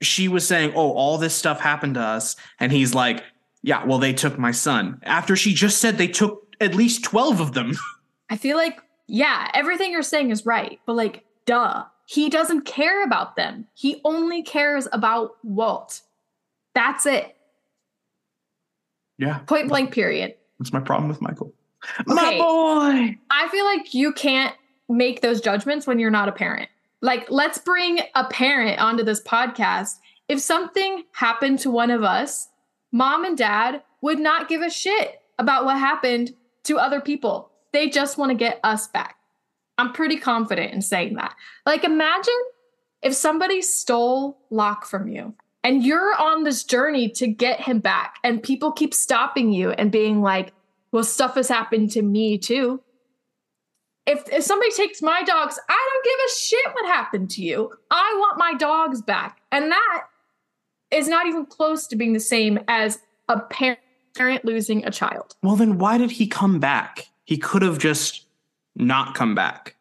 she 0.00 0.28
was 0.28 0.46
saying, 0.46 0.72
Oh, 0.74 0.92
all 0.92 1.18
this 1.18 1.34
stuff 1.34 1.60
happened 1.60 1.94
to 1.94 2.00
us. 2.00 2.36
And 2.58 2.72
he's 2.72 2.94
like, 2.94 3.22
Yeah, 3.62 3.84
well, 3.84 3.98
they 3.98 4.12
took 4.12 4.38
my 4.38 4.50
son. 4.52 5.00
After 5.02 5.36
she 5.36 5.52
just 5.52 5.78
said 5.78 5.98
they 5.98 6.08
took 6.08 6.46
at 6.60 6.74
least 6.74 7.04
12 7.04 7.40
of 7.40 7.52
them. 7.52 7.72
I 8.30 8.36
feel 8.36 8.56
like, 8.56 8.78
yeah, 9.06 9.50
everything 9.54 9.90
you're 9.90 10.02
saying 10.02 10.30
is 10.30 10.46
right, 10.46 10.80
but 10.86 10.94
like, 10.94 11.24
duh. 11.46 11.84
He 12.06 12.28
doesn't 12.28 12.62
care 12.62 13.04
about 13.04 13.36
them. 13.36 13.66
He 13.74 14.00
only 14.04 14.42
cares 14.42 14.88
about 14.92 15.36
Walt. 15.44 16.00
That's 16.74 17.06
it. 17.06 17.36
yeah. 19.16 19.38
Point 19.46 19.68
blank, 19.68 19.92
period. 19.92 20.34
That's 20.58 20.72
my 20.72 20.80
problem 20.80 21.08
with 21.08 21.20
Michael. 21.20 21.52
Okay. 22.00 22.12
My 22.12 22.36
boy. 22.36 23.16
I 23.30 23.48
feel 23.48 23.64
like 23.64 23.94
you 23.94 24.12
can't 24.12 24.54
make 24.88 25.20
those 25.22 25.40
judgments 25.40 25.86
when 25.86 25.98
you're 25.98 26.10
not 26.10 26.28
a 26.28 26.32
parent. 26.32 26.68
Like, 27.00 27.30
let's 27.30 27.58
bring 27.58 28.00
a 28.14 28.24
parent 28.24 28.80
onto 28.80 29.04
this 29.04 29.22
podcast. 29.22 29.92
If 30.28 30.40
something 30.40 31.04
happened 31.12 31.60
to 31.60 31.70
one 31.70 31.90
of 31.90 32.02
us, 32.02 32.48
mom 32.92 33.24
and 33.24 33.36
dad 33.36 33.82
would 34.00 34.18
not 34.18 34.48
give 34.48 34.62
a 34.62 34.70
shit 34.70 35.20
about 35.38 35.64
what 35.64 35.78
happened 35.78 36.34
to 36.64 36.78
other 36.78 37.00
people. 37.00 37.50
They 37.72 37.88
just 37.88 38.18
want 38.18 38.30
to 38.30 38.36
get 38.36 38.60
us 38.64 38.88
back. 38.88 39.16
I'm 39.78 39.92
pretty 39.92 40.18
confident 40.18 40.74
in 40.74 40.82
saying 40.82 41.14
that. 41.14 41.34
Like, 41.64 41.84
imagine 41.84 42.34
if 43.02 43.14
somebody 43.14 43.62
stole 43.62 44.38
Locke 44.50 44.84
from 44.84 45.08
you 45.08 45.34
and 45.64 45.84
you're 45.84 46.14
on 46.18 46.44
this 46.44 46.64
journey 46.64 47.08
to 47.10 47.26
get 47.26 47.60
him 47.60 47.78
back, 47.78 48.16
and 48.24 48.42
people 48.42 48.72
keep 48.72 48.94
stopping 48.94 49.52
you 49.52 49.70
and 49.70 49.92
being 49.92 50.22
like, 50.22 50.52
well, 50.92 51.04
stuff 51.04 51.34
has 51.34 51.48
happened 51.48 51.90
to 51.92 52.02
me 52.02 52.38
too. 52.38 52.82
If, 54.06 54.22
if 54.32 54.42
somebody 54.42 54.72
takes 54.72 55.02
my 55.02 55.22
dogs, 55.22 55.60
I 55.68 55.88
don't 55.92 56.04
give 56.04 56.18
a 56.26 56.38
shit 56.40 56.74
what 56.74 56.86
happened 56.86 57.30
to 57.30 57.42
you. 57.42 57.70
I 57.90 58.16
want 58.18 58.38
my 58.38 58.54
dogs 58.54 59.02
back. 59.02 59.40
And 59.52 59.70
that 59.70 60.02
is 60.90 61.08
not 61.08 61.26
even 61.26 61.46
close 61.46 61.86
to 61.88 61.96
being 61.96 62.12
the 62.12 62.20
same 62.20 62.58
as 62.68 63.00
a 63.28 63.40
parent 63.40 64.44
losing 64.44 64.84
a 64.84 64.90
child. 64.90 65.36
Well, 65.42 65.56
then 65.56 65.78
why 65.78 65.98
did 65.98 66.10
he 66.10 66.26
come 66.26 66.58
back? 66.58 67.08
He 67.24 67.38
could 67.38 67.62
have 67.62 67.78
just 67.78 68.26
not 68.76 69.14
come 69.14 69.34
back. 69.34 69.76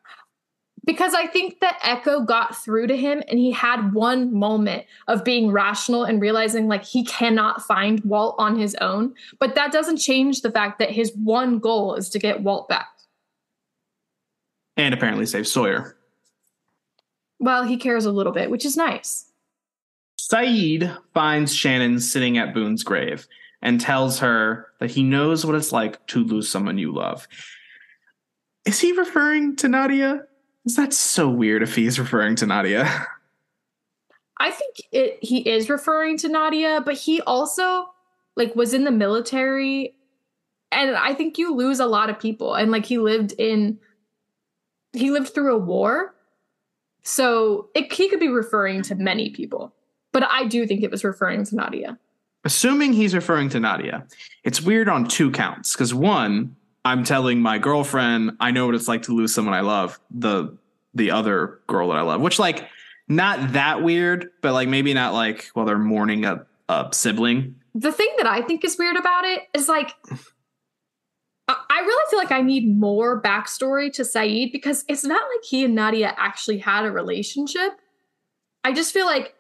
Because 0.85 1.13
I 1.13 1.27
think 1.27 1.59
that 1.59 1.79
Eko 1.81 2.25
got 2.25 2.55
through 2.55 2.87
to 2.87 2.97
him 2.97 3.21
and 3.27 3.37
he 3.37 3.51
had 3.51 3.93
one 3.93 4.33
moment 4.33 4.85
of 5.07 5.23
being 5.23 5.51
rational 5.51 6.03
and 6.03 6.21
realizing 6.21 6.67
like 6.67 6.83
he 6.83 7.03
cannot 7.03 7.61
find 7.61 8.03
Walt 8.05 8.35
on 8.39 8.57
his 8.57 8.75
own. 8.75 9.13
But 9.39 9.55
that 9.55 9.71
doesn't 9.71 9.97
change 9.97 10.41
the 10.41 10.51
fact 10.51 10.79
that 10.79 10.89
his 10.89 11.11
one 11.15 11.59
goal 11.59 11.95
is 11.95 12.09
to 12.09 12.19
get 12.19 12.41
Walt 12.41 12.69
back. 12.69 12.87
And 14.77 14.93
apparently 14.93 15.25
save 15.25 15.47
Sawyer. 15.47 15.95
Well, 17.39 17.63
he 17.63 17.77
cares 17.77 18.05
a 18.05 18.11
little 18.11 18.33
bit, 18.33 18.49
which 18.49 18.65
is 18.65 18.75
nice. 18.75 19.28
Sayid 20.19 20.97
finds 21.13 21.55
Shannon 21.55 21.99
sitting 21.99 22.37
at 22.37 22.53
Boone's 22.53 22.83
grave 22.83 23.27
and 23.61 23.79
tells 23.79 24.19
her 24.19 24.67
that 24.79 24.91
he 24.91 25.03
knows 25.03 25.45
what 25.45 25.55
it's 25.55 25.71
like 25.71 26.05
to 26.07 26.23
lose 26.23 26.49
someone 26.49 26.77
you 26.77 26.93
love. 26.93 27.27
Is 28.65 28.79
he 28.79 28.91
referring 28.91 29.55
to 29.57 29.67
Nadia? 29.67 30.23
Is 30.65 30.75
that 30.75 30.93
so 30.93 31.29
weird 31.29 31.63
if 31.63 31.75
he's 31.75 31.99
referring 31.99 32.35
to 32.37 32.45
Nadia? 32.45 33.07
I 34.37 34.51
think 34.51 34.75
it 34.91 35.19
he 35.21 35.39
is 35.39 35.69
referring 35.69 36.17
to 36.19 36.29
Nadia, 36.29 36.81
but 36.85 36.95
he 36.95 37.21
also 37.21 37.89
like 38.35 38.55
was 38.55 38.73
in 38.73 38.83
the 38.83 38.91
military 38.91 39.95
and 40.71 40.95
I 40.95 41.13
think 41.13 41.37
you 41.37 41.55
lose 41.55 41.79
a 41.79 41.85
lot 41.85 42.09
of 42.09 42.19
people 42.19 42.53
and 42.53 42.71
like 42.71 42.85
he 42.85 42.97
lived 42.97 43.33
in 43.37 43.79
he 44.93 45.11
lived 45.11 45.33
through 45.33 45.55
a 45.55 45.59
war. 45.59 46.15
So 47.03 47.69
it, 47.73 47.91
he 47.91 48.09
could 48.09 48.19
be 48.19 48.27
referring 48.27 48.81
to 48.83 48.95
many 48.95 49.29
people. 49.29 49.73
But 50.11 50.23
I 50.29 50.45
do 50.45 50.65
think 50.65 50.83
it 50.83 50.91
was 50.91 51.03
referring 51.03 51.43
to 51.45 51.55
Nadia. 51.55 51.97
Assuming 52.45 52.93
he's 52.93 53.13
referring 53.13 53.49
to 53.49 53.59
Nadia, 53.59 54.05
it's 54.43 54.61
weird 54.61 54.89
on 54.89 55.07
two 55.07 55.29
counts. 55.29 55.73
Because 55.73 55.93
one, 55.93 56.55
I'm 56.85 57.03
telling 57.03 57.41
my 57.41 57.57
girlfriend 57.57 58.31
I 58.39 58.51
know 58.51 58.65
what 58.65 58.75
it's 58.75 58.87
like 58.87 59.03
to 59.03 59.13
lose 59.13 59.33
someone 59.33 59.53
I 59.53 59.61
love, 59.61 59.99
the 60.09 60.57
the 60.93 61.11
other 61.11 61.59
girl 61.67 61.89
that 61.89 61.97
I 61.97 62.01
love, 62.01 62.21
which 62.21 62.39
like 62.39 62.67
not 63.07 63.53
that 63.53 63.83
weird, 63.83 64.29
but 64.41 64.53
like 64.53 64.69
maybe 64.69 64.93
not 64.93 65.13
like 65.13 65.49
while 65.53 65.65
they're 65.65 65.77
mourning 65.77 66.25
a, 66.25 66.45
a 66.67 66.89
sibling. 66.91 67.55
The 67.75 67.91
thing 67.91 68.09
that 68.17 68.27
I 68.27 68.41
think 68.41 68.63
is 68.63 68.77
weird 68.77 68.95
about 68.95 69.25
it 69.25 69.43
is 69.53 69.67
like 69.67 69.93
I 71.47 71.79
really 71.79 72.09
feel 72.09 72.19
like 72.19 72.31
I 72.31 72.41
need 72.41 72.77
more 72.77 73.21
backstory 73.21 73.91
to 73.93 74.03
Sayid 74.03 74.51
because 74.51 74.85
it's 74.87 75.03
not 75.03 75.21
like 75.21 75.43
he 75.43 75.65
and 75.65 75.75
Nadia 75.75 76.13
actually 76.17 76.59
had 76.59 76.85
a 76.85 76.91
relationship. 76.91 77.79
I 78.63 78.71
just 78.73 78.93
feel 78.93 79.05
like 79.05 79.33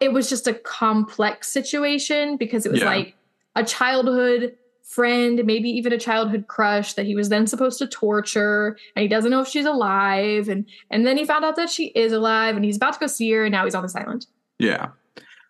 it 0.00 0.12
was 0.12 0.28
just 0.28 0.46
a 0.46 0.54
complex 0.54 1.48
situation 1.48 2.36
because 2.36 2.66
it 2.66 2.72
was 2.72 2.80
yeah. 2.80 2.86
like 2.86 3.14
a 3.56 3.64
childhood 3.64 4.56
friend, 4.84 5.44
maybe 5.44 5.68
even 5.68 5.92
a 5.92 5.98
childhood 5.98 6.46
crush 6.46 6.94
that 6.94 7.04
he 7.04 7.14
was 7.14 7.28
then 7.28 7.46
supposed 7.46 7.78
to 7.78 7.86
torture 7.86 8.78
and 8.96 9.02
he 9.02 9.08
doesn't 9.08 9.30
know 9.30 9.40
if 9.40 9.48
she's 9.48 9.66
alive 9.66 10.48
and 10.48 10.64
and 10.90 11.06
then 11.06 11.16
he 11.16 11.24
found 11.24 11.44
out 11.44 11.56
that 11.56 11.68
she 11.68 11.86
is 11.88 12.12
alive 12.12 12.56
and 12.56 12.64
he's 12.64 12.76
about 12.76 12.94
to 12.94 12.98
go 12.98 13.06
see 13.06 13.30
her 13.32 13.44
and 13.44 13.52
now 13.52 13.64
he's 13.64 13.74
on 13.74 13.82
this 13.82 13.94
island. 13.94 14.26
Yeah. 14.58 14.88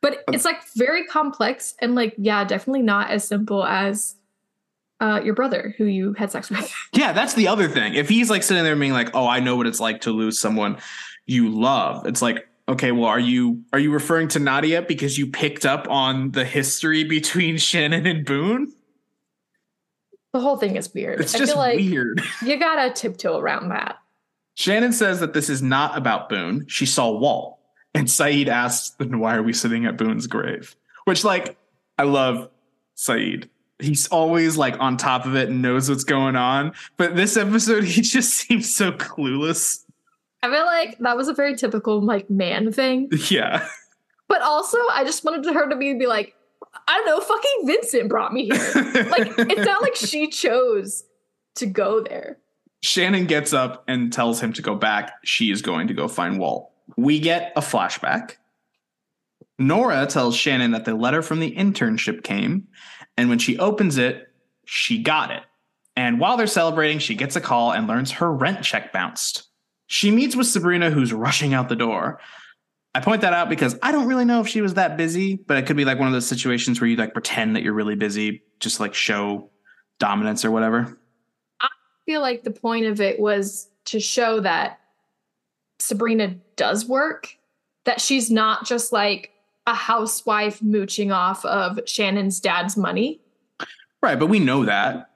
But 0.01 0.25
it's 0.33 0.45
like 0.45 0.63
very 0.77 1.05
complex 1.07 1.75
and 1.81 1.95
like 1.95 2.15
yeah, 2.19 2.45
definitely 2.45 2.83
not 2.83 3.11
as 3.11 3.27
simple 3.27 3.65
as 3.65 4.17
uh, 5.01 5.21
your 5.25 5.35
brother 5.35 5.75
who 5.79 5.85
you 5.85 6.15
had 6.15 6.33
sex 6.33 6.51
with. 6.51 6.73
Yeah, 6.93 7.13
that's 7.13 7.35
the 7.35 7.47
other 7.47 7.69
thing. 7.69 7.95
If 7.95 8.09
he's 8.09 8.31
like 8.31 8.43
sitting 8.43 8.65
there 8.65 8.75
being 8.75 8.93
like, 8.93 9.15
"Oh, 9.15 9.29
I 9.29 9.39
know 9.41 9.57
what 9.57 9.67
it's 9.67 9.79
like 9.79 10.01
to 10.03 10.11
lose 10.11 10.41
someone 10.41 10.79
you 11.27 11.49
love," 11.49 12.07
it's 12.07 12.23
like, 12.23 12.49
okay, 12.69 12.93
well, 12.93 13.07
are 13.07 13.19
you 13.19 13.65
are 13.73 13.79
you 13.79 13.91
referring 13.91 14.29
to 14.29 14.39
Nadia 14.39 14.83
because 14.83 15.19
you 15.19 15.27
picked 15.27 15.65
up 15.67 15.89
on 15.89 16.31
the 16.33 16.45
history 16.45 17.05
between 17.05 17.57
Shannon 17.59 18.07
and 18.07 18.25
Boone? 18.25 18.73
The 20.33 20.41
whole 20.41 20.57
thing 20.57 20.77
is 20.77 20.93
weird. 20.93 21.21
It's 21.21 21.35
I 21.35 21.39
just 21.39 21.57
like 21.57 21.79
weird. 21.79 22.23
You 22.45 22.59
gotta 22.59 22.93
tiptoe 22.93 23.39
around 23.39 23.71
that. 23.71 23.99
Shannon 24.55 24.93
says 24.93 25.21
that 25.21 25.33
this 25.33 25.49
is 25.49 25.63
not 25.63 25.97
about 25.97 26.29
Boone. 26.29 26.67
She 26.69 26.85
saw 26.85 27.11
Walt. 27.11 27.59
And 27.95 28.07
Sayid 28.07 28.49
asks, 28.49 28.91
then 28.91 29.19
why 29.19 29.35
are 29.35 29.43
we 29.43 29.53
sitting 29.53 29.87
at 29.87 29.97
Boone's 29.97 30.27
grave? 30.27 30.77
Which, 31.05 31.25
like, 31.25 31.57
I 31.97 32.03
love 32.03 32.51
Sayid 32.97 33.49
he's 33.79 34.09
always 34.09 34.57
like 34.57 34.79
on 34.81 34.97
top 34.97 35.25
of 35.25 35.37
it 35.37 35.49
and 35.49 35.63
knows 35.63 35.89
what's 35.89 36.05
going 36.05 36.37
on. 36.37 36.73
But 36.97 37.17
this 37.17 37.37
episode, 37.37 37.85
he 37.85 38.03
just 38.03 38.35
seems 38.35 38.75
so 38.75 38.93
clueless. 38.93 39.85
I 40.43 40.51
feel 40.51 40.65
like 40.65 40.99
that 40.99 41.17
was 41.17 41.29
a 41.29 41.35
very 41.35 41.57
typical 41.57 42.01
like 42.01 42.31
man 42.31 42.73
thing. 42.73 43.11
Yeah. 43.31 43.67
But 44.29 44.43
also, 44.43 44.77
I 44.93 45.05
just 45.05 45.25
wanted 45.25 45.53
her 45.55 45.71
to 45.71 45.77
be 45.77 45.95
be 45.95 46.07
like, 46.07 46.35
I 46.87 46.99
don't 46.99 47.07
know, 47.07 47.21
fucking 47.21 47.67
Vincent 47.67 48.11
brought 48.11 48.33
me 48.33 48.45
here. 48.45 48.73
like 48.75 49.33
it's 49.39 49.65
not 49.65 49.81
like 49.81 49.97
she 49.97 50.29
chose 50.29 51.05
to 51.55 51.67
go 51.67 52.03
there. 52.03 52.39
Shannon 52.83 53.27
gets 53.27 53.55
up 53.55 53.85
and 53.89 54.13
tells 54.13 54.39
him 54.41 54.53
to 54.53 54.63
go 54.63 54.75
back. 54.75 55.15
She 55.25 55.51
is 55.51 55.63
going 55.63 55.89
to 55.89 55.95
go 55.95 56.09
find 56.09 56.39
Walt. 56.39 56.71
We 56.97 57.21
get 57.21 57.53
a 57.57 57.61
flashback. 57.61 58.37
Nora 59.59 60.07
tells 60.07 60.37
Shannon 60.37 60.73
that 60.73 60.85
the 60.85 60.95
letter 60.95 61.23
from 61.23 61.41
the 61.41 61.55
internship 61.57 62.23
came 62.23 62.69
and 63.17 63.29
when 63.29 63.41
she 63.41 63.59
opens 63.59 63.99
it, 63.99 64.29
she 64.65 65.03
got 65.03 65.33
it. 65.33 65.43
And 65.97 66.21
while 66.21 66.37
they're 66.37 66.47
celebrating, 66.47 67.01
she 67.01 67.17
gets 67.17 67.35
a 67.35 67.41
call 67.41 67.73
and 67.73 67.89
learns 67.89 68.13
her 68.13 68.33
rent 68.33 68.63
check 68.63 68.93
bounced. 68.93 69.48
She 69.89 70.11
meets 70.11 70.37
with 70.37 70.47
Sabrina, 70.47 70.91
who's 70.91 71.13
rushing 71.13 71.55
out 71.55 71.69
the 71.69 71.77
door. 71.77 72.21
I 72.95 73.01
point 73.01 73.23
that 73.23 73.33
out 73.33 73.49
because 73.49 73.77
I 73.83 73.91
don't 73.91 74.07
really 74.07 74.25
know 74.25 74.41
if 74.41 74.49
she 74.49 74.61
was 74.61 74.75
that 74.75 74.97
busy, 74.97 75.37
but 75.37 75.57
it 75.57 75.67
could 75.67 75.77
be 75.77 75.85
like 75.85 75.99
one 75.99 76.09
of 76.09 76.13
those 76.13 76.27
situations 76.27 76.81
where 76.81 76.89
you 76.89 76.97
like 76.97 77.13
pretend 77.13 77.57
that 77.57 77.63
you're 77.63 77.75
really 77.75 77.95
busy, 77.95 78.43
just 78.61 78.81
like 78.81 78.95
show 78.95 79.51
dominance 79.99 80.45
or 80.45 80.51
whatever. 80.51 80.99
I 81.61 81.69
feel 82.07 82.21
like 82.21 82.45
the 82.45 82.51
point 82.51 82.87
of 82.87 83.01
it 83.01 83.19
was 83.19 83.69
to 83.87 83.99
show 83.99 84.41
that 84.41 84.81
Sabrina 85.79 86.37
does 86.57 86.87
work, 86.87 87.37
that 87.85 88.01
she's 88.01 88.31
not 88.31 88.67
just 88.67 88.93
like 88.93 89.33
a 89.67 89.75
housewife 89.75 90.63
mooching 90.63 91.13
off 91.13 91.45
of 91.45 91.81
Shannon's 91.87 92.41
dad's 92.41 92.77
money. 92.77 93.21
Right, 94.03 94.19
but 94.19 94.27
we 94.27 94.39
know 94.39 94.65
that. 94.65 95.11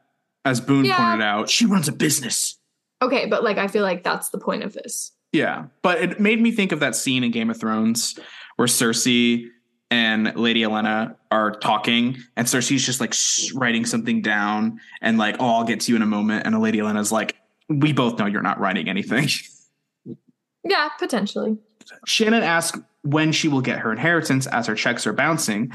As 0.44 0.60
Boone 0.60 0.86
yeah. 0.86 0.96
pointed 0.96 1.24
out, 1.24 1.48
she 1.48 1.66
runs 1.66 1.88
a 1.88 1.92
business. 1.92 2.58
Okay, 3.02 3.26
but 3.26 3.42
like 3.42 3.58
I 3.58 3.66
feel 3.66 3.82
like 3.82 4.04
that's 4.04 4.30
the 4.30 4.38
point 4.38 4.62
of 4.62 4.72
this. 4.72 5.12
Yeah, 5.32 5.64
but 5.82 6.00
it 6.00 6.20
made 6.20 6.40
me 6.40 6.52
think 6.52 6.72
of 6.72 6.80
that 6.80 6.94
scene 6.94 7.24
in 7.24 7.32
Game 7.32 7.50
of 7.50 7.58
Thrones 7.58 8.18
where 8.56 8.68
Cersei 8.68 9.46
and 9.90 10.34
Lady 10.36 10.62
Olenna 10.62 11.16
are 11.30 11.50
talking, 11.50 12.16
and 12.36 12.46
Cersei's 12.46 12.86
just 12.86 13.00
like 13.00 13.14
writing 13.54 13.84
something 13.84 14.22
down, 14.22 14.80
and 15.00 15.18
like, 15.18 15.36
"Oh, 15.40 15.56
I'll 15.56 15.64
get 15.64 15.80
to 15.80 15.92
you 15.92 15.96
in 15.96 16.02
a 16.02 16.06
moment," 16.06 16.46
and 16.46 16.58
Lady 16.60 16.78
Olenna's 16.78 17.10
like, 17.10 17.36
"We 17.68 17.92
both 17.92 18.18
know 18.18 18.26
you're 18.26 18.40
not 18.40 18.60
writing 18.60 18.88
anything." 18.88 19.28
Yeah, 20.64 20.90
potentially. 20.96 21.58
Shannon 22.06 22.44
asks 22.44 22.78
when 23.02 23.32
she 23.32 23.48
will 23.48 23.62
get 23.62 23.80
her 23.80 23.90
inheritance 23.90 24.46
as 24.46 24.68
her 24.68 24.76
checks 24.76 25.08
are 25.08 25.12
bouncing. 25.12 25.72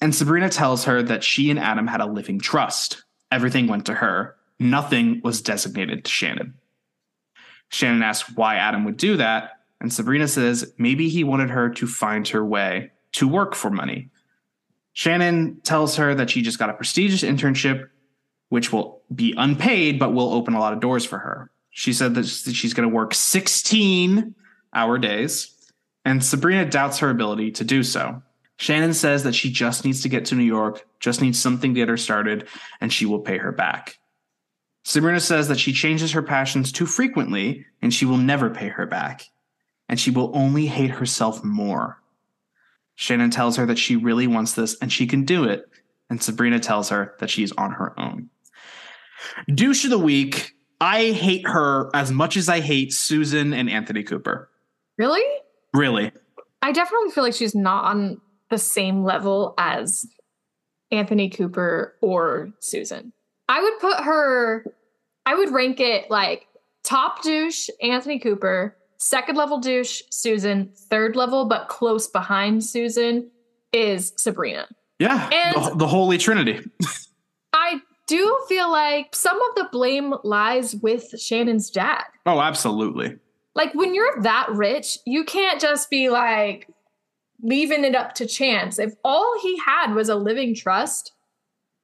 And 0.00 0.14
Sabrina 0.14 0.48
tells 0.48 0.84
her 0.84 1.02
that 1.02 1.24
she 1.24 1.50
and 1.50 1.58
Adam 1.58 1.88
had 1.88 2.00
a 2.00 2.06
living 2.06 2.38
trust. 2.38 3.02
Everything 3.32 3.66
went 3.66 3.86
to 3.86 3.94
her, 3.94 4.36
nothing 4.60 5.20
was 5.24 5.42
designated 5.42 6.04
to 6.04 6.10
Shannon. 6.10 6.54
Shannon 7.70 8.02
asks 8.02 8.30
why 8.36 8.56
Adam 8.56 8.84
would 8.84 8.96
do 8.96 9.16
that, 9.16 9.60
and 9.80 9.92
Sabrina 9.92 10.28
says 10.28 10.72
maybe 10.78 11.08
he 11.08 11.24
wanted 11.24 11.50
her 11.50 11.70
to 11.70 11.86
find 11.86 12.28
her 12.28 12.44
way 12.44 12.90
to 13.12 13.26
work 13.26 13.54
for 13.54 13.70
money. 13.70 14.10
Shannon 14.92 15.60
tells 15.62 15.96
her 15.96 16.14
that 16.14 16.30
she 16.30 16.42
just 16.42 16.58
got 16.58 16.70
a 16.70 16.74
prestigious 16.74 17.22
internship, 17.22 17.88
which 18.50 18.72
will 18.72 19.02
be 19.14 19.34
unpaid, 19.36 19.98
but 19.98 20.12
will 20.12 20.32
open 20.32 20.54
a 20.54 20.60
lot 20.60 20.72
of 20.72 20.80
doors 20.80 21.04
for 21.04 21.18
her. 21.18 21.50
She 21.70 21.92
said 21.92 22.14
that 22.16 22.26
she's 22.26 22.74
going 22.74 22.88
to 22.88 22.94
work 22.94 23.14
16 23.14 24.34
hour 24.74 24.98
days 24.98 25.56
and 26.04 26.24
Sabrina 26.24 26.64
doubts 26.68 26.98
her 26.98 27.10
ability 27.10 27.52
to 27.52 27.64
do 27.64 27.82
so. 27.82 28.22
Shannon 28.56 28.94
says 28.94 29.22
that 29.24 29.34
she 29.34 29.50
just 29.50 29.84
needs 29.84 30.02
to 30.02 30.08
get 30.08 30.26
to 30.26 30.34
New 30.34 30.44
York, 30.44 30.86
just 30.98 31.22
needs 31.22 31.38
something 31.38 31.74
to 31.74 31.80
get 31.80 31.88
her 31.88 31.96
started, 31.96 32.48
and 32.80 32.92
she 32.92 33.06
will 33.06 33.20
pay 33.20 33.38
her 33.38 33.52
back. 33.52 33.98
Sabrina 34.84 35.20
says 35.20 35.48
that 35.48 35.58
she 35.60 35.72
changes 35.72 36.12
her 36.12 36.22
passions 36.22 36.72
too 36.72 36.86
frequently 36.86 37.66
and 37.82 37.92
she 37.92 38.06
will 38.06 38.16
never 38.16 38.50
pay 38.50 38.68
her 38.68 38.86
back. 38.86 39.22
and 39.88 39.98
she 39.98 40.10
will 40.12 40.30
only 40.34 40.66
hate 40.66 40.90
herself 40.92 41.42
more. 41.42 42.00
Shannon 42.94 43.30
tells 43.30 43.56
her 43.56 43.66
that 43.66 43.78
she 43.78 43.96
really 43.96 44.28
wants 44.28 44.52
this 44.52 44.76
and 44.80 44.92
she 44.92 45.04
can 45.06 45.24
do 45.24 45.42
it, 45.44 45.64
and 46.08 46.22
Sabrina 46.22 46.60
tells 46.60 46.90
her 46.90 47.16
that 47.18 47.28
she's 47.28 47.50
on 47.52 47.72
her 47.72 47.98
own. 47.98 48.30
Douche 49.52 49.82
of 49.84 49.90
the 49.90 49.98
week. 49.98 50.52
I 50.80 51.10
hate 51.10 51.44
her 51.48 51.90
as 51.92 52.12
much 52.12 52.36
as 52.36 52.48
I 52.48 52.60
hate 52.60 52.92
Susan 52.92 53.52
and 53.52 53.68
Anthony 53.68 54.04
Cooper. 54.04 54.48
Really? 54.96 55.24
Really. 55.74 56.12
I 56.62 56.70
definitely 56.70 57.10
feel 57.10 57.24
like 57.24 57.34
she's 57.34 57.54
not 57.56 57.84
on 57.84 58.20
the 58.48 58.58
same 58.58 59.02
level 59.02 59.54
as 59.58 60.06
Anthony 60.92 61.30
Cooper 61.30 61.96
or 62.00 62.50
Susan. 62.60 63.12
I 63.50 63.60
would 63.60 63.80
put 63.80 64.04
her, 64.04 64.64
I 65.26 65.34
would 65.34 65.50
rank 65.50 65.80
it 65.80 66.08
like 66.08 66.46
top 66.84 67.22
douche, 67.22 67.68
Anthony 67.82 68.20
Cooper, 68.20 68.76
second 68.98 69.36
level 69.36 69.58
douche, 69.58 70.02
Susan, 70.10 70.70
third 70.88 71.16
level, 71.16 71.46
but 71.46 71.66
close 71.66 72.06
behind 72.06 72.62
Susan 72.62 73.28
is 73.72 74.12
Sabrina. 74.16 74.68
Yeah. 75.00 75.28
And- 75.32 75.72
the, 75.72 75.74
the 75.78 75.86
Holy 75.88 76.16
Trinity. 76.16 76.60
I 77.52 77.80
do 78.06 78.38
feel 78.48 78.70
like 78.70 79.16
some 79.16 79.40
of 79.42 79.56
the 79.56 79.68
blame 79.72 80.14
lies 80.22 80.76
with 80.76 81.20
Shannon's 81.20 81.70
dad. 81.70 82.04
Oh, 82.26 82.40
absolutely. 82.40 83.16
Like 83.56 83.74
when 83.74 83.96
you're 83.96 84.22
that 84.22 84.48
rich, 84.50 84.98
you 85.06 85.24
can't 85.24 85.60
just 85.60 85.90
be 85.90 86.08
like 86.08 86.68
leaving 87.42 87.84
it 87.84 87.96
up 87.96 88.14
to 88.14 88.26
chance. 88.26 88.78
If 88.78 88.94
all 89.04 89.40
he 89.42 89.58
had 89.66 89.94
was 89.94 90.08
a 90.08 90.14
living 90.14 90.54
trust, 90.54 91.12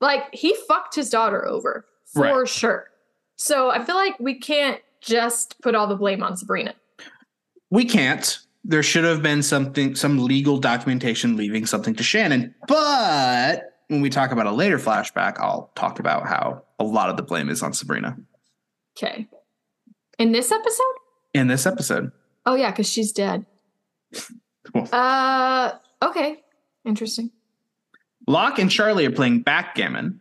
like 0.01 0.23
he 0.33 0.55
fucked 0.69 0.95
his 0.95 1.11
daughter 1.11 1.47
over 1.47 1.87
for 2.13 2.23
Right. 2.23 2.49
sure. 2.49 2.89
So 3.37 3.71
I 3.71 3.85
feel 3.85 3.97
like 3.97 4.19
we 4.21 4.39
can't 4.39 4.81
just 5.01 5.61
put 5.61 5.75
all 5.75 5.87
the 5.87 5.97
blame 5.97 6.23
on 6.23 6.37
Sabrina. 6.37 6.75
We 7.71 7.85
can't. 7.85 8.39
There 8.65 8.83
should 8.83 9.05
have 9.05 9.23
been 9.23 9.43
something, 9.43 9.95
some 9.95 10.19
legal 10.19 10.59
documentation 10.59 11.37
leaving 11.37 11.67
something 11.67 11.95
to 11.97 12.03
Shannon. 12.03 12.55
But 12.67 13.63
when 13.89 14.01
we 14.01 14.11
talk 14.11 14.33
about 14.33 14.47
a 14.47 14.51
later 14.51 14.79
flashback, 14.79 15.39
I'll 15.39 15.71
talk 15.77 15.99
about 16.01 16.27
how 16.27 16.63
a 16.79 16.85
lot 16.85 17.11
of 17.11 17.17
the 17.17 17.23
blame 17.23 17.49
is 17.49 17.63
on 17.63 17.73
Sabrina 17.73 18.17
Okay. 18.97 19.29
In 20.19 20.33
this 20.33 20.51
episode? 20.51 20.95
in 21.35 21.49
this 21.49 21.67
episode. 21.67 22.11
Oh 22.47 22.55
yeah, 22.55 22.71
because 22.71 22.89
she's 22.91 23.13
dead. 23.13 23.45
Cool. 24.73 24.89
Uh 24.91 25.73
okay. 26.03 26.43
Interesting. 26.85 27.31
Locke 28.27 28.59
and 28.59 28.71
Charlie 28.71 29.07
are 29.07 29.13
playing 29.13 29.43
backgammon, 29.43 30.21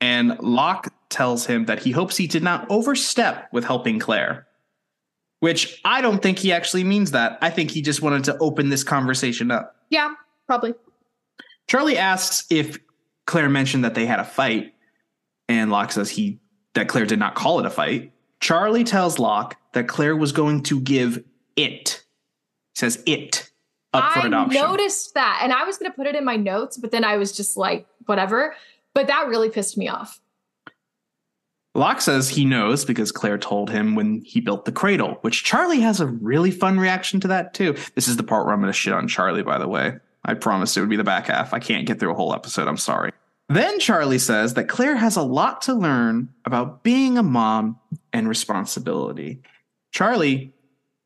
and 0.00 0.38
Locke 0.40 0.92
tells 1.08 1.46
him 1.46 1.66
that 1.66 1.80
he 1.80 1.90
hopes 1.90 2.16
he 2.16 2.26
did 2.26 2.42
not 2.42 2.66
overstep 2.70 3.52
with 3.52 3.64
helping 3.64 3.98
Claire. 3.98 4.46
Which 5.40 5.80
I 5.84 6.00
don't 6.02 6.22
think 6.22 6.38
he 6.38 6.52
actually 6.52 6.84
means 6.84 7.12
that. 7.12 7.38
I 7.40 7.50
think 7.50 7.70
he 7.70 7.80
just 7.82 8.02
wanted 8.02 8.24
to 8.24 8.38
open 8.38 8.68
this 8.68 8.84
conversation 8.84 9.50
up. 9.50 9.74
Yeah, 9.88 10.14
probably. 10.46 10.74
Charlie 11.66 11.96
asks 11.96 12.46
if 12.50 12.78
Claire 13.26 13.48
mentioned 13.48 13.84
that 13.84 13.94
they 13.94 14.06
had 14.06 14.20
a 14.20 14.24
fight, 14.24 14.74
and 15.48 15.70
Locke 15.70 15.92
says 15.92 16.10
he 16.10 16.40
that 16.74 16.88
Claire 16.88 17.06
did 17.06 17.18
not 17.18 17.34
call 17.34 17.58
it 17.58 17.66
a 17.66 17.70
fight. 17.70 18.12
Charlie 18.40 18.84
tells 18.84 19.18
Locke 19.18 19.56
that 19.72 19.88
Claire 19.88 20.16
was 20.16 20.32
going 20.32 20.62
to 20.64 20.80
give 20.80 21.24
it. 21.56 22.04
Says 22.74 23.02
it 23.06 23.49
up 23.92 24.12
for 24.12 24.20
I 24.20 24.26
adoption. 24.26 24.60
noticed 24.60 25.14
that, 25.14 25.40
and 25.42 25.52
I 25.52 25.64
was 25.64 25.78
going 25.78 25.90
to 25.90 25.96
put 25.96 26.06
it 26.06 26.14
in 26.14 26.24
my 26.24 26.36
notes, 26.36 26.76
but 26.76 26.90
then 26.90 27.04
I 27.04 27.16
was 27.16 27.32
just 27.32 27.56
like, 27.56 27.86
whatever. 28.06 28.54
But 28.94 29.06
that 29.06 29.28
really 29.28 29.50
pissed 29.50 29.76
me 29.76 29.88
off. 29.88 30.20
Locke 31.74 32.00
says 32.00 32.28
he 32.28 32.44
knows 32.44 32.84
because 32.84 33.12
Claire 33.12 33.38
told 33.38 33.70
him 33.70 33.94
when 33.94 34.22
he 34.24 34.40
built 34.40 34.64
the 34.64 34.72
cradle, 34.72 35.18
which 35.20 35.44
Charlie 35.44 35.80
has 35.80 36.00
a 36.00 36.06
really 36.06 36.50
fun 36.50 36.80
reaction 36.80 37.20
to 37.20 37.28
that 37.28 37.54
too. 37.54 37.76
This 37.94 38.08
is 38.08 38.16
the 38.16 38.24
part 38.24 38.44
where 38.44 38.54
I'm 38.54 38.60
going 38.60 38.72
to 38.72 38.76
shit 38.76 38.92
on 38.92 39.06
Charlie, 39.06 39.42
by 39.42 39.58
the 39.58 39.68
way. 39.68 39.98
I 40.24 40.34
promised 40.34 40.76
it 40.76 40.80
would 40.80 40.90
be 40.90 40.96
the 40.96 41.04
back 41.04 41.28
half. 41.28 41.54
I 41.54 41.60
can't 41.60 41.86
get 41.86 42.00
through 42.00 42.10
a 42.10 42.16
whole 42.16 42.34
episode. 42.34 42.66
I'm 42.66 42.76
sorry. 42.76 43.12
Then 43.48 43.80
Charlie 43.80 44.18
says 44.18 44.54
that 44.54 44.68
Claire 44.68 44.96
has 44.96 45.16
a 45.16 45.22
lot 45.22 45.62
to 45.62 45.74
learn 45.74 46.28
about 46.44 46.82
being 46.82 47.18
a 47.18 47.22
mom 47.22 47.78
and 48.12 48.28
responsibility. 48.28 49.40
Charlie, 49.92 50.52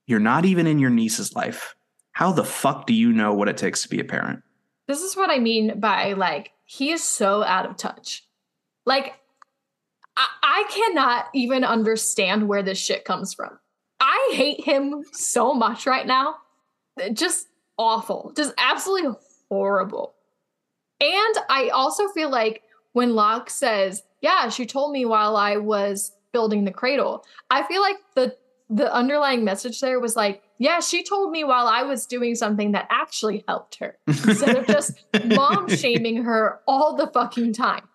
you're 0.06 0.18
not 0.20 0.44
even 0.44 0.66
in 0.66 0.78
your 0.78 0.90
niece's 0.90 1.34
life. 1.34 1.74
How 2.14 2.32
the 2.32 2.44
fuck 2.44 2.86
do 2.86 2.94
you 2.94 3.12
know 3.12 3.34
what 3.34 3.48
it 3.48 3.56
takes 3.56 3.82
to 3.82 3.88
be 3.88 4.00
a 4.00 4.04
parent? 4.04 4.42
This 4.86 5.02
is 5.02 5.16
what 5.16 5.30
I 5.30 5.38
mean 5.38 5.80
by 5.80 6.12
like, 6.12 6.52
he 6.64 6.90
is 6.90 7.02
so 7.02 7.42
out 7.42 7.66
of 7.66 7.76
touch. 7.76 8.24
Like, 8.86 9.14
I, 10.16 10.26
I 10.42 10.64
cannot 10.70 11.26
even 11.34 11.64
understand 11.64 12.48
where 12.48 12.62
this 12.62 12.78
shit 12.78 13.04
comes 13.04 13.34
from. 13.34 13.58
I 14.00 14.32
hate 14.32 14.64
him 14.64 15.02
so 15.12 15.54
much 15.54 15.86
right 15.86 16.06
now. 16.06 16.36
Just 17.12 17.48
awful. 17.78 18.32
Just 18.36 18.54
absolutely 18.58 19.18
horrible. 19.48 20.14
And 21.00 21.36
I 21.48 21.70
also 21.70 22.08
feel 22.08 22.30
like 22.30 22.62
when 22.92 23.16
Locke 23.16 23.50
says, 23.50 24.04
Yeah, 24.20 24.48
she 24.50 24.66
told 24.66 24.92
me 24.92 25.04
while 25.04 25.36
I 25.36 25.56
was 25.56 26.12
building 26.32 26.64
the 26.64 26.70
cradle, 26.70 27.24
I 27.50 27.64
feel 27.64 27.82
like 27.82 27.96
the 28.14 28.36
the 28.70 28.92
underlying 28.94 29.44
message 29.44 29.80
there 29.80 29.98
was 29.98 30.14
like, 30.14 30.43
yeah, 30.58 30.80
she 30.80 31.02
told 31.02 31.30
me 31.30 31.44
while 31.44 31.66
I 31.66 31.82
was 31.82 32.06
doing 32.06 32.34
something 32.34 32.72
that 32.72 32.86
actually 32.90 33.44
helped 33.48 33.76
her 33.76 33.98
instead 34.06 34.56
of 34.56 34.66
just 34.66 34.92
mom 35.24 35.68
shaming 35.68 36.22
her 36.24 36.60
all 36.66 36.96
the 36.96 37.08
fucking 37.08 37.52
time. 37.52 37.88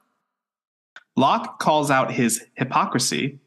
Locke 1.16 1.60
calls 1.60 1.92
out 1.92 2.12
his 2.12 2.46
hypocrisy 2.56 3.40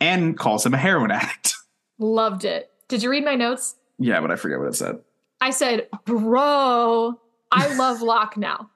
and 0.00 0.38
calls 0.38 0.64
him 0.64 0.74
a 0.74 0.78
heroin 0.78 1.10
addict. 1.10 1.54
Loved 1.98 2.44
it. 2.44 2.70
Did 2.88 3.02
you 3.02 3.10
read 3.10 3.24
my 3.24 3.34
notes? 3.34 3.76
Yeah, 3.98 4.20
but 4.20 4.30
I 4.30 4.36
forget 4.36 4.58
what 4.58 4.68
it 4.68 4.74
said. 4.74 4.98
I 5.40 5.50
said, 5.50 5.88
bro, 6.04 7.18
I 7.50 7.74
love 7.76 8.02
Locke 8.02 8.36
now. 8.36 8.70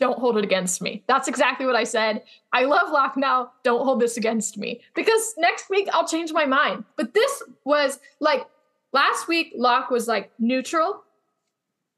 Don't 0.00 0.18
hold 0.18 0.38
it 0.38 0.44
against 0.44 0.80
me. 0.80 1.02
That's 1.08 1.26
exactly 1.28 1.66
what 1.66 1.74
I 1.74 1.84
said. 1.84 2.22
I 2.52 2.64
love 2.64 2.90
Locke 2.90 3.16
now. 3.16 3.50
Don't 3.64 3.84
hold 3.84 4.00
this 4.00 4.16
against 4.16 4.56
me. 4.56 4.80
Because 4.94 5.34
next 5.38 5.68
week 5.68 5.88
I'll 5.92 6.06
change 6.06 6.32
my 6.32 6.46
mind. 6.46 6.84
But 6.96 7.14
this 7.14 7.42
was 7.64 7.98
like 8.20 8.46
last 8.92 9.28
week, 9.28 9.52
Locke 9.56 9.90
was 9.90 10.08
like 10.08 10.30
neutral. 10.38 11.02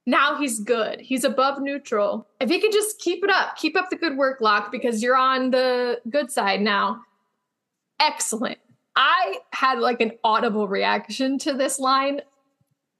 Now 0.06 0.38
he's 0.38 0.60
good. 0.60 1.00
He's 1.00 1.24
above 1.24 1.60
neutral. 1.60 2.26
If 2.40 2.50
he 2.50 2.60
could 2.60 2.72
just 2.72 2.98
keep 2.98 3.22
it 3.22 3.30
up, 3.30 3.56
keep 3.56 3.76
up 3.76 3.90
the 3.90 3.96
good 3.96 4.16
work, 4.16 4.40
Locke, 4.40 4.72
because 4.72 5.02
you're 5.02 5.16
on 5.16 5.50
the 5.50 6.00
good 6.08 6.30
side 6.30 6.60
now. 6.60 7.02
Excellent. 8.00 8.58
I 8.96 9.38
had 9.52 9.78
like 9.78 10.00
an 10.00 10.12
audible 10.24 10.68
reaction 10.68 11.38
to 11.40 11.52
this 11.52 11.78
line. 11.78 12.22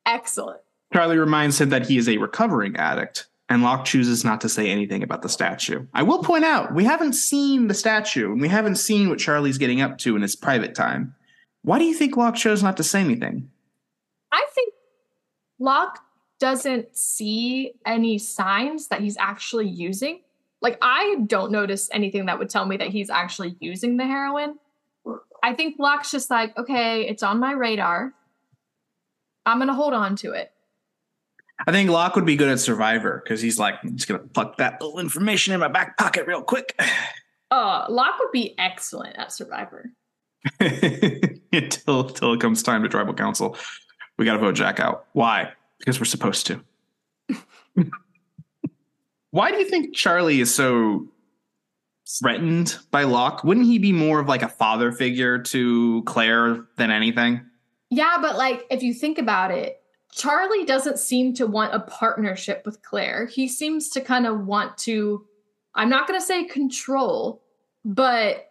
Excellent. 0.07 0.61
Charlie 0.93 1.19
reminds 1.19 1.61
him 1.61 1.71
that 1.71 1.87
he 1.87 1.99
is 1.99 2.09
a 2.09 2.19
recovering 2.19 2.77
addict, 2.77 3.27
and 3.49 3.63
Locke 3.63 3.85
chooses 3.85 4.25
not 4.25 4.41
to 4.43 4.49
say 4.49 4.69
anything 4.69 5.03
about 5.03 5.23
the 5.23 5.29
statue. 5.29 5.87
I 5.95 6.03
will 6.03 6.23
point 6.23 6.45
out, 6.45 6.75
we 6.75 6.85
haven't 6.85 7.15
seen 7.15 7.69
the 7.69 7.75
statue, 7.75 8.33
and 8.33 8.41
we 8.41 8.49
haven't 8.49 8.77
seen 8.77 9.09
what 9.09 9.19
Charlie's 9.19 9.59
getting 9.59 9.81
up 9.81 9.99
to 9.99 10.17
in 10.17 10.23
his 10.23 10.37
private 10.37 10.75
time. 10.75 11.15
Why 11.63 11.79
do 11.79 11.85
you 11.85 11.95
think 11.95 12.17
Locke 12.17 12.37
chose 12.37 12.63
not 12.63 12.77
to 12.77 12.85
say 12.85 13.01
anything? 13.01 13.51
I 14.33 14.47
think 14.55 14.75
Locke 15.59 16.01
doesn't 16.39 16.97
see 16.97 17.73
any 17.85 18.19
signs 18.19 18.89
that 18.89 19.01
he's 19.01 19.17
actually 19.19 19.69
using. 19.69 20.21
Like, 20.63 20.79
I 20.83 21.17
don't 21.27 21.53
notice 21.53 21.89
anything 21.93 22.27
that 22.27 22.39
would 22.39 22.51
tell 22.51 22.67
me 22.67 22.77
that 22.79 22.89
he's 22.89 23.11
actually 23.11 23.57
using 23.61 23.97
the 23.97 24.07
heroin. 24.07 24.59
I 25.43 25.55
think 25.55 25.77
Locke's 25.79 26.11
just 26.11 26.31
like, 26.31 26.57
okay, 26.59 27.07
it's 27.07 27.23
on 27.23 27.41
my 27.41 27.53
radar. 27.53 28.13
I'm 29.47 29.59
going 29.59 29.69
to 29.69 29.75
hold 29.75 29.95
on 29.95 30.17
to 30.17 30.33
it. 30.33 30.53
I 31.67 31.73
think 31.73 31.91
Locke 31.91 32.17
would 32.17 32.27
be 32.27 32.37
good 32.37 32.49
at 32.49 32.61
Survivor 32.61 33.21
because 33.23 33.41
he's 33.41 33.59
like, 33.59 33.75
I'm 33.83 33.97
just 33.97 34.09
gonna 34.09 34.21
pluck 34.21 34.57
that 34.59 34.81
little 34.81 34.99
information 34.99 35.53
in 35.53 35.61
my 35.61 35.69
back 35.69 35.99
pocket 35.99 36.27
real 36.27 36.43
quick. 36.43 36.75
Uh, 37.51 37.85
Locke 37.89 38.19
would 38.21 38.33
be 38.33 38.55
excellent 38.59 39.17
at 39.17 39.33
Survivor. 39.33 39.91
until 40.61 42.09
until 42.09 42.33
it 42.33 42.41
comes 42.41 42.63
time 42.63 42.83
to 42.83 42.89
tribal 42.89 43.13
council. 43.13 43.57
We 44.21 44.27
gotta 44.27 44.39
vote 44.39 44.55
Jack 44.55 44.81
out. 44.81 45.07
Why? 45.15 45.51
Because 45.79 45.99
we're 45.99 46.05
supposed 46.05 46.47
to. 46.49 46.63
Why 49.31 49.51
do 49.51 49.57
you 49.57 49.65
think 49.65 49.97
Charlie 49.97 50.43
is 50.43 50.55
so 50.55 51.09
threatened 52.07 52.77
by 52.91 53.05
Locke? 53.05 53.45
Wouldn't 53.45 53.65
he 53.65 53.79
be 53.79 53.95
more 53.95 54.21
of 54.21 54.29
like 54.29 54.43
a 54.43 54.49
father 54.49 54.93
figure 54.93 55.39
to 55.39 56.03
Claire 56.03 56.67
than 56.77 56.91
anything? 56.91 57.41
Yeah, 57.89 58.19
but 58.21 58.37
like, 58.37 58.67
if 58.71 58.83
you 58.83 58.93
think 58.93 59.17
about 59.17 59.53
it, 59.53 59.81
Charlie 60.13 60.67
doesn't 60.67 60.99
seem 60.99 61.33
to 61.37 61.47
want 61.47 61.75
a 61.75 61.81
partnership 61.81 62.67
with 62.67 62.83
Claire. 62.83 63.25
He 63.25 63.49
seems 63.49 63.89
to 63.89 64.03
kind 64.03 64.27
of 64.27 64.45
want 64.45 64.77
to, 64.79 65.25
I'm 65.75 65.89
not 65.89 66.07
going 66.07 66.21
to 66.21 66.27
say 66.27 66.45
control, 66.45 67.41
but 67.87 68.49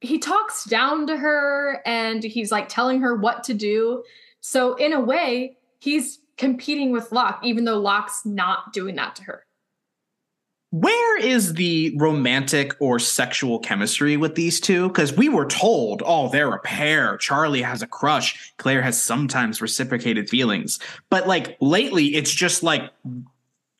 he 0.00 0.18
talks 0.18 0.64
down 0.64 1.06
to 1.08 1.18
her 1.18 1.82
and 1.84 2.24
he's 2.24 2.50
like 2.50 2.70
telling 2.70 3.02
her 3.02 3.14
what 3.14 3.44
to 3.44 3.52
do. 3.52 4.02
So, 4.48 4.76
in 4.76 4.92
a 4.92 5.00
way, 5.00 5.56
he's 5.80 6.20
competing 6.38 6.92
with 6.92 7.10
Locke, 7.10 7.40
even 7.42 7.64
though 7.64 7.80
Locke's 7.80 8.24
not 8.24 8.72
doing 8.72 8.94
that 8.94 9.16
to 9.16 9.24
her. 9.24 9.44
where 10.70 11.18
is 11.18 11.54
the 11.54 11.92
romantic 11.96 12.72
or 12.80 13.00
sexual 13.00 13.58
chemistry 13.58 14.16
with 14.16 14.36
these 14.36 14.60
two? 14.60 14.86
Because 14.86 15.12
we 15.16 15.28
were 15.28 15.46
told, 15.46 16.00
oh, 16.06 16.28
they're 16.28 16.52
a 16.52 16.60
pair. 16.60 17.16
Charlie 17.16 17.62
has 17.62 17.82
a 17.82 17.88
crush. 17.88 18.52
Claire 18.58 18.82
has 18.82 19.02
sometimes 19.02 19.60
reciprocated 19.60 20.28
feelings. 20.30 20.78
But 21.10 21.26
like 21.26 21.56
lately, 21.60 22.14
it's 22.14 22.32
just 22.32 22.62
like 22.62 22.92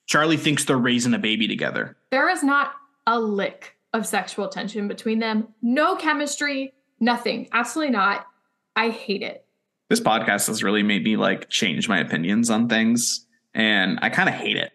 Charlie 0.06 0.36
thinks 0.36 0.64
they're 0.64 0.76
raising 0.76 1.14
a 1.14 1.18
baby 1.18 1.46
together. 1.46 1.96
There 2.10 2.28
is 2.28 2.42
not 2.42 2.72
a 3.06 3.20
lick 3.20 3.76
of 3.92 4.04
sexual 4.04 4.48
tension 4.48 4.88
between 4.88 5.20
them. 5.20 5.48
No 5.62 5.94
chemistry, 5.94 6.72
nothing. 6.98 7.48
Absolutely 7.52 7.92
not. 7.92 8.26
I 8.74 8.90
hate 8.90 9.22
it. 9.22 9.45
This 9.88 10.00
podcast 10.00 10.48
has 10.48 10.62
really 10.62 10.82
made 10.82 11.04
me 11.04 11.16
like 11.16 11.48
change 11.48 11.88
my 11.88 11.98
opinions 11.98 12.50
on 12.50 12.68
things, 12.68 13.26
and 13.54 13.98
I 14.02 14.10
kind 14.10 14.28
of 14.28 14.34
hate 14.34 14.56
it. 14.56 14.72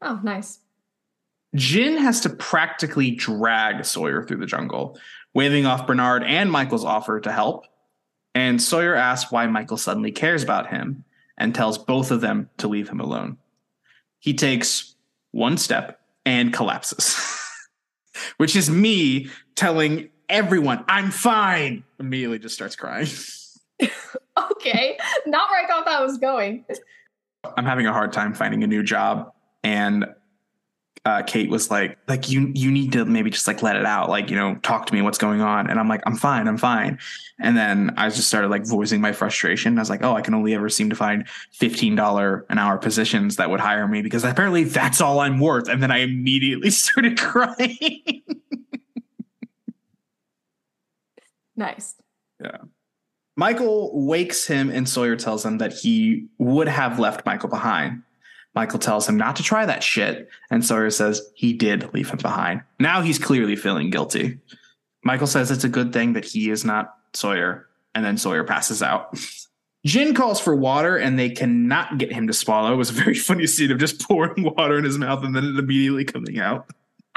Oh, 0.00 0.20
nice. 0.22 0.58
Jin 1.54 1.98
has 1.98 2.20
to 2.20 2.30
practically 2.30 3.10
drag 3.10 3.84
Sawyer 3.84 4.22
through 4.22 4.38
the 4.38 4.46
jungle, 4.46 4.98
waving 5.34 5.66
off 5.66 5.86
Bernard 5.86 6.22
and 6.24 6.50
Michael's 6.50 6.84
offer 6.84 7.20
to 7.20 7.32
help. 7.32 7.66
And 8.34 8.62
Sawyer 8.62 8.94
asks 8.94 9.30
why 9.30 9.46
Michael 9.46 9.76
suddenly 9.76 10.12
cares 10.12 10.42
about 10.42 10.68
him 10.68 11.04
and 11.36 11.54
tells 11.54 11.76
both 11.76 12.10
of 12.10 12.20
them 12.20 12.48
to 12.58 12.68
leave 12.68 12.88
him 12.88 13.00
alone. 13.00 13.36
He 14.18 14.32
takes 14.32 14.94
one 15.32 15.58
step 15.58 16.00
and 16.24 16.52
collapses, 16.52 17.20
which 18.36 18.56
is 18.56 18.70
me 18.70 19.28
telling 19.54 20.08
everyone, 20.28 20.84
I'm 20.88 21.10
fine. 21.10 21.84
Immediately 21.98 22.38
just 22.38 22.54
starts 22.54 22.76
crying. 22.76 23.08
okay, 24.38 24.98
not 25.26 25.50
where 25.50 25.64
I 25.64 25.68
thought 25.68 25.84
that 25.86 26.00
was 26.00 26.18
going. 26.18 26.64
I'm 27.56 27.64
having 27.64 27.86
a 27.86 27.92
hard 27.92 28.12
time 28.12 28.34
finding 28.34 28.62
a 28.62 28.66
new 28.66 28.82
job. 28.82 29.32
And 29.64 30.06
uh, 31.04 31.22
Kate 31.22 31.50
was 31.50 31.70
like, 31.70 31.98
like 32.06 32.30
you 32.30 32.52
you 32.54 32.70
need 32.70 32.92
to 32.92 33.04
maybe 33.04 33.30
just 33.30 33.48
like 33.48 33.60
let 33.62 33.74
it 33.74 33.84
out, 33.84 34.08
like 34.08 34.30
you 34.30 34.36
know, 34.36 34.54
talk 34.56 34.86
to 34.86 34.94
me, 34.94 35.02
what's 35.02 35.18
going 35.18 35.40
on? 35.40 35.68
And 35.68 35.80
I'm 35.80 35.88
like, 35.88 36.02
I'm 36.06 36.14
fine, 36.14 36.46
I'm 36.46 36.58
fine. 36.58 36.98
And 37.40 37.56
then 37.56 37.92
I 37.96 38.08
just 38.08 38.28
started 38.28 38.48
like 38.48 38.64
voicing 38.64 39.00
my 39.00 39.12
frustration. 39.12 39.76
I 39.78 39.82
was 39.82 39.90
like, 39.90 40.04
oh, 40.04 40.14
I 40.14 40.20
can 40.20 40.34
only 40.34 40.54
ever 40.54 40.68
seem 40.68 40.90
to 40.90 40.96
find 40.96 41.28
fifteen 41.50 41.96
dollar 41.96 42.46
an 42.50 42.58
hour 42.58 42.78
positions 42.78 43.36
that 43.36 43.50
would 43.50 43.58
hire 43.58 43.88
me 43.88 44.02
because 44.02 44.22
apparently 44.22 44.62
that's 44.64 45.00
all 45.00 45.18
I'm 45.18 45.40
worth. 45.40 45.68
And 45.68 45.82
then 45.82 45.90
I 45.90 45.98
immediately 45.98 46.70
started 46.70 47.18
crying. 47.18 48.22
nice. 51.56 51.96
Yeah. 52.40 52.58
Michael 53.36 54.06
wakes 54.06 54.46
him, 54.46 54.70
and 54.70 54.88
Sawyer 54.88 55.16
tells 55.16 55.44
him 55.44 55.58
that 55.58 55.72
he 55.72 56.26
would 56.38 56.68
have 56.68 56.98
left 56.98 57.24
Michael 57.24 57.48
behind 57.48 58.02
Michael 58.54 58.78
tells 58.78 59.08
him 59.08 59.16
not 59.16 59.36
to 59.36 59.42
try 59.42 59.64
that 59.64 59.82
shit, 59.82 60.28
and 60.50 60.64
Sawyer 60.64 60.90
says 60.90 61.22
he 61.34 61.52
did 61.52 61.92
leave 61.94 62.10
him 62.10 62.18
behind. 62.18 62.62
Now 62.78 63.00
he's 63.00 63.18
clearly 63.18 63.56
feeling 63.56 63.90
guilty. 63.90 64.38
Michael 65.04 65.26
says 65.26 65.50
it's 65.50 65.64
a 65.64 65.68
good 65.68 65.92
thing 65.92 66.12
that 66.12 66.24
he 66.24 66.50
is 66.50 66.64
not 66.64 66.94
Sawyer, 67.14 67.68
and 67.94 68.04
then 68.04 68.18
Sawyer 68.18 68.44
passes 68.44 68.82
out. 68.82 69.18
Jin 69.86 70.14
calls 70.14 70.38
for 70.38 70.54
water, 70.54 70.96
and 70.96 71.18
they 71.18 71.30
cannot 71.30 71.98
get 71.98 72.12
him 72.12 72.26
to 72.26 72.32
swallow. 72.32 72.72
It 72.72 72.76
was 72.76 72.90
a 72.90 72.94
very 72.94 73.14
funny 73.28 73.46
scene 73.46 73.72
of 73.72 73.78
just 73.78 74.06
pouring 74.06 74.44
water 74.54 74.78
in 74.78 74.84
his 74.84 74.98
mouth 74.98 75.24
and 75.24 75.34
then 75.34 75.44
it 75.44 75.58
immediately 75.58 76.04
coming 76.04 76.38
out. 76.38 76.66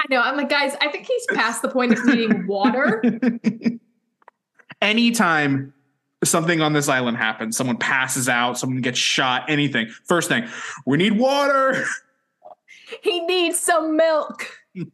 I 0.00 0.04
know. 0.10 0.20
I'm 0.20 0.36
like, 0.36 0.48
guys, 0.48 0.74
I 0.80 0.88
think 0.90 1.06
he's 1.06 1.26
past 1.34 1.62
the 1.62 1.68
point 1.68 1.92
of 1.92 2.04
needing 2.04 2.46
water. 2.46 3.02
Anytime 4.82 5.72
something 6.30 6.60
on 6.60 6.72
this 6.72 6.88
island 6.88 7.16
happens, 7.16 7.56
someone 7.56 7.76
passes 7.76 8.28
out, 8.28 8.58
someone 8.58 8.80
gets 8.80 8.98
shot, 8.98 9.48
anything. 9.48 9.88
First 10.04 10.28
thing, 10.28 10.46
we 10.84 10.96
need 10.96 11.18
water. 11.18 11.84
He 13.02 13.20
needs 13.20 13.58
some 13.58 13.96
milk. 13.96 14.48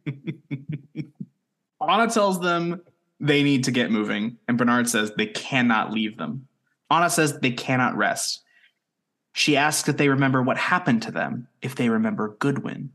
Ana 1.81 2.09
tells 2.09 2.39
them 2.39 2.81
they 3.19 3.43
need 3.43 3.63
to 3.65 3.71
get 3.71 3.91
moving, 3.91 4.37
and 4.47 4.57
Bernard 4.57 4.89
says 4.89 5.11
they 5.15 5.27
cannot 5.27 5.91
leave 5.91 6.17
them. 6.17 6.47
Anna 6.89 7.09
says 7.09 7.39
they 7.39 7.51
cannot 7.51 7.95
rest. 7.95 8.41
She 9.33 9.57
asks 9.57 9.89
if 9.89 9.97
they 9.97 10.09
remember 10.09 10.41
what 10.41 10.57
happened 10.57 11.01
to 11.03 11.11
them, 11.11 11.47
if 11.61 11.75
they 11.75 11.89
remember 11.89 12.35
Goodwin. 12.39 12.91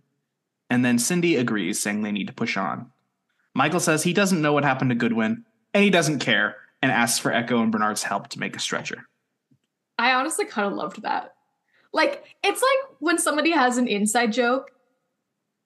And 0.70 0.84
then 0.84 0.98
Cindy 0.98 1.36
agrees, 1.36 1.80
saying 1.80 2.02
they 2.02 2.12
need 2.12 2.28
to 2.28 2.32
push 2.32 2.56
on. 2.56 2.90
Michael 3.54 3.80
says 3.80 4.02
he 4.02 4.12
doesn't 4.12 4.42
know 4.42 4.52
what 4.52 4.64
happened 4.64 4.90
to 4.90 4.94
Goodwin, 4.94 5.44
and 5.74 5.82
he 5.82 5.90
doesn't 5.90 6.20
care 6.20 6.56
and 6.82 6.92
asks 6.92 7.18
for 7.18 7.30
Eko 7.30 7.62
and 7.62 7.72
Bernard's 7.72 8.02
help 8.02 8.28
to 8.28 8.38
make 8.38 8.56
a 8.56 8.60
stretcher. 8.60 9.08
I 9.98 10.12
honestly 10.12 10.44
kind 10.44 10.66
of 10.66 10.74
loved 10.74 11.02
that. 11.02 11.34
Like, 11.92 12.24
it's 12.44 12.62
like 12.62 12.96
when 13.00 13.18
somebody 13.18 13.50
has 13.50 13.78
an 13.78 13.88
inside 13.88 14.32
joke 14.32 14.70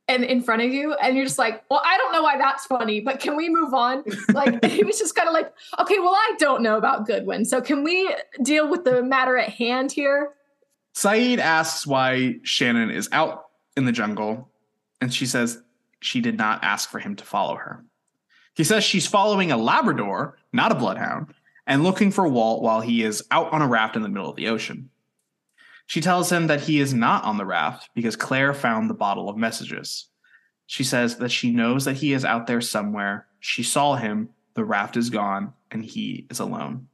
and 0.08 0.24
in 0.24 0.40
front 0.40 0.62
of 0.62 0.72
you, 0.72 0.94
and 0.94 1.16
you're 1.16 1.26
just 1.26 1.38
like, 1.38 1.62
well, 1.70 1.82
I 1.84 1.96
don't 1.98 2.12
know 2.12 2.22
why 2.22 2.38
that's 2.38 2.66
funny, 2.66 3.00
but 3.00 3.20
can 3.20 3.36
we 3.36 3.48
move 3.48 3.74
on? 3.74 4.04
Like, 4.32 4.64
he 4.70 4.84
was 4.84 4.98
just 4.98 5.14
kind 5.14 5.28
of 5.28 5.34
like, 5.34 5.52
okay, 5.78 5.98
well, 5.98 6.14
I 6.14 6.34
don't 6.38 6.62
know 6.62 6.76
about 6.76 7.06
Goodwin. 7.06 7.44
So 7.44 7.60
can 7.60 7.84
we 7.84 8.14
deal 8.42 8.68
with 8.68 8.84
the 8.84 9.02
matter 9.02 9.36
at 9.36 9.50
hand 9.50 9.92
here? 9.92 10.30
Sayid 10.94 11.38
asks 11.38 11.86
why 11.86 12.36
Shannon 12.42 12.90
is 12.90 13.08
out 13.12 13.44
in 13.76 13.84
the 13.84 13.92
jungle, 13.92 14.50
and 15.00 15.12
she 15.12 15.26
says 15.26 15.62
she 16.00 16.20
did 16.20 16.36
not 16.36 16.62
ask 16.62 16.90
for 16.90 16.98
him 16.98 17.16
to 17.16 17.24
follow 17.24 17.56
her. 17.56 17.84
He 18.55 18.64
says 18.64 18.84
she's 18.84 19.07
following 19.07 19.50
a 19.50 19.57
Labrador, 19.57 20.38
not 20.53 20.72
a 20.72 20.76
bloodhound, 20.76 21.34
and 21.66 21.82
looking 21.82 22.11
for 22.11 22.28
Walt 22.28 22.62
while 22.62 22.80
he 22.80 23.03
is 23.03 23.24
out 23.30 23.53
on 23.53 23.62
a 23.62 23.68
raft 23.68 23.96
in 23.96 24.03
the 24.03 24.09
middle 24.09 24.28
of 24.28 24.36
the 24.36 24.48
ocean. 24.48 24.90
She 25.86 26.00
tells 26.00 26.30
him 26.30 26.46
that 26.46 26.62
he 26.62 26.80
is 26.80 26.94
not 26.94 27.24
on 27.24 27.38
the 27.38 27.46
raft 27.46 27.90
because 27.94 28.16
Claire 28.16 28.55
found 28.55 28.88
the 28.88 28.94
bottle 28.94 29.28
of 29.28 29.36
messages. 29.36 30.09
She 30.66 30.84
says 30.84 31.16
that 31.16 31.30
she 31.30 31.50
knows 31.50 31.84
that 31.84 31.96
he 31.96 32.12
is 32.12 32.24
out 32.24 32.46
there 32.46 32.61
somewhere. 32.61 33.26
She 33.40 33.62
saw 33.62 33.96
him, 33.96 34.30
the 34.55 34.64
raft 34.64 34.96
is 34.96 35.11
gone, 35.11 35.53
and 35.70 35.84
he 35.84 36.26
is 36.30 36.40
alone. 36.40 36.88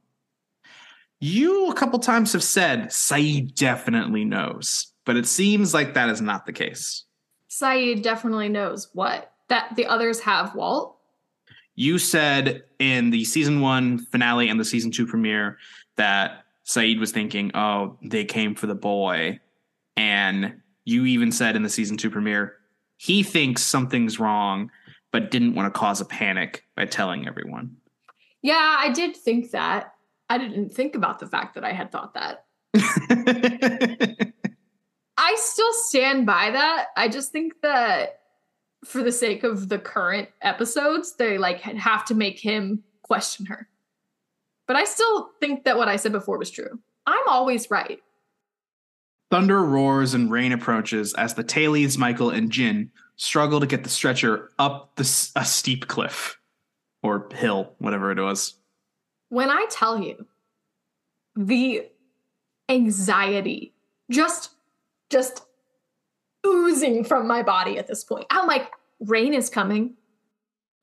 You 1.19 1.69
a 1.69 1.75
couple 1.75 1.99
times 1.99 2.33
have 2.33 2.43
said 2.43 2.89
Sayid 2.89 3.55
definitely 3.55 4.23
knows, 4.23 4.93
but 5.05 5.17
it 5.17 5.27
seems 5.27 5.73
like 5.73 5.93
that 5.93 6.09
is 6.09 6.21
not 6.21 6.45
the 6.45 6.53
case. 6.53 7.03
Sayid 7.49 8.03
definitely 8.03 8.49
knows 8.49 8.89
what? 8.93 9.33
That 9.49 9.75
the 9.75 9.85
others 9.85 10.21
have 10.21 10.55
Walt? 10.55 10.98
You 11.79 11.97
said 11.97 12.63
in 12.77 13.09
the 13.09 13.23
season 13.23 13.61
one 13.61 13.99
finale 13.99 14.49
and 14.49 14.59
the 14.59 14.65
season 14.65 14.91
two 14.91 15.07
premiere 15.07 15.57
that 15.95 16.43
Sayid 16.65 16.99
was 16.99 17.13
thinking, 17.13 17.51
oh, 17.55 17.97
they 18.03 18.25
came 18.25 18.53
for 18.53 18.67
the 18.67 18.75
boy. 18.75 19.39
And 19.95 20.59
you 20.83 21.05
even 21.05 21.31
said 21.31 21.55
in 21.55 21.63
the 21.63 21.69
season 21.69 21.95
two 21.95 22.09
premiere, 22.09 22.57
he 22.97 23.23
thinks 23.23 23.63
something's 23.63 24.19
wrong, 24.19 24.69
but 25.13 25.31
didn't 25.31 25.55
want 25.55 25.73
to 25.73 25.79
cause 25.79 26.01
a 26.01 26.05
panic 26.05 26.65
by 26.75 26.83
telling 26.83 27.25
everyone. 27.25 27.77
Yeah, 28.41 28.75
I 28.77 28.91
did 28.91 29.15
think 29.15 29.51
that. 29.51 29.93
I 30.29 30.37
didn't 30.37 30.73
think 30.73 30.95
about 30.95 31.19
the 31.19 31.27
fact 31.27 31.55
that 31.55 31.63
I 31.63 31.71
had 31.71 31.93
thought 31.93 32.13
that. 32.13 32.43
I 35.17 35.35
still 35.37 35.73
stand 35.85 36.25
by 36.25 36.51
that. 36.51 36.87
I 36.97 37.07
just 37.07 37.31
think 37.31 37.53
that 37.61 38.18
for 38.85 39.03
the 39.03 39.11
sake 39.11 39.43
of 39.43 39.69
the 39.69 39.79
current 39.79 40.29
episodes, 40.41 41.15
they 41.15 41.37
like 41.37 41.61
have 41.61 42.05
to 42.05 42.15
make 42.15 42.39
him 42.39 42.83
question 43.01 43.45
her. 43.47 43.67
But 44.67 44.75
I 44.75 44.83
still 44.85 45.31
think 45.39 45.63
that 45.65 45.77
what 45.77 45.87
I 45.87 45.95
said 45.95 46.11
before 46.11 46.37
was 46.37 46.51
true. 46.51 46.79
I'm 47.05 47.27
always 47.27 47.71
right. 47.71 47.99
Thunder 49.31 49.63
roars 49.63 50.13
and 50.13 50.31
rain 50.31 50.51
approaches 50.51 51.13
as 51.15 51.33
the 51.33 51.43
tailies, 51.43 51.97
Michael, 51.97 52.29
and 52.29 52.51
Jin 52.51 52.91
struggle 53.15 53.59
to 53.59 53.67
get 53.67 53.83
the 53.83 53.89
stretcher 53.89 54.51
up 54.57 54.95
the, 54.95 55.03
a 55.35 55.45
steep 55.45 55.87
cliff 55.87 56.39
or 57.03 57.27
hill, 57.33 57.73
whatever 57.79 58.11
it 58.11 58.19
was. 58.19 58.55
When 59.29 59.49
I 59.49 59.65
tell 59.69 60.01
you 60.01 60.25
the 61.35 61.87
anxiety 62.69 63.73
just 64.09 64.51
just 65.09 65.41
oozing 66.45 67.03
from 67.03 67.27
my 67.27 67.43
body 67.43 67.77
at 67.77 67.87
this 67.87 68.03
point. 68.03 68.25
I'm 68.29 68.47
like, 68.47 68.71
rain 68.99 69.33
is 69.33 69.49
coming. 69.49 69.95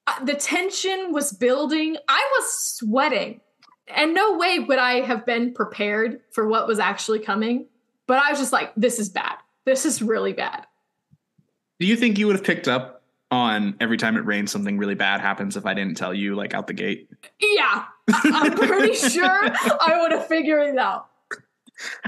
Uh, 0.07 0.25
the 0.25 0.35
tension 0.35 1.13
was 1.13 1.33
building. 1.33 1.97
I 2.09 2.31
was 2.39 2.53
sweating. 2.53 3.41
And 3.89 4.15
no 4.15 4.37
way 4.37 4.59
would 4.59 4.79
I 4.79 5.01
have 5.01 5.25
been 5.25 5.55
prepared 5.55 6.21
for 6.33 6.49
what 6.49 6.67
was 6.67 6.79
actually 6.79 7.21
coming. 7.21 7.67
But 8.07 8.19
I 8.19 8.31
was 8.31 8.39
just 8.39 8.53
like, 8.53 8.73
this 8.77 8.99
is 8.99 9.09
bad. 9.09 9.37
This 9.65 9.85
is 9.85 10.03
really 10.03 10.33
bad. 10.33 10.67
Do 11.79 11.87
you 11.87 11.97
think 11.97 12.19
you 12.19 12.27
would 12.27 12.37
have 12.37 12.45
picked 12.45 12.69
up 12.69 13.03
on 13.31 13.77
every 13.81 13.97
time 13.97 14.17
it 14.17 14.25
rains 14.25 14.53
something 14.53 14.79
really 14.79 14.95
bad 14.95 15.21
happens 15.21 15.57
if 15.57 15.67
I 15.67 15.75
didn't 15.75 15.97
tell 15.97 16.15
you 16.15 16.35
like 16.37 16.55
out 16.55 16.67
the 16.67 16.73
gate? 16.73 17.11
Yeah. 17.41 17.85
I'm 18.09 18.53
pretty 18.55 18.95
sure 18.95 19.29
I 19.29 19.99
would 20.01 20.13
have 20.13 20.27
figured 20.27 20.69
it 20.75 20.79
out. 20.79 21.09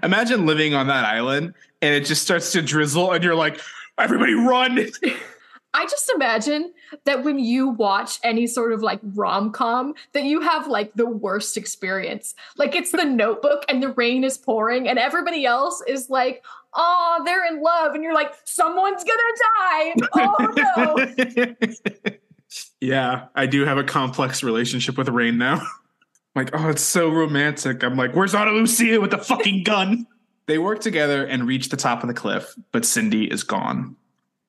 Imagine 0.02 0.46
living 0.46 0.74
on 0.74 0.86
that 0.88 1.04
island 1.04 1.54
and 1.82 1.94
it 1.94 2.04
just 2.04 2.22
starts 2.22 2.52
to 2.52 2.62
drizzle 2.62 3.12
and 3.12 3.22
you're 3.22 3.34
like, 3.34 3.60
everybody 3.98 4.34
run. 4.34 4.88
I 5.74 5.84
just 5.84 6.10
imagine 6.14 6.72
that 7.04 7.24
when 7.24 7.38
you 7.38 7.68
watch 7.68 8.18
any 8.24 8.46
sort 8.46 8.72
of 8.72 8.82
like 8.82 9.00
rom 9.14 9.52
com, 9.52 9.94
that 10.12 10.24
you 10.24 10.40
have 10.40 10.66
like 10.66 10.94
the 10.94 11.06
worst 11.06 11.56
experience. 11.56 12.34
Like 12.56 12.74
it's 12.74 12.90
the 12.90 13.04
notebook 13.04 13.64
and 13.68 13.82
the 13.82 13.90
rain 13.92 14.24
is 14.24 14.38
pouring, 14.38 14.88
and 14.88 14.98
everybody 14.98 15.44
else 15.44 15.82
is 15.86 16.08
like, 16.08 16.44
oh, 16.74 17.22
they're 17.24 17.46
in 17.46 17.62
love. 17.62 17.94
And 17.94 18.02
you're 18.02 18.14
like, 18.14 18.32
someone's 18.44 19.04
gonna 19.04 19.22
die. 19.56 19.94
Oh 20.14 21.16
no. 21.76 22.14
yeah, 22.80 23.26
I 23.34 23.46
do 23.46 23.64
have 23.64 23.78
a 23.78 23.84
complex 23.84 24.42
relationship 24.42 24.96
with 24.96 25.08
Rain 25.08 25.38
now. 25.38 25.60
like, 26.38 26.50
oh, 26.54 26.68
it's 26.68 26.82
so 26.82 27.10
romantic. 27.10 27.82
I'm 27.82 27.96
like, 27.96 28.14
where's 28.14 28.34
Ana 28.34 28.52
Lucia 28.52 29.00
with 29.00 29.10
the 29.10 29.18
fucking 29.18 29.64
gun? 29.64 30.06
They 30.46 30.56
work 30.56 30.80
together 30.80 31.26
and 31.26 31.46
reach 31.46 31.68
the 31.68 31.76
top 31.76 32.02
of 32.02 32.08
the 32.08 32.14
cliff, 32.14 32.54
but 32.72 32.86
Cindy 32.86 33.30
is 33.30 33.42
gone. 33.42 33.96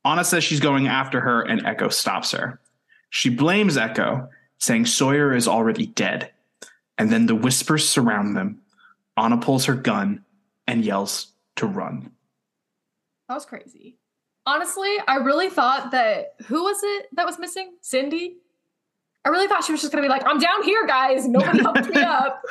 Ana 0.05 0.23
says 0.23 0.45
she's 0.45 0.61
going 0.61 0.87
after 0.87 1.19
her, 1.19 1.41
and 1.41 1.61
Eko 1.65 1.91
stops 1.91 2.31
her. 2.31 2.61
She 3.09 3.29
blames 3.29 3.75
Eko, 3.75 4.29
saying 4.59 4.85
Sawyer 4.85 5.35
is 5.35 5.45
already 5.45 5.87
dead. 5.87 6.31
And 6.97 7.11
then 7.11 7.25
the 7.25 7.35
whispers 7.35 7.87
surround 7.87 8.37
them. 8.37 8.61
Ana 9.17 9.39
pulls 9.39 9.65
her 9.65 9.75
gun 9.75 10.23
and 10.67 10.85
yells 10.85 11.33
to 11.57 11.65
run. 11.65 12.11
That 13.27 13.35
was 13.35 13.45
crazy. 13.45 13.97
Honestly, 14.45 14.95
I 15.05 15.17
really 15.17 15.49
thought 15.49 15.91
that 15.91 16.35
who 16.47 16.63
was 16.63 16.79
it 16.81 17.07
that 17.13 17.25
was 17.25 17.37
missing? 17.37 17.73
Cindy? 17.81 18.37
I 19.25 19.29
really 19.29 19.47
thought 19.47 19.63
she 19.63 19.71
was 19.71 19.81
just 19.81 19.91
gonna 19.91 20.03
be 20.03 20.09
like, 20.09 20.23
I'm 20.25 20.39
down 20.39 20.63
here, 20.63 20.85
guys. 20.87 21.27
Nobody 21.27 21.59
helped 21.59 21.89
me 21.89 22.01
up. 22.01 22.41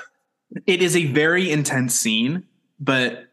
It 0.66 0.82
is 0.82 0.96
a 0.96 1.06
very 1.06 1.50
intense 1.50 1.94
scene, 1.94 2.44
but 2.80 3.28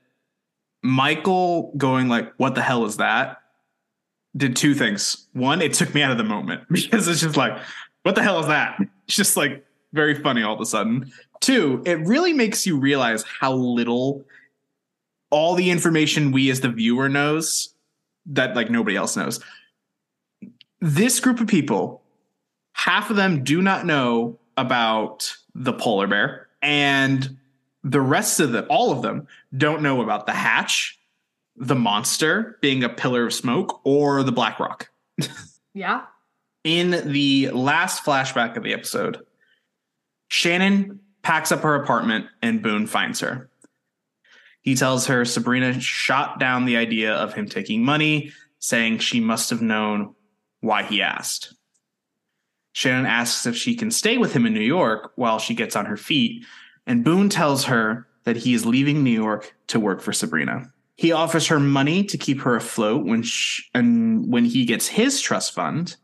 Michael 0.84 1.74
going 1.78 2.08
like, 2.10 2.34
"What 2.38 2.56
the 2.56 2.62
hell 2.62 2.86
is 2.86 2.98
that?" 2.98 3.42
did 4.38 4.56
two 4.56 4.74
things. 4.74 5.28
One, 5.32 5.62
it 5.62 5.74
took 5.74 5.94
me 5.94 6.02
out 6.02 6.12
of 6.12 6.18
the 6.18 6.24
moment 6.24 6.64
because 6.72 7.08
it's 7.08 7.22
just 7.22 7.38
like, 7.38 7.58
"What 8.04 8.16
the 8.16 8.24
hell 8.24 8.40
is 8.40 8.48
that?" 8.48 8.80
It's 9.08 9.16
just 9.16 9.38
like 9.38 9.66
very 9.94 10.16
funny 10.16 10.44
all 10.44 10.56
of 10.56 10.62
a 10.62 10.66
sudden. 10.66 11.12
Two, 11.40 11.82
it 11.86 12.00
really 12.06 12.34
makes 12.34 12.66
you 12.66 12.78
realize 12.78 13.24
how 13.24 13.54
little 13.54 14.26
all 15.30 15.56
the 15.56 15.70
information 15.70 16.32
we 16.32 16.50
as 16.50 16.62
the 16.62 16.70
viewer 16.70 17.10
knows 17.10 17.74
that 18.28 18.56
like 18.56 18.70
nobody 18.70 18.96
else 18.96 19.16
knows. 19.16 19.40
This 20.82 21.20
group 21.20 21.40
of 21.40 21.48
people, 21.48 22.02
half 22.76 23.10
of 23.10 23.16
them 23.16 23.44
do 23.44 23.62
not 23.62 23.86
know 23.86 24.38
about 24.58 25.34
the 25.56 25.74
polar 25.74 26.08
bear 26.08 26.48
and 26.62 27.38
the 27.84 28.02
rest 28.02 28.40
of 28.40 28.52
them, 28.52 28.66
all 28.70 28.92
of 28.92 29.02
them, 29.02 29.28
don't 29.56 29.82
know 29.82 30.02
about 30.02 30.26
the 30.26 30.34
hatch, 30.34 31.00
the 31.56 31.76
monster 31.76 32.58
being 32.62 32.84
a 32.84 32.90
pillar 32.90 33.28
of 33.28 33.34
smoke, 33.34 33.80
or 33.86 34.24
the 34.24 34.32
black 34.32 34.60
rock. 34.60 34.90
yeah. 35.74 36.02
In 36.64 37.12
the 37.12 37.50
last 37.52 38.04
flashback 38.04 38.58
of 38.58 38.64
the 38.64 38.74
episode, 38.74 39.24
Shannon 40.28 41.00
packs 41.22 41.52
up 41.52 41.62
her 41.62 41.76
apartment 41.76 42.26
and 42.42 42.62
Boone 42.62 42.88
finds 42.88 43.22
her. 43.22 43.50
He 44.62 44.76
tells 44.76 45.08
her 45.08 45.24
Sabrina 45.24 45.80
shot 45.80 46.40
down 46.40 46.66
the 46.66 46.76
idea 46.76 47.14
of 47.14 47.34
him 47.34 47.48
taking 47.48 47.86
money, 47.86 48.34
saying 48.60 48.98
she 48.98 49.20
must 49.22 49.50
have 49.52 49.62
known 49.62 50.16
why 50.60 50.84
he 50.84 51.02
asked. 51.02 51.54
Shannon 52.76 53.06
asks 53.06 53.46
if 53.46 53.56
she 53.56 53.74
can 53.74 53.90
stay 53.90 54.18
with 54.18 54.34
him 54.34 54.46
in 54.46 54.54
New 54.54 54.60
York 54.60 55.14
while 55.16 55.40
she 55.40 55.54
gets 55.56 55.78
on 55.78 55.86
her 55.86 55.96
feet, 55.96 56.46
and 56.86 57.06
Boone 57.06 57.30
tells 57.30 57.64
her 57.64 58.06
that 58.26 58.36
he 58.36 58.54
is 58.54 58.66
leaving 58.66 59.02
New 59.02 59.12
York 59.12 59.56
to 59.68 59.80
work 59.80 60.02
for 60.02 60.12
Sabrina. 60.12 60.74
He 60.98 61.14
offers 61.14 61.48
her 61.48 61.60
money 61.60 62.04
to 62.04 62.18
keep 62.18 62.42
her 62.42 62.58
afloat 62.58 63.06
when 63.06 63.24
she, 63.24 63.64
and 63.74 64.30
when 64.30 64.44
he 64.44 64.66
gets 64.66 64.88
his 64.88 65.22
trust 65.22 65.54
fund, 65.54 65.96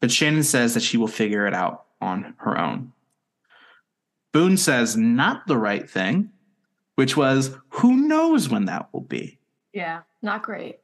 but 0.00 0.10
Shannon 0.10 0.42
says 0.42 0.72
that 0.72 0.82
she 0.82 0.96
will 0.96 1.06
figure 1.06 1.46
it 1.46 1.52
out 1.52 1.84
on 2.00 2.32
her 2.38 2.58
own. 2.58 2.94
Boone 4.32 4.56
says 4.56 4.96
not 4.96 5.46
the 5.46 5.58
right 5.58 5.88
thing, 5.88 6.30
which 6.94 7.14
was 7.14 7.54
who 7.68 7.94
knows 7.94 8.48
when 8.48 8.64
that 8.64 8.88
will 8.90 9.02
be. 9.02 9.38
Yeah, 9.74 10.00
not 10.22 10.42
great. 10.42 10.78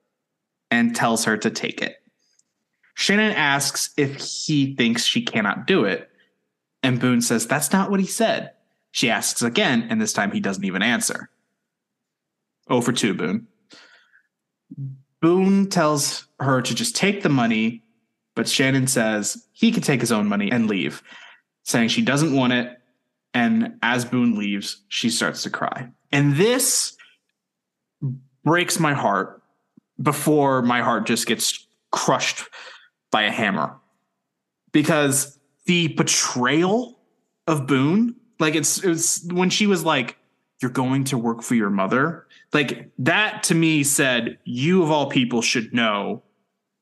And 0.71 0.95
tells 0.95 1.25
her 1.25 1.39
to 1.39 1.51
take 1.51 1.81
it. 1.81 2.02
Shannon 2.95 3.33
asks 3.33 3.91
if 3.97 4.17
he 4.17 4.75
thinks 4.75 5.05
she 5.05 5.23
cannot 5.23 5.67
do 5.67 5.85
it, 5.85 6.11
and 6.83 7.01
Boone 7.01 7.23
says 7.23 7.47
that's 7.47 7.73
not 7.73 7.91
what 7.91 8.01
he 8.01 8.07
said. 8.07 8.53
She 8.91 9.11
asks 9.11 9.43
again, 9.43 9.87
and 9.89 10.01
this 10.01 10.13
time 10.13 10.33
he 10.33 10.41
doesn't 10.41 10.65
even 10.65 10.83
answer. 10.83 11.31
Oh, 12.69 12.81
for 12.81 12.93
2, 12.93 13.15
Boone. 13.15 13.47
Boone 15.21 15.69
tells 15.69 16.27
her 16.41 16.61
to 16.61 16.75
just 16.75 16.97
take 16.97 17.23
the 17.23 17.29
money, 17.29 17.83
but 18.35 18.49
Shannon 18.49 18.87
says 18.87 19.47
he 19.53 19.71
can 19.73 19.83
take 19.83 20.01
his 20.01 20.13
own 20.13 20.29
money 20.29 20.51
and 20.51 20.69
leave, 20.69 21.03
saying 21.63 21.89
she 21.89 22.03
doesn't 22.03 22.35
want 22.35 22.53
it. 22.53 22.79
And 23.33 23.79
as 23.83 24.05
Boone 24.05 24.37
leaves, 24.37 24.83
she 24.89 25.09
starts 25.09 25.43
to 25.45 25.51
cry. 25.51 25.89
And 26.11 26.37
this 26.37 26.97
breaks 28.45 28.79
my 28.79 28.93
heart 28.93 29.43
before 30.01 30.63
my 30.63 30.83
heart 30.83 31.07
just 31.07 31.27
gets 31.27 31.67
crushed 31.91 32.45
by 33.13 33.23
a 33.23 33.31
hammer. 33.31 33.77
Because 34.73 35.39
the 35.67 35.89
betrayal 35.89 36.99
of 37.47 37.69
Boone 37.69 38.17
like 38.43 38.57
it's 38.57 38.83
it's 38.83 39.25
when 39.33 39.49
she 39.51 39.67
was 39.67 39.85
like, 39.85 40.19
"You're 40.61 40.71
going 40.71 41.05
to 41.05 41.17
work 41.17 41.43
for 41.43 41.55
your 41.55 41.71
mother." 41.71 42.27
Like 42.53 42.91
that 42.99 43.45
to 43.45 43.55
me 43.55 43.85
said, 43.85 44.37
"You 44.45 44.83
of 44.83 44.91
all 44.91 45.09
people 45.09 45.41
should 45.43 45.73
know 45.73 46.23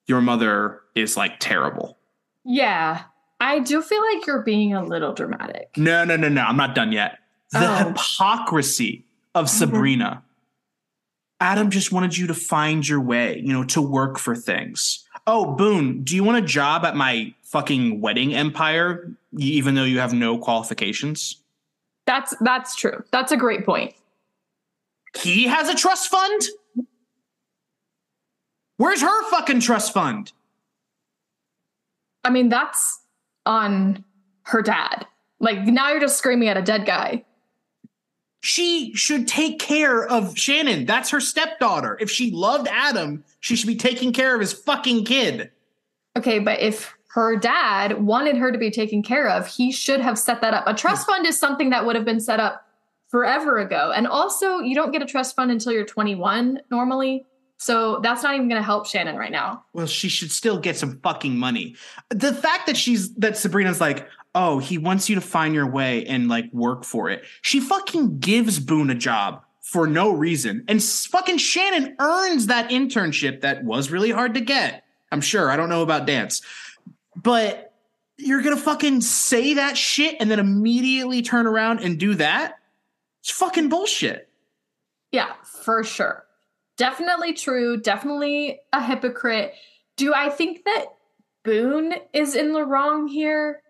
your 0.07 0.23
mother 0.23 0.81
is 0.95 1.19
like 1.19 1.39
terrible." 1.39 1.99
Yeah, 2.45 3.03
I 3.41 3.59
do 3.59 3.83
feel 3.83 4.03
like 4.15 4.27
you're 4.27 4.43
being 4.43 4.75
a 4.75 4.83
little 4.83 5.13
dramatic. 5.13 5.69
No, 5.77 6.05
no, 6.05 6.17
no, 6.17 6.31
no. 6.31 6.43
I'm 6.43 6.57
not 6.57 6.75
done 6.75 6.93
yet. 6.93 7.19
The 7.53 7.69
oh. 7.69 7.89
hypocrisy 7.89 9.05
of 9.35 9.47
mm-hmm. 9.47 9.59
Sabrina. 9.59 10.05
Mm-hmm. 10.07 10.27
Adam 11.43 11.71
just 11.71 11.91
wanted 11.91 12.17
you 12.17 12.27
to 12.27 12.35
find 12.35 12.87
your 12.87 13.01
way, 13.01 13.41
you 13.43 13.53
know, 13.53 13.65
to 13.65 13.81
work 13.81 14.19
for 14.19 14.37
things. 14.37 15.07
Oh, 15.33 15.47
Boone, 15.47 16.03
do 16.03 16.17
you 16.17 16.25
want 16.25 16.39
a 16.39 16.43
job 16.43 16.85
at 16.85 16.97
my 16.97 17.33
fucking 17.45 18.01
wedding 18.01 18.35
empire, 18.35 19.13
even 19.39 19.77
though 19.77 19.85
you 19.85 20.01
have 20.01 20.13
no 20.13 20.37
qualifications? 20.37 21.37
That's 22.05 22.35
that's 22.41 22.75
true. 22.75 23.05
That's 23.13 23.31
a 23.31 23.37
great 23.37 23.65
point. 23.65 23.95
He 25.17 25.45
has 25.45 25.69
a 25.69 25.77
trust 25.77 26.11
fund? 26.11 26.43
Where's 28.77 29.03
her 29.03 29.31
fucking 29.31 29.61
trust 29.61 29.93
fund? 29.93 30.33
I 32.25 32.31
mean, 32.31 32.49
that's 32.49 32.99
on 33.47 34.05
her 34.47 34.63
dad. 34.63 35.07
Like 35.39 35.65
now 35.65 35.91
you're 35.91 36.01
just 36.01 36.19
screaming 36.19 36.49
at 36.49 36.57
a 36.57 36.63
dead 36.63 36.87
guy. 36.87 37.25
She 38.41 38.95
should 38.95 39.29
take 39.29 39.59
care 39.59 40.07
of 40.07 40.37
Shannon. 40.37 40.87
That's 40.87 41.11
her 41.11 41.21
stepdaughter. 41.21 41.99
If 42.01 42.11
she 42.11 42.31
loved 42.31 42.69
Adam, 42.69 43.23
she 43.41 43.55
should 43.55 43.67
be 43.67 43.77
taking 43.77 44.13
care 44.13 44.35
of 44.35 44.41
his 44.41 44.53
fucking 44.53 45.05
kid. 45.05 45.51
Okay, 46.17 46.39
but 46.39 46.59
if 46.61 46.95
her 47.09 47.37
dad 47.37 48.03
wanted 48.03 48.37
her 48.37 48.51
to 48.51 48.59
be 48.59 48.71
taken 48.71 49.03
care 49.03 49.29
of, 49.29 49.47
he 49.47 49.71
should 49.71 50.01
have 50.01 50.19
set 50.19 50.41
that 50.41 50.55
up. 50.55 50.65
A 50.67 50.75
trust 50.75 51.07
fund 51.07 51.27
is 51.27 51.39
something 51.39 51.71
that 51.71 51.85
would 51.85 51.97
have 51.97 52.05
been 52.05 52.21
set 52.21 52.41
up 52.41 52.67
forever 53.09 53.59
ago. 53.59 53.93
And 53.95 54.07
also, 54.07 54.61
you 54.61 54.75
don't 54.75 54.93
get 54.93 55.03
a 55.03 55.07
trust 55.07 55.37
fund 55.37 55.51
until 55.51 55.73
you're 55.73 55.85
21 55.85 56.61
normally. 56.71 57.27
So 57.61 58.01
that's 58.03 58.23
not 58.23 58.35
even 58.35 58.49
going 58.49 58.59
to 58.59 58.65
help 58.65 58.87
Shannon 58.87 59.17
right 59.17 59.31
now. 59.31 59.65
Well, 59.75 59.87
she 59.87 60.09
should 60.09 60.33
still 60.33 60.59
get 60.59 60.79
some 60.79 60.99
fucking 61.01 61.37
money. 61.37 61.77
The 62.09 62.33
fact 62.33 62.67
that 62.67 62.77
she's 62.77 63.15
that 63.17 63.37
Sabrina's 63.37 63.83
like, 63.83 64.09
"Oh, 64.35 64.61
he 64.61 64.79
wants 64.79 65.11
you 65.11 65.15
to 65.17 65.21
find 65.21 65.55
your 65.55 65.67
way 65.67 66.07
and 66.07 66.27
like 66.27 66.51
work 66.55 66.85
for 66.85 67.11
it." 67.11 67.23
She 67.43 67.61
fucking 67.61 68.19
gives 68.19 68.59
Boone 68.61 68.89
a 68.89 68.95
job 68.95 69.45
for 69.61 69.87
no 69.87 70.11
reason. 70.11 70.65
And 70.69 70.83
fucking 70.83 71.37
Shannon 71.37 71.97
earns 71.99 72.47
that 72.47 72.71
internship 72.71 73.43
that 73.43 73.63
was 73.63 73.91
really 73.91 74.11
hard 74.11 74.33
to 74.35 74.41
get. 74.41 74.83
I'm 75.13 75.21
sure. 75.21 75.51
I 75.51 75.57
don't 75.57 75.69
know 75.69 75.83
about 75.83 76.07
dance. 76.07 76.41
But 77.15 77.75
you're 78.17 78.41
gonna 78.41 78.57
fucking 78.57 79.03
say 79.03 79.53
that 79.53 79.77
shit 79.77 80.17
and 80.19 80.31
then 80.31 80.39
immediately 80.39 81.21
turn 81.21 81.47
around 81.47 81.81
and 81.81 81.99
do 81.99 82.15
that? 82.15 82.55
It's 83.21 83.31
fucking 83.31 83.69
bullshit. 83.69 84.31
Yeah, 85.13 85.35
for 85.45 85.85
sure. 85.85 86.25
Definitely 86.81 87.35
true. 87.35 87.77
Definitely 87.77 88.59
a 88.73 88.83
hypocrite. 88.83 89.53
Do 89.97 90.15
I 90.15 90.31
think 90.31 90.65
that 90.65 90.87
Boone 91.45 91.93
is 92.15 92.35
in 92.35 92.55
the 92.55 92.65
wrong 92.65 93.07
here? 93.07 93.61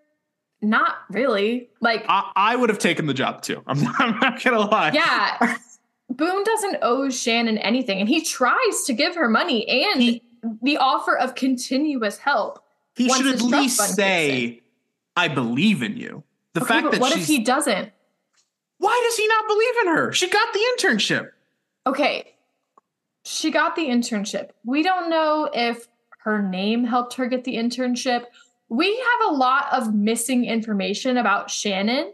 Not 0.62 0.94
really. 1.10 1.70
Like 1.80 2.04
I, 2.08 2.30
I 2.36 2.54
would 2.54 2.68
have 2.68 2.78
taken 2.78 3.06
the 3.06 3.14
job 3.14 3.42
too. 3.42 3.64
I'm 3.66 3.82
not, 3.82 3.96
I'm 3.98 4.16
not 4.20 4.40
gonna 4.40 4.60
lie. 4.60 4.92
Yeah. 4.92 5.56
Boone 6.08 6.44
doesn't 6.44 6.76
owe 6.82 7.10
Shannon 7.10 7.58
anything, 7.58 7.98
and 7.98 8.08
he 8.08 8.22
tries 8.22 8.84
to 8.84 8.92
give 8.92 9.16
her 9.16 9.28
money 9.28 9.68
and 9.68 10.00
he, 10.00 10.22
the 10.62 10.76
offer 10.76 11.18
of 11.18 11.34
continuous 11.34 12.16
help. 12.16 12.62
He 12.94 13.08
should 13.08 13.26
at 13.26 13.42
least 13.42 13.80
say, 13.96 14.60
"I 15.16 15.26
believe 15.26 15.82
in 15.82 15.96
you." 15.96 16.22
The 16.54 16.60
okay, 16.60 16.74
fact 16.74 16.92
that 16.92 17.00
what 17.00 17.16
if 17.16 17.26
he 17.26 17.42
doesn't? 17.42 17.90
Why 18.78 19.04
does 19.08 19.16
he 19.16 19.26
not 19.26 19.48
believe 19.48 19.74
in 19.82 19.86
her? 19.96 20.12
She 20.12 20.28
got 20.28 20.52
the 20.52 20.60
internship. 20.76 21.30
Okay, 21.88 22.34
she 23.30 23.50
got 23.50 23.76
the 23.76 23.86
internship. 23.86 24.50
We 24.64 24.82
don't 24.82 25.08
know 25.08 25.48
if 25.54 25.86
her 26.24 26.42
name 26.42 26.84
helped 26.84 27.14
her 27.14 27.26
get 27.26 27.44
the 27.44 27.54
internship. 27.54 28.24
We 28.68 28.96
have 28.96 29.30
a 29.30 29.34
lot 29.34 29.72
of 29.72 29.94
missing 29.94 30.44
information 30.44 31.16
about 31.16 31.50
Shannon. 31.50 32.12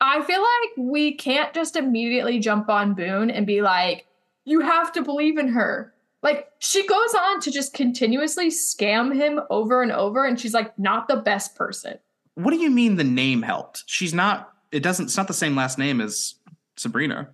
I 0.00 0.22
feel 0.22 0.40
like 0.40 0.88
we 0.88 1.14
can't 1.14 1.52
just 1.52 1.74
immediately 1.76 2.38
jump 2.38 2.68
on 2.68 2.94
Boone 2.94 3.30
and 3.30 3.46
be 3.46 3.60
like, 3.60 4.06
you 4.44 4.60
have 4.60 4.92
to 4.92 5.02
believe 5.02 5.36
in 5.36 5.48
her. 5.48 5.92
Like, 6.22 6.48
she 6.60 6.86
goes 6.86 7.14
on 7.14 7.40
to 7.40 7.50
just 7.50 7.74
continuously 7.74 8.48
scam 8.48 9.14
him 9.14 9.40
over 9.50 9.82
and 9.82 9.92
over, 9.92 10.24
and 10.24 10.38
she's 10.38 10.54
like, 10.54 10.78
not 10.78 11.08
the 11.08 11.16
best 11.16 11.54
person. 11.54 11.98
What 12.34 12.50
do 12.50 12.56
you 12.56 12.70
mean 12.70 12.96
the 12.96 13.04
name 13.04 13.42
helped? 13.42 13.84
She's 13.86 14.14
not. 14.14 14.52
It 14.72 14.82
doesn't. 14.82 15.06
It's 15.06 15.16
not 15.16 15.28
the 15.28 15.34
same 15.34 15.56
last 15.56 15.78
name 15.78 16.00
as 16.00 16.34
Sabrina. 16.76 17.28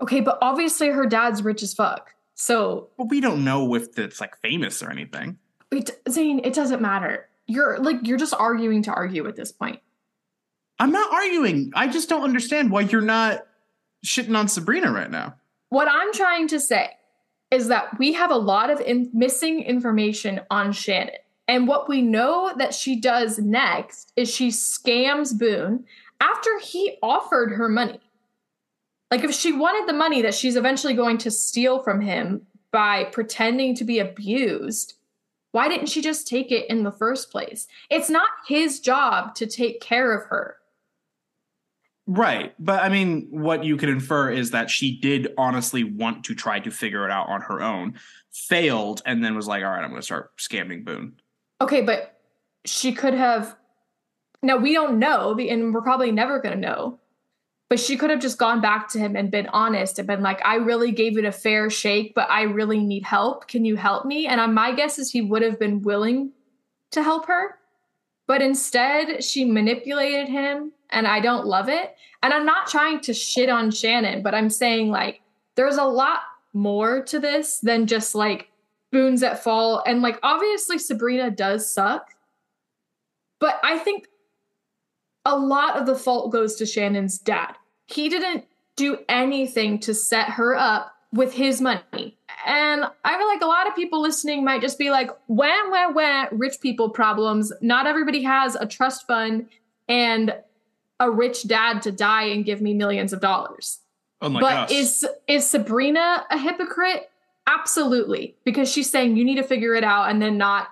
Okay, 0.00 0.20
but 0.20 0.38
obviously 0.42 0.88
her 0.88 1.06
dad's 1.06 1.42
rich 1.42 1.62
as 1.62 1.74
fuck. 1.74 2.13
So, 2.34 2.88
But 2.98 3.08
we 3.08 3.20
don't 3.20 3.44
know 3.44 3.74
if 3.74 3.98
it's 3.98 4.20
like 4.20 4.36
famous 4.38 4.82
or 4.82 4.90
anything. 4.90 5.38
it, 5.70 5.90
Zane, 6.08 6.40
it 6.44 6.54
doesn't 6.54 6.82
matter. 6.82 7.28
You're 7.46 7.78
like, 7.78 7.98
you're 8.02 8.18
just 8.18 8.34
arguing 8.34 8.82
to 8.84 8.92
argue 8.92 9.26
at 9.28 9.36
this 9.36 9.52
point. 9.52 9.80
I'm 10.78 10.90
not 10.90 11.12
arguing. 11.12 11.72
I 11.74 11.86
just 11.88 12.08
don't 12.08 12.24
understand 12.24 12.70
why 12.70 12.82
you're 12.82 13.00
not 13.00 13.46
shitting 14.04 14.36
on 14.36 14.48
Sabrina 14.48 14.90
right 14.90 15.10
now. 15.10 15.34
What 15.68 15.88
I'm 15.88 16.12
trying 16.12 16.48
to 16.48 16.60
say 16.60 16.90
is 17.50 17.68
that 17.68 17.98
we 17.98 18.12
have 18.14 18.30
a 18.30 18.36
lot 18.36 18.70
of 18.70 18.80
in- 18.80 19.10
missing 19.12 19.62
information 19.62 20.40
on 20.50 20.72
Shannon. 20.72 21.14
And 21.46 21.68
what 21.68 21.88
we 21.88 22.02
know 22.02 22.52
that 22.56 22.74
she 22.74 23.00
does 23.00 23.38
next 23.38 24.12
is 24.16 24.32
she 24.32 24.48
scams 24.48 25.38
Boone 25.38 25.84
after 26.20 26.58
he 26.58 26.96
offered 27.02 27.52
her 27.52 27.68
money. 27.68 28.00
Like, 29.14 29.22
if 29.22 29.32
she 29.32 29.52
wanted 29.52 29.88
the 29.88 29.96
money 29.96 30.22
that 30.22 30.34
she's 30.34 30.56
eventually 30.56 30.92
going 30.92 31.18
to 31.18 31.30
steal 31.30 31.78
from 31.84 32.00
him 32.00 32.44
by 32.72 33.04
pretending 33.04 33.76
to 33.76 33.84
be 33.84 34.00
abused, 34.00 34.94
why 35.52 35.68
didn't 35.68 35.86
she 35.86 36.02
just 36.02 36.26
take 36.26 36.50
it 36.50 36.68
in 36.68 36.82
the 36.82 36.90
first 36.90 37.30
place? 37.30 37.68
It's 37.90 38.10
not 38.10 38.26
his 38.48 38.80
job 38.80 39.36
to 39.36 39.46
take 39.46 39.80
care 39.80 40.12
of 40.12 40.26
her. 40.30 40.56
Right. 42.08 42.56
But 42.58 42.82
I 42.82 42.88
mean, 42.88 43.28
what 43.30 43.62
you 43.62 43.76
could 43.76 43.88
infer 43.88 44.30
is 44.30 44.50
that 44.50 44.68
she 44.68 44.98
did 44.98 45.32
honestly 45.38 45.84
want 45.84 46.24
to 46.24 46.34
try 46.34 46.58
to 46.58 46.72
figure 46.72 47.04
it 47.04 47.12
out 47.12 47.28
on 47.28 47.40
her 47.42 47.62
own, 47.62 47.94
failed, 48.32 49.00
and 49.06 49.24
then 49.24 49.36
was 49.36 49.46
like, 49.46 49.62
all 49.62 49.70
right, 49.70 49.84
I'm 49.84 49.90
going 49.90 50.00
to 50.00 50.04
start 50.04 50.36
scamming 50.38 50.84
Boone. 50.84 51.12
Okay, 51.60 51.82
but 51.82 52.18
she 52.64 52.90
could 52.90 53.14
have. 53.14 53.54
Now 54.42 54.56
we 54.56 54.72
don't 54.72 54.98
know, 54.98 55.38
and 55.38 55.72
we're 55.72 55.82
probably 55.82 56.10
never 56.10 56.40
going 56.40 56.56
to 56.56 56.60
know. 56.60 56.98
But 57.70 57.80
she 57.80 57.96
could 57.96 58.10
have 58.10 58.20
just 58.20 58.38
gone 58.38 58.60
back 58.60 58.88
to 58.90 58.98
him 58.98 59.16
and 59.16 59.30
been 59.30 59.48
honest 59.48 59.98
and 59.98 60.06
been 60.06 60.22
like, 60.22 60.40
"I 60.44 60.56
really 60.56 60.92
gave 60.92 61.18
it 61.18 61.24
a 61.24 61.32
fair 61.32 61.70
shake, 61.70 62.14
but 62.14 62.30
I 62.30 62.42
really 62.42 62.78
need 62.78 63.04
help. 63.04 63.48
Can 63.48 63.64
you 63.64 63.76
help 63.76 64.04
me?" 64.04 64.26
And 64.26 64.40
uh, 64.40 64.48
my 64.48 64.72
guess 64.72 64.98
is 64.98 65.10
he 65.10 65.22
would 65.22 65.42
have 65.42 65.58
been 65.58 65.82
willing 65.82 66.32
to 66.92 67.02
help 67.02 67.26
her. 67.26 67.56
But 68.26 68.42
instead, 68.42 69.22
she 69.24 69.44
manipulated 69.44 70.28
him, 70.28 70.72
and 70.90 71.06
I 71.06 71.20
don't 71.20 71.46
love 71.46 71.68
it. 71.68 71.96
And 72.22 72.32
I'm 72.32 72.46
not 72.46 72.68
trying 72.68 73.00
to 73.00 73.14
shit 73.14 73.48
on 73.48 73.70
Shannon, 73.70 74.22
but 74.22 74.34
I'm 74.34 74.50
saying 74.50 74.90
like 74.90 75.20
there's 75.56 75.76
a 75.76 75.84
lot 75.84 76.20
more 76.54 77.02
to 77.02 77.18
this 77.18 77.58
than 77.58 77.86
just 77.86 78.14
like 78.14 78.48
boons 78.92 79.22
at 79.22 79.42
fall 79.42 79.82
and 79.86 80.02
like 80.02 80.20
obviously 80.22 80.78
sabrina 80.78 81.28
does 81.28 81.70
suck 81.70 82.10
but 83.40 83.58
i 83.64 83.76
think 83.76 84.06
a 85.24 85.36
lot 85.36 85.76
of 85.76 85.86
the 85.86 85.94
fault 85.94 86.32
goes 86.32 86.56
to 86.56 86.66
shannon's 86.66 87.18
dad. 87.18 87.54
He 87.86 88.08
didn't 88.08 88.44
do 88.76 88.98
anything 89.08 89.78
to 89.80 89.94
set 89.94 90.30
her 90.30 90.56
up 90.56 90.94
with 91.12 91.32
his 91.32 91.60
money. 91.60 92.18
And 92.44 92.84
i 93.04 93.16
feel 93.16 93.26
like 93.26 93.40
a 93.40 93.46
lot 93.46 93.68
of 93.68 93.76
people 93.76 94.02
listening 94.02 94.44
might 94.44 94.60
just 94.60 94.78
be 94.78 94.90
like 94.90 95.10
wah 95.28 95.70
wah 95.70 95.92
wah 95.92 96.26
rich 96.32 96.60
people 96.60 96.90
problems. 96.90 97.52
Not 97.60 97.86
everybody 97.86 98.22
has 98.24 98.56
a 98.56 98.66
trust 98.66 99.06
fund 99.06 99.48
and 99.88 100.34
a 101.00 101.10
rich 101.10 101.46
dad 101.46 101.82
to 101.82 101.92
die 101.92 102.24
and 102.24 102.44
give 102.44 102.60
me 102.60 102.74
millions 102.74 103.12
of 103.12 103.20
dollars. 103.20 103.78
Oh 104.20 104.26
Unlike 104.26 104.42
but 104.42 104.72
is 104.72 105.06
is 105.28 105.48
Sabrina 105.48 106.24
a 106.30 106.38
hypocrite? 106.38 107.10
Absolutely, 107.46 108.36
because 108.44 108.72
she's 108.72 108.90
saying 108.90 109.16
you 109.16 109.24
need 109.24 109.36
to 109.36 109.42
figure 109.42 109.74
it 109.74 109.84
out 109.84 110.10
and 110.10 110.20
then 110.20 110.38
not 110.38 110.68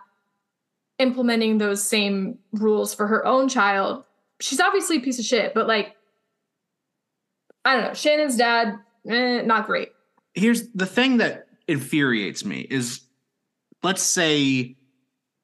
implementing 0.98 1.58
those 1.58 1.82
same 1.82 2.38
rules 2.52 2.94
for 2.94 3.06
her 3.08 3.24
own 3.26 3.48
child. 3.48 4.04
She's 4.42 4.60
obviously 4.60 4.96
a 4.98 5.00
piece 5.00 5.18
of 5.18 5.24
shit, 5.24 5.54
but 5.54 5.66
like 5.66 5.96
I 7.64 7.74
don't 7.76 7.84
know. 7.84 7.94
Shannon's 7.94 8.36
dad, 8.36 8.74
eh, 9.08 9.42
not 9.42 9.66
great. 9.66 9.90
Here's 10.34 10.68
the 10.70 10.86
thing 10.86 11.18
that 11.18 11.46
infuriates 11.68 12.44
me 12.44 12.66
is 12.68 13.02
let's 13.82 14.02
say 14.02 14.76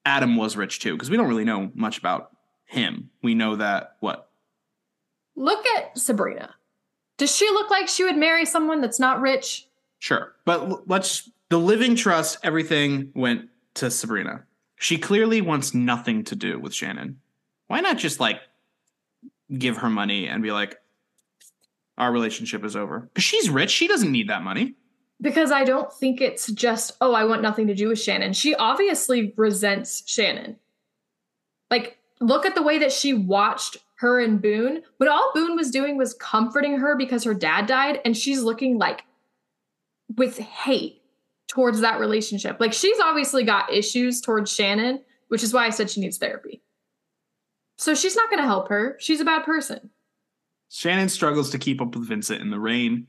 Adam 0.05 0.37
was 0.37 0.57
rich 0.57 0.81
too, 0.81 0.95
because 0.95 1.11
we 1.11 1.17
don't 1.17 1.29
really 1.29 1.45
know 1.45 1.71
much 1.75 1.99
about 1.99 2.33
him. 2.65 3.11
We 3.23 3.35
know 3.35 3.57
that 3.57 3.97
what? 4.01 4.31
Look 5.37 5.65
at 5.77 5.97
Sabrina. 5.97 6.55
Does 7.19 7.35
she 7.35 7.49
look 7.51 7.71
like 7.71 7.89
she 7.89 8.05
would 8.05 8.17
marry 8.17 8.45
someone 8.45 8.81
that's 8.81 8.99
not 8.99 9.21
rich? 9.21 9.69
Sure. 10.01 10.33
But 10.45 10.89
let's 10.89 11.31
the 11.51 11.59
living 11.59 11.95
trust, 11.95 12.39
everything 12.43 13.13
went 13.15 13.49
to 13.75 13.91
Sabrina. 13.91 14.45
She 14.77 14.99
clearly 14.99 15.41
wants 15.41 15.73
nothing 15.73 16.25
to 16.25 16.37
do 16.37 16.59
with 16.59 16.75
Shannon. 16.75 17.21
Why 17.69 17.81
not 17.81 17.99
just 17.99 18.19
like 18.19 18.41
give 19.57 19.79
her 19.79 19.89
money 19.89 20.29
and 20.29 20.43
be 20.43 20.53
like, 20.53 20.79
our 21.97 22.13
relationship 22.13 22.65
is 22.65 22.77
over? 22.77 23.01
Because 23.01 23.25
she's 23.25 23.51
rich. 23.51 23.71
She 23.71 23.89
doesn't 23.89 24.13
need 24.13 24.29
that 24.29 24.43
money. 24.43 24.75
Because 25.21 25.51
I 25.51 25.65
don't 25.65 25.93
think 25.93 26.21
it's 26.21 26.47
just, 26.53 26.97
oh, 27.01 27.13
I 27.13 27.25
want 27.25 27.43
nothing 27.43 27.67
to 27.67 27.75
do 27.75 27.89
with 27.89 28.01
Shannon. 28.01 28.33
She 28.33 28.55
obviously 28.55 29.33
resents 29.37 30.05
Shannon. 30.07 30.57
Like, 31.71 31.99
look 32.21 32.47
at 32.47 32.55
the 32.55 32.63
way 32.63 32.79
that 32.79 32.93
she 32.93 33.15
watched 33.15 33.79
her 33.97 34.21
and 34.21 34.41
Boone. 34.41 34.83
When 34.99 35.09
all 35.09 35.33
Boone 35.35 35.57
was 35.57 35.73
doing 35.73 35.97
was 35.97 36.15
comforting 36.15 36.79
her 36.79 36.97
because 36.97 37.25
her 37.25 37.35
dad 37.35 37.67
died, 37.67 38.01
and 38.05 38.17
she's 38.17 38.43
looking 38.43 38.79
like 38.79 39.03
with 40.17 40.39
hate 40.39 41.03
towards 41.49 41.81
that 41.81 41.99
relationship. 41.99 42.61
Like, 42.61 42.73
she's 42.73 43.01
obviously 43.01 43.43
got 43.43 43.73
issues 43.73 44.21
towards 44.21 44.53
Shannon, 44.53 45.03
which 45.29 45.43
is 45.43 45.53
why 45.53 45.67
I 45.67 45.71
said 45.71 45.91
she 45.91 46.01
needs 46.01 46.19
therapy. 46.19 46.63
So 47.79 47.95
she's 47.95 48.17
not 48.17 48.29
going 48.29 48.43
to 48.43 48.47
help 48.47 48.69
her. 48.69 48.97
She's 48.99 49.21
a 49.21 49.25
bad 49.25 49.45
person. 49.45 49.91
Shannon 50.69 51.09
struggles 51.09 51.51
to 51.51 51.59
keep 51.59 51.81
up 51.81 51.95
with 51.95 52.09
Vincent 52.09 52.43
in 52.43 52.51
the 52.51 52.59
rain 52.59 53.07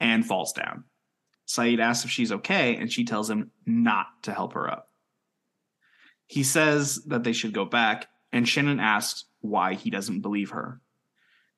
and 0.00 0.24
falls 0.24 0.52
down. 0.52 0.84
Sayid 1.46 1.80
asks 1.80 2.04
if 2.04 2.10
she's 2.10 2.32
okay, 2.32 2.76
and 2.76 2.90
she 2.90 3.04
tells 3.04 3.28
him 3.28 3.50
not 3.66 4.06
to 4.22 4.32
help 4.32 4.54
her 4.54 4.70
up. 4.70 4.88
He 6.26 6.42
says 6.42 7.04
that 7.06 7.24
they 7.24 7.32
should 7.32 7.52
go 7.52 7.64
back, 7.64 8.08
and 8.32 8.48
Shannon 8.48 8.80
asks 8.80 9.24
why 9.40 9.74
he 9.74 9.90
doesn't 9.90 10.20
believe 10.20 10.50
her. 10.50 10.80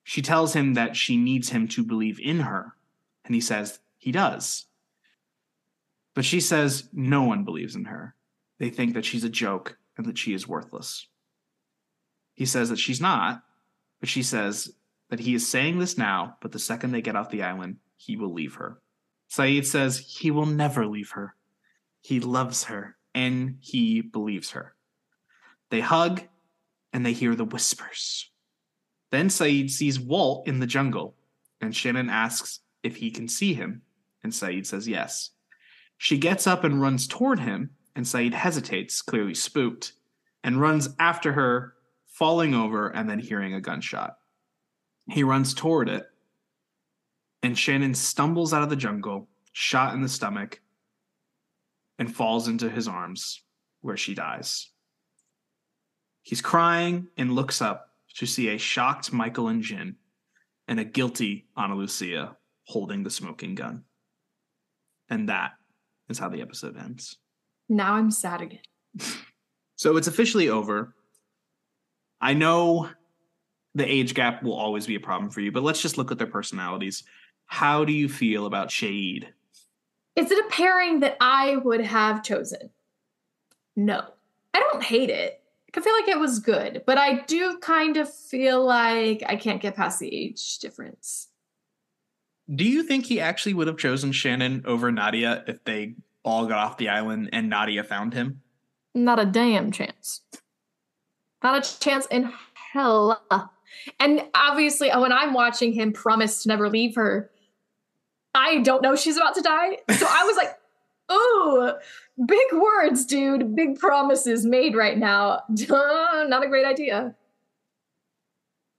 She 0.03 0.23
tells 0.23 0.55
him 0.55 0.75
that 0.75 0.97
she 0.97 1.17
needs 1.17 1.51
him 1.51 1.69
to 1.69 1.85
believe 1.85 2.19
in 2.19 2.41
her, 2.41 2.75
and 3.25 3.35
he 3.35 3.41
says 3.41 3.81
he 3.99 4.11
does. 4.13 4.65
But 6.15 6.25
she 6.25 6.41
says 6.41 6.89
no 6.93 7.23
one 7.23 7.45
believes 7.45 7.77
in 7.77 7.85
her. 7.85 8.15
They 8.59 8.71
think 8.71 8.95
that 8.95 9.05
she's 9.05 9.25
a 9.25 9.29
joke 9.29 9.77
and 9.97 10.07
that 10.07 10.17
she 10.17 10.33
is 10.33 10.49
worthless. 10.49 11.07
He 12.37 12.47
says 12.47 12.68
that 12.68 12.78
she's 12.78 13.01
not, 13.01 13.43
but 13.99 14.09
she 14.09 14.22
says 14.22 14.72
that 15.11 15.20
he 15.20 15.34
is 15.34 15.49
saying 15.49 15.78
this 15.78 15.99
now, 15.99 16.37
but 16.41 16.53
the 16.53 16.59
second 16.59 16.93
they 16.93 17.03
get 17.03 17.16
off 17.16 17.30
the 17.30 17.43
island, 17.43 17.78
he 17.97 18.16
will 18.16 18.32
leave 18.32 18.55
her. 18.55 18.78
Sayid 19.30 19.66
says 19.66 19.99
he 19.99 20.30
will 20.30 20.47
never 20.47 20.87
leave 20.87 21.11
her. 21.11 21.34
He 22.03 22.20
loves 22.20 22.64
her 22.64 22.97
and 23.14 23.57
he 23.61 24.03
believes 24.03 24.51
her. 24.51 24.74
They 25.70 25.80
hug 25.80 26.22
and 26.93 27.05
they 27.05 27.12
hear 27.12 27.34
the 27.34 27.45
whispers. 27.45 28.30
Then 29.11 29.28
Sayid 29.28 29.70
sees 29.70 29.99
Walt 29.99 30.47
in 30.47 30.61
the 30.61 30.66
jungle, 30.66 31.14
and 31.61 31.74
Shannon 31.74 32.11
asks 32.11 32.61
if 32.82 32.97
he 32.97 33.11
can 33.11 33.28
see 33.28 33.55
him, 33.55 33.82
and 34.22 34.32
Sayid 34.32 34.66
says 34.66 34.87
yes. 34.87 35.30
She 35.97 36.18
gets 36.18 36.47
up 36.47 36.64
and 36.64 36.82
runs 36.82 37.07
toward 37.07 37.41
him, 37.41 37.70
and 37.95 38.05
Sayid 38.05 38.34
hesitates, 38.34 39.01
clearly 39.01 39.34
spooked, 39.34 39.93
and 40.45 40.61
runs 40.61 40.91
after 40.99 41.32
her, 41.32 41.76
falling 42.19 42.55
over 42.55 42.89
and 42.89 43.09
then 43.09 43.19
hearing 43.19 43.55
a 43.55 43.61
gunshot. 43.61 44.17
He 45.09 45.23
runs 45.23 45.55
toward 45.55 45.89
it, 45.89 46.07
and 47.43 47.57
Shannon 47.57 47.95
stumbles 47.95 48.53
out 48.53 48.62
of 48.62 48.71
the 48.71 48.77
jungle, 48.77 49.29
shot 49.53 49.95
in 49.95 50.01
the 50.01 50.09
stomach, 50.09 50.61
and 51.99 52.14
falls 52.14 52.49
into 52.49 52.71
his 52.71 52.89
arms, 52.89 53.43
where 53.83 53.97
she 53.97 54.14
dies. 54.14 54.71
He's 56.23 56.41
crying 56.41 57.09
and 57.17 57.35
looks 57.35 57.61
up 57.62 57.91
to 58.17 58.27
see 58.27 58.49
a 58.49 58.59
shocked 58.59 59.12
Michael 59.12 59.49
and 59.49 59.62
Jin 59.62 59.97
and 60.67 60.81
a 60.81 60.85
guilty 60.85 61.47
Ana 61.57 61.77
Lucia 61.77 62.37
holding 62.64 63.05
the 63.05 63.11
smoking 63.11 63.55
gun. 63.55 63.85
And 65.09 65.29
that 65.29 65.53
is 66.09 66.19
how 66.19 66.29
the 66.31 66.41
episode 66.41 66.77
ends. 66.77 67.17
Now 67.69 67.95
I'm 67.95 68.11
sad 68.11 68.41
again. 68.41 68.61
So 69.79 69.99
it's 69.99 70.09
officially 70.09 70.49
over. 70.49 70.95
I 72.27 72.35
know 72.35 72.91
the 73.77 73.89
age 73.89 74.12
gap 74.14 74.43
will 74.43 74.55
always 74.55 74.85
be 74.85 74.97
a 74.97 75.01
problem 75.01 75.31
for 75.31 75.41
you, 75.41 75.53
but 75.53 75.62
let's 75.62 75.81
just 75.81 75.97
look 75.97 76.11
at 76.11 76.18
their 76.18 76.27
personalities. 76.27 77.05
How 77.45 77.85
do 77.85 77.93
you 77.93 78.09
feel 78.09 78.47
about 78.47 78.72
Shade? 78.72 79.33
Is 80.16 80.33
it 80.33 80.45
a 80.45 80.49
pairing 80.49 80.99
that 81.01 81.16
I 81.20 81.59
would 81.59 81.83
have 81.83 82.24
chosen? 82.24 82.70
no. 83.77 84.03
I 84.53 84.59
don't 84.59 84.83
hate 84.83 85.11
it. 85.11 85.41
I 85.77 85.81
feel 85.81 85.93
like 85.93 86.09
it 86.09 86.18
was 86.18 86.41
good, 86.41 86.83
but 86.85 86.99
I 86.99 87.20
do 87.27 87.59
kind 87.59 87.97
of 87.97 88.12
feel 88.12 88.64
like 88.64 89.22
I 89.29 89.37
can't 89.37 89.62
get 89.62 89.77
past 89.77 90.01
the 90.01 90.12
age 90.12 90.59
difference. 90.59 91.29
Do 92.53 92.64
you 92.64 92.83
think 92.83 93.05
he 93.05 93.20
actually 93.20 93.55
would 93.55 93.68
have 93.68 93.77
chosen 93.77 94.11
Shannon 94.11 94.64
over 94.66 94.91
Nadia 94.91 95.45
if 95.47 95.62
they 95.62 95.95
all 96.24 96.47
got 96.47 96.59
off 96.59 96.79
the 96.79 96.89
island 96.89 97.29
and 97.33 97.51
Nadia 97.51 97.85
found 97.85 98.14
him? 98.14 98.41
Not 98.95 99.20
a 99.20 99.27
damn 99.27 99.70
chance. 99.70 100.22
Not 101.47 101.64
a 101.64 101.78
chance 101.78 102.07
in 102.07 102.32
hell. 102.72 103.22
And 104.01 104.24
obviously, 104.34 104.90
when 104.90 105.12
I'm 105.12 105.32
watching 105.32 105.72
him 105.72 105.92
promise 105.92 106.42
to 106.42 106.49
never 106.49 106.68
leave 106.68 106.97
her, 106.97 107.30
I 108.34 108.59
don't 108.62 108.82
know 108.82 108.97
she's 108.97 109.16
about 109.16 109.36
to 109.36 109.42
die. 109.42 109.78
So 109.97 110.07
I 110.11 110.24
was 110.24 110.36
like, 110.36 110.59
ooh, 111.12 111.72
big 112.26 112.47
words, 112.53 113.07
dude. 113.07 113.55
Big 113.55 113.78
promises 113.78 114.44
made 114.44 114.74
right 114.74 114.99
now. 114.99 115.42
Not 115.49 116.42
a 116.42 116.49
great 116.49 116.66
idea. 116.66 117.14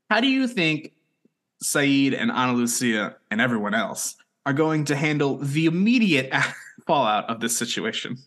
How 0.10 0.20
do 0.20 0.28
you 0.28 0.46
think 0.46 0.92
Sayid 1.64 2.20
and 2.20 2.30
Ana 2.30 2.52
Lucia 2.52 3.16
and 3.32 3.40
everyone 3.40 3.76
else 3.76 4.18
are 4.46 4.52
going 4.52 4.84
to 4.86 4.96
handle 4.98 5.38
the 5.38 5.68
immediate 5.68 6.34
fallout 6.86 7.30
of 7.30 7.40
this 7.40 7.58
situation? 7.58 8.18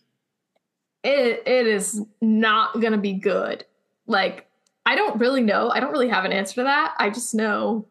It 1.03 1.43
it 1.45 1.67
is 1.67 2.01
not 2.21 2.81
gonna 2.81 2.97
be 2.97 3.13
good. 3.13 3.65
Like, 4.11 4.47
I 4.85 4.95
don't 4.95 5.19
really 5.19 5.41
know. 5.41 5.69
I 5.69 5.79
don't 5.79 5.91
really 5.91 6.09
have 6.09 6.25
an 6.25 6.33
answer 6.33 6.55
to 6.55 6.63
that. 6.63 6.93
I 6.99 7.09
just 7.09 7.33
know 7.33 7.87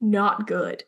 not 0.00 0.46
good. 0.46 0.84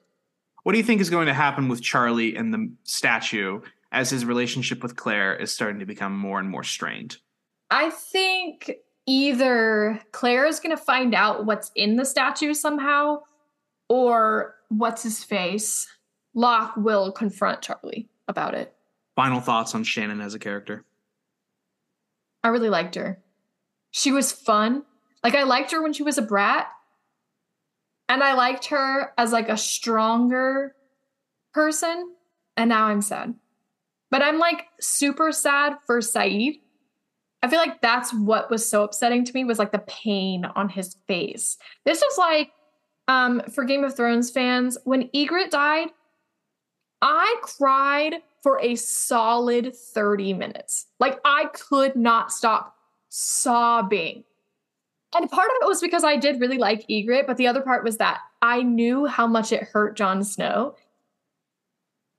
What 0.63 0.73
do 0.73 0.79
you 0.79 0.85
think 0.85 1.01
is 1.01 1.11
going 1.11 1.27
to 1.27 1.35
happen 1.35 1.69
with 1.69 1.83
Charlie 1.83 2.37
and 2.37 2.53
the 2.55 2.71
statue 2.85 3.61
as 3.91 4.11
his 4.11 4.25
relationship 4.25 4.83
with 4.83 4.97
Claire 4.97 5.35
is 5.35 5.53
starting 5.53 5.81
to 5.81 5.87
become 5.87 6.17
more 6.17 6.39
and 6.39 6.49
more 6.49 6.63
strained? 6.63 7.17
I 7.71 7.91
think 7.91 8.71
either 9.07 10.01
Claire 10.13 10.47
is 10.47 10.61
going 10.61 10.77
to 10.77 10.83
find 10.83 11.15
out 11.15 11.47
what's 11.47 11.73
in 11.75 11.97
the 11.97 12.05
statue 12.05 12.55
somehow, 12.55 13.21
or 13.89 14.55
what's 14.69 15.03
his 15.03 15.25
face? 15.25 15.89
Locke 16.35 16.77
will 16.77 17.11
confront 17.11 17.63
Charlie 17.63 18.09
about 18.29 18.55
it. 18.55 18.75
Final 19.17 19.41
thoughts 19.41 19.75
on 19.75 19.83
Shannon 19.83 20.21
as 20.21 20.35
a 20.35 20.39
character? 20.39 20.85
I 22.45 22.49
really 22.49 22.69
liked 22.69 22.95
her. 22.95 23.19
She 23.99 24.13
was 24.13 24.31
fun. 24.31 24.85
Like 25.25 25.35
I 25.35 25.43
liked 25.43 25.73
her 25.73 25.83
when 25.83 25.93
she 25.93 26.05
was 26.05 26.19
a 26.19 26.23
brat. 26.23 26.69
And 28.09 28.23
I 28.23 28.35
liked 28.35 28.67
her 28.67 29.13
as 29.19 29.33
like 29.33 29.49
a 29.49 29.57
stronger 29.57 30.77
person. 31.53 32.15
And 32.57 32.69
now 32.69 32.87
I'm 32.87 33.03
sad. 33.03 33.35
But 34.13 34.23
I'm 34.23 34.39
like 34.39 34.67
super 34.81 35.33
sad 35.33 35.79
for 35.85 35.99
Sayid. 35.99 36.61
I 37.43 37.49
feel 37.49 37.59
like 37.59 37.81
that's 37.81 38.15
what 38.15 38.53
was 38.53 38.65
so 38.65 38.85
upsetting 38.85 39.25
to 39.25 39.33
me 39.33 39.43
was 39.45 39.59
like 39.59 39.73
the 39.73 39.81
pain 39.81 40.45
on 40.45 40.69
his 40.69 40.97
face. 41.09 41.57
This 41.85 42.01
was 42.01 42.17
like 42.17 42.53
um 43.09 43.43
for 43.53 43.65
Game 43.65 43.83
of 43.83 43.97
Thrones 43.97 44.31
fans, 44.31 44.79
when 44.85 45.09
Ygritte 45.09 45.51
died, 45.51 45.89
I 47.03 47.35
cried 47.43 48.15
for 48.45 48.61
a 48.61 48.77
solid 48.77 49.75
30 49.75 50.35
minutes. 50.35 50.87
Like 51.01 51.19
I 51.25 51.47
could 51.47 51.97
not 51.97 52.31
stop 52.31 52.77
sobbing. 53.09 54.25
And 55.17 55.31
part 55.31 55.49
of 55.49 55.57
it 55.63 55.67
was 55.67 55.81
because 55.81 56.05
I 56.05 56.17
did 56.17 56.41
really 56.41 56.59
like 56.59 56.87
Ygritte, 56.89 57.27
but 57.27 57.37
the 57.37 57.47
other 57.47 57.63
part 57.63 57.83
was 57.85 57.97
that 57.97 58.21
I 58.43 58.63
knew 58.63 59.07
how 59.07 59.27
much 59.27 59.53
it 59.53 59.65
hurt 59.65 59.97
Jon 59.97 60.23
Snow. 60.23 60.75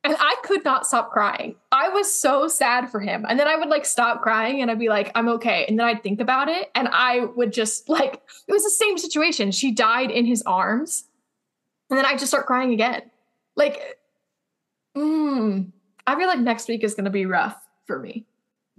And 0.03 0.15
I 0.17 0.35
could 0.43 0.63
not 0.63 0.87
stop 0.87 1.11
crying. 1.11 1.55
I 1.71 1.89
was 1.89 2.11
so 2.11 2.47
sad 2.47 2.89
for 2.89 2.99
him. 2.99 3.25
And 3.27 3.37
then 3.37 3.47
I 3.47 3.57
would 3.57 3.67
like 3.67 3.85
stop 3.85 4.21
crying 4.21 4.61
and 4.61 4.71
I'd 4.71 4.79
be 4.79 4.87
like, 4.87 5.11
I'm 5.13 5.27
okay. 5.27 5.65
And 5.67 5.77
then 5.77 5.85
I'd 5.85 6.01
think 6.01 6.21
about 6.21 6.47
it 6.47 6.71
and 6.73 6.87
I 6.91 7.25
would 7.35 7.51
just 7.51 7.89
like, 7.89 8.21
it 8.47 8.51
was 8.51 8.63
the 8.63 8.69
same 8.69 8.97
situation. 8.97 9.51
She 9.51 9.71
died 9.71 10.09
in 10.09 10.25
his 10.25 10.41
arms. 10.43 11.03
And 11.89 11.97
then 11.97 12.05
I 12.05 12.13
just 12.13 12.27
start 12.27 12.45
crying 12.45 12.71
again. 12.71 13.01
Like, 13.55 13.97
mm, 14.95 15.69
I 16.07 16.15
feel 16.15 16.27
like 16.27 16.39
next 16.39 16.69
week 16.69 16.83
is 16.83 16.93
going 16.93 17.05
to 17.05 17.11
be 17.11 17.25
rough 17.25 17.57
for 17.85 17.99
me. 17.99 18.25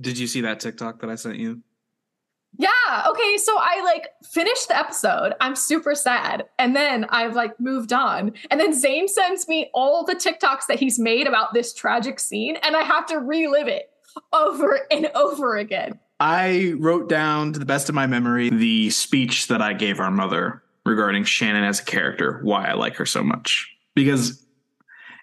Did 0.01 0.19
you 0.19 0.27
see 0.27 0.41
that 0.41 0.59
TikTok 0.59 1.01
that 1.01 1.11
I 1.11 1.17
sent 1.17 1.37
you? 1.37 1.63
Yeah. 2.61 3.07
Okay. 3.09 3.39
So 3.39 3.57
I 3.59 3.83
like 3.83 4.09
finished 4.23 4.69
the 4.69 4.77
episode. 4.77 5.33
I'm 5.41 5.57
super 5.57 5.95
sad. 5.95 6.45
And 6.59 6.77
then 6.77 7.07
I've 7.09 7.35
like 7.35 7.59
moved 7.59 7.91
on. 7.91 8.33
And 8.51 8.61
then 8.61 8.75
Zane 8.75 9.09
sends 9.09 9.49
me 9.49 9.71
all 9.73 10.05
the 10.05 10.15
TikToks 10.15 10.67
that 10.69 10.79
he's 10.79 10.99
made 10.99 11.27
about 11.27 11.55
this 11.55 11.73
tragic 11.73 12.21
scene. 12.21 12.57
And 12.57 12.77
I 12.77 12.83
have 12.83 13.07
to 13.07 13.19
relive 13.19 13.67
it 13.67 13.91
over 14.35 14.81
and 14.91 15.11
over 15.15 15.57
again. 15.57 15.99
I 16.21 16.75
wrote 16.77 17.09
down, 17.09 17.55
to 17.55 17.59
the 17.59 17.65
best 17.65 17.89
of 17.89 17.95
my 17.95 18.07
memory, 18.07 18.51
the 18.51 18.91
speech 18.91 19.47
that 19.47 19.63
I 19.63 19.73
gave 19.73 19.99
our 19.99 20.11
mother 20.11 20.63
regarding 20.85 21.25
Shannon 21.25 21.65
as 21.65 21.81
a 21.81 21.85
character, 21.85 22.41
why 22.43 22.67
I 22.67 22.75
like 22.75 22.97
her 22.97 23.07
so 23.07 23.23
much. 23.23 23.75
Because 23.95 24.45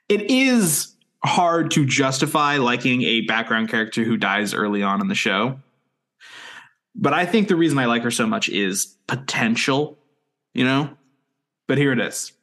it 0.09 0.31
is 0.31 0.95
hard 1.23 1.69
to 1.71 1.85
justify 1.85 2.57
liking 2.57 3.03
a 3.03 3.21
background 3.21 3.69
character 3.69 4.03
who 4.03 4.17
dies 4.17 4.55
early 4.55 4.81
on 4.81 5.01
in 5.01 5.07
the 5.07 5.15
show. 5.15 5.59
But 6.97 7.13
I 7.13 7.25
think 7.25 7.47
the 7.47 7.55
reason 7.55 7.77
I 7.77 7.85
like 7.85 8.01
her 8.01 8.11
so 8.11 8.25
much 8.25 8.49
is 8.49 8.97
potential, 9.05 9.99
you 10.53 10.65
know? 10.65 10.89
But 11.67 11.77
here 11.77 11.91
it 11.91 11.99
is. 11.99 12.33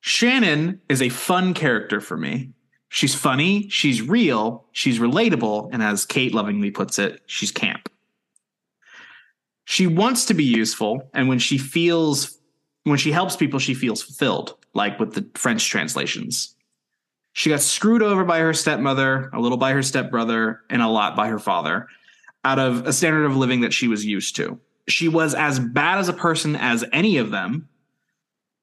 Shannon 0.00 0.80
is 0.88 1.00
a 1.00 1.08
fun 1.08 1.54
character 1.54 2.00
for 2.00 2.16
me. 2.16 2.50
She's 2.88 3.14
funny, 3.14 3.68
she's 3.70 4.02
real, 4.02 4.66
she's 4.72 4.98
relatable, 4.98 5.70
and 5.72 5.82
as 5.82 6.04
Kate 6.04 6.34
lovingly 6.34 6.70
puts 6.70 6.98
it, 6.98 7.22
she's 7.26 7.50
camp. 7.50 7.88
She 9.64 9.86
wants 9.86 10.26
to 10.26 10.34
be 10.34 10.44
useful, 10.44 11.08
and 11.14 11.28
when 11.28 11.38
she 11.38 11.58
feels 11.58 12.38
when 12.82 12.98
she 12.98 13.12
helps 13.12 13.34
people, 13.34 13.58
she 13.58 13.72
feels 13.72 14.02
fulfilled, 14.02 14.56
like 14.74 15.00
with 15.00 15.14
the 15.14 15.26
French 15.34 15.70
translations. 15.70 16.54
She 17.32 17.48
got 17.48 17.62
screwed 17.62 18.02
over 18.02 18.24
by 18.24 18.40
her 18.40 18.52
stepmother, 18.52 19.30
a 19.32 19.40
little 19.40 19.56
by 19.56 19.72
her 19.72 19.82
stepbrother, 19.82 20.60
and 20.68 20.82
a 20.82 20.88
lot 20.88 21.16
by 21.16 21.28
her 21.28 21.38
father 21.38 21.88
out 22.44 22.58
of 22.58 22.86
a 22.86 22.92
standard 22.92 23.24
of 23.24 23.36
living 23.36 23.62
that 23.62 23.72
she 23.72 23.88
was 23.88 24.04
used 24.04 24.36
to. 24.36 24.58
She 24.86 25.08
was 25.08 25.34
as 25.34 25.58
bad 25.58 25.98
as 25.98 26.08
a 26.08 26.12
person 26.12 26.56
as 26.56 26.84
any 26.92 27.16
of 27.16 27.30
them, 27.30 27.68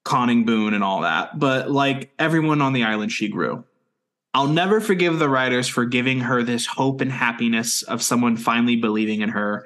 conning 0.03 0.45
Boone 0.45 0.73
and 0.73 0.83
all 0.83 1.01
that, 1.01 1.39
but 1.39 1.69
like 1.69 2.11
everyone 2.19 2.61
on 2.61 2.73
the 2.73 2.83
island, 2.83 3.11
she 3.11 3.27
grew. 3.27 3.63
I'll 4.33 4.47
never 4.47 4.79
forgive 4.79 5.19
the 5.19 5.29
writers 5.29 5.67
for 5.67 5.85
giving 5.85 6.21
her 6.21 6.41
this 6.41 6.65
hope 6.65 7.01
and 7.01 7.11
happiness 7.11 7.81
of 7.83 8.01
someone 8.01 8.37
finally 8.37 8.77
believing 8.77 9.21
in 9.21 9.29
her 9.29 9.65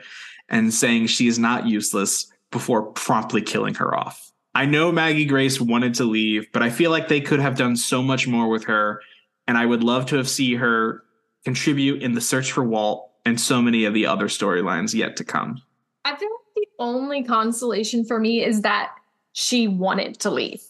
and 0.49 0.73
saying 0.73 1.07
she 1.07 1.27
is 1.27 1.37
not 1.37 1.67
useless 1.67 2.31
before 2.51 2.83
promptly 2.83 3.41
killing 3.41 3.75
her 3.75 3.95
off. 3.95 4.31
I 4.55 4.65
know 4.65 4.91
Maggie 4.91 5.25
Grace 5.25 5.59
wanted 5.59 5.95
to 5.95 6.05
leave, 6.05 6.47
but 6.51 6.63
I 6.63 6.69
feel 6.69 6.89
like 6.89 7.09
they 7.09 7.21
could 7.21 7.41
have 7.41 7.57
done 7.57 7.75
so 7.75 8.01
much 8.01 8.27
more 8.27 8.47
with 8.47 8.63
her, 8.65 9.01
and 9.47 9.57
I 9.57 9.65
would 9.65 9.83
love 9.83 10.05
to 10.07 10.15
have 10.15 10.29
seen 10.29 10.57
her 10.57 11.03
contribute 11.43 12.01
in 12.01 12.13
the 12.13 12.21
search 12.21 12.51
for 12.51 12.63
Walt 12.63 13.11
and 13.25 13.39
so 13.39 13.61
many 13.61 13.85
of 13.85 13.93
the 13.93 14.05
other 14.05 14.27
storylines 14.27 14.93
yet 14.93 15.17
to 15.17 15.23
come. 15.23 15.61
I 16.03 16.15
think 16.15 16.31
the 16.55 16.67
only 16.79 17.23
consolation 17.23 18.05
for 18.05 18.19
me 18.19 18.43
is 18.43 18.61
that 18.61 18.91
she 19.33 19.67
wanted 19.67 20.19
to 20.21 20.29
leave. 20.29 20.61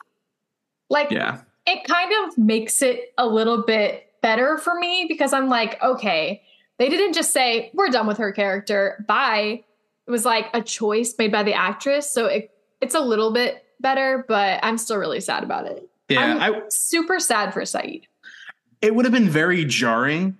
Like, 0.89 1.11
Yeah. 1.11 1.41
it 1.67 1.83
kind 1.83 2.11
of 2.27 2.37
makes 2.37 2.81
it 2.81 3.13
a 3.17 3.27
little 3.27 3.63
bit 3.63 4.11
better 4.21 4.57
for 4.57 4.75
me 4.79 5.05
because 5.07 5.33
I'm 5.33 5.49
like, 5.49 5.81
okay, 5.83 6.41
they 6.77 6.89
didn't 6.89 7.13
just 7.13 7.31
say, 7.33 7.69
we're 7.73 7.89
done 7.89 8.07
with 8.07 8.17
her 8.17 8.31
character, 8.31 9.03
bye. 9.07 9.63
It 10.07 10.11
was 10.11 10.25
like 10.25 10.47
a 10.53 10.61
choice 10.61 11.13
made 11.17 11.31
by 11.31 11.43
the 11.43 11.53
actress. 11.53 12.11
So 12.11 12.25
it, 12.27 12.51
it's 12.81 12.95
a 12.95 12.99
little 12.99 13.31
bit 13.33 13.63
better, 13.79 14.23
but 14.27 14.59
I'm 14.63 14.77
still 14.77 14.97
really 14.97 15.19
sad 15.19 15.43
about 15.43 15.65
it. 15.67 15.87
Yeah, 16.09 16.37
I'm 16.39 16.53
I, 16.55 16.61
super 16.69 17.19
sad 17.19 17.53
for 17.53 17.61
Sayid. 17.61 18.03
it 18.81 18.93
would 18.95 19.05
have 19.05 19.11
been 19.11 19.29
very 19.29 19.65
jarring 19.65 20.37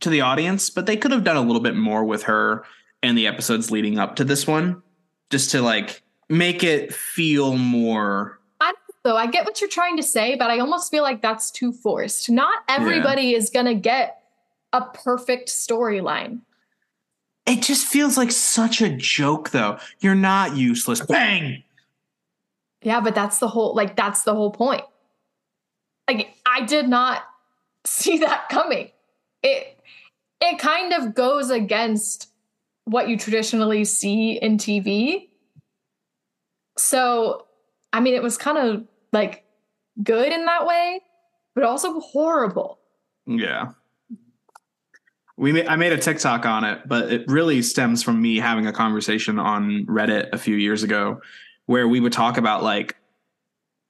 to 0.00 0.10
the 0.10 0.20
audience, 0.20 0.70
but 0.70 0.86
they 0.86 0.96
could 0.96 1.10
have 1.12 1.24
done 1.24 1.36
a 1.36 1.42
little 1.42 1.60
bit 1.60 1.76
more 1.76 2.04
with 2.04 2.24
her 2.24 2.64
in 3.02 3.14
the 3.14 3.26
episodes 3.26 3.70
leading 3.70 3.98
up 3.98 4.16
to 4.16 4.24
this 4.24 4.46
one, 4.46 4.82
just 5.30 5.50
to 5.50 5.62
like 5.62 6.02
make 6.28 6.62
it 6.64 6.92
feel 6.92 7.56
more. 7.56 8.40
I 8.60 8.72
so 9.04 9.16
I 9.16 9.26
get 9.26 9.46
what 9.46 9.60
you're 9.60 9.70
trying 9.70 9.96
to 9.96 10.02
say, 10.02 10.36
but 10.36 10.50
I 10.50 10.58
almost 10.58 10.90
feel 10.90 11.02
like 11.02 11.22
that's 11.22 11.50
too 11.50 11.72
forced. 11.72 12.30
Not 12.30 12.58
everybody 12.68 13.34
is 13.34 13.50
going 13.50 13.66
to 13.66 13.74
get 13.74 14.22
a 14.72 14.82
perfect 14.82 15.48
storyline. 15.48 16.40
It 17.46 17.62
just 17.62 17.86
feels 17.86 18.16
like 18.16 18.30
such 18.30 18.80
a 18.80 18.90
joke, 18.90 19.50
though. 19.50 19.78
You're 20.00 20.14
not 20.14 20.56
useless. 20.56 21.00
Bang! 21.00 21.64
Yeah, 22.82 23.00
but 23.00 23.14
that's 23.14 23.38
the 23.38 23.48
whole 23.48 23.74
like 23.74 23.96
that's 23.96 24.22
the 24.22 24.34
whole 24.34 24.50
point. 24.50 24.82
Like 26.08 26.34
I 26.46 26.64
did 26.64 26.88
not 26.88 27.22
see 27.84 28.18
that 28.18 28.48
coming. 28.48 28.90
It 29.42 29.79
it 30.40 30.58
kind 30.58 30.92
of 30.92 31.14
goes 31.14 31.50
against 31.50 32.30
what 32.84 33.08
you 33.08 33.16
traditionally 33.16 33.84
see 33.84 34.32
in 34.32 34.56
TV. 34.56 35.28
So, 36.78 37.46
I 37.92 38.00
mean, 38.00 38.14
it 38.14 38.22
was 38.22 38.38
kind 38.38 38.58
of 38.58 38.84
like 39.12 39.44
good 40.02 40.32
in 40.32 40.46
that 40.46 40.66
way, 40.66 41.02
but 41.54 41.64
also 41.64 42.00
horrible. 42.00 42.78
Yeah. 43.26 43.72
we 45.36 45.66
I 45.66 45.76
made 45.76 45.92
a 45.92 45.98
TikTok 45.98 46.46
on 46.46 46.64
it, 46.64 46.88
but 46.88 47.12
it 47.12 47.28
really 47.28 47.62
stems 47.62 48.02
from 48.02 48.20
me 48.20 48.38
having 48.38 48.66
a 48.66 48.72
conversation 48.72 49.38
on 49.38 49.84
Reddit 49.86 50.30
a 50.32 50.38
few 50.38 50.56
years 50.56 50.82
ago 50.82 51.20
where 51.66 51.86
we 51.86 52.00
would 52.00 52.12
talk 52.12 52.38
about 52.38 52.62
like 52.62 52.96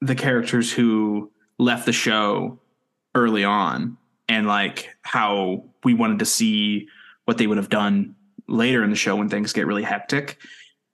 the 0.00 0.14
characters 0.14 0.72
who 0.72 1.30
left 1.58 1.86
the 1.86 1.92
show 1.92 2.58
early 3.14 3.44
on 3.44 3.96
and 4.30 4.46
like 4.46 4.88
how 5.02 5.64
we 5.82 5.92
wanted 5.92 6.20
to 6.20 6.24
see 6.24 6.86
what 7.24 7.36
they 7.36 7.48
would 7.48 7.56
have 7.56 7.68
done 7.68 8.14
later 8.46 8.84
in 8.84 8.90
the 8.90 8.96
show 8.96 9.16
when 9.16 9.28
things 9.28 9.52
get 9.52 9.66
really 9.66 9.82
hectic. 9.82 10.38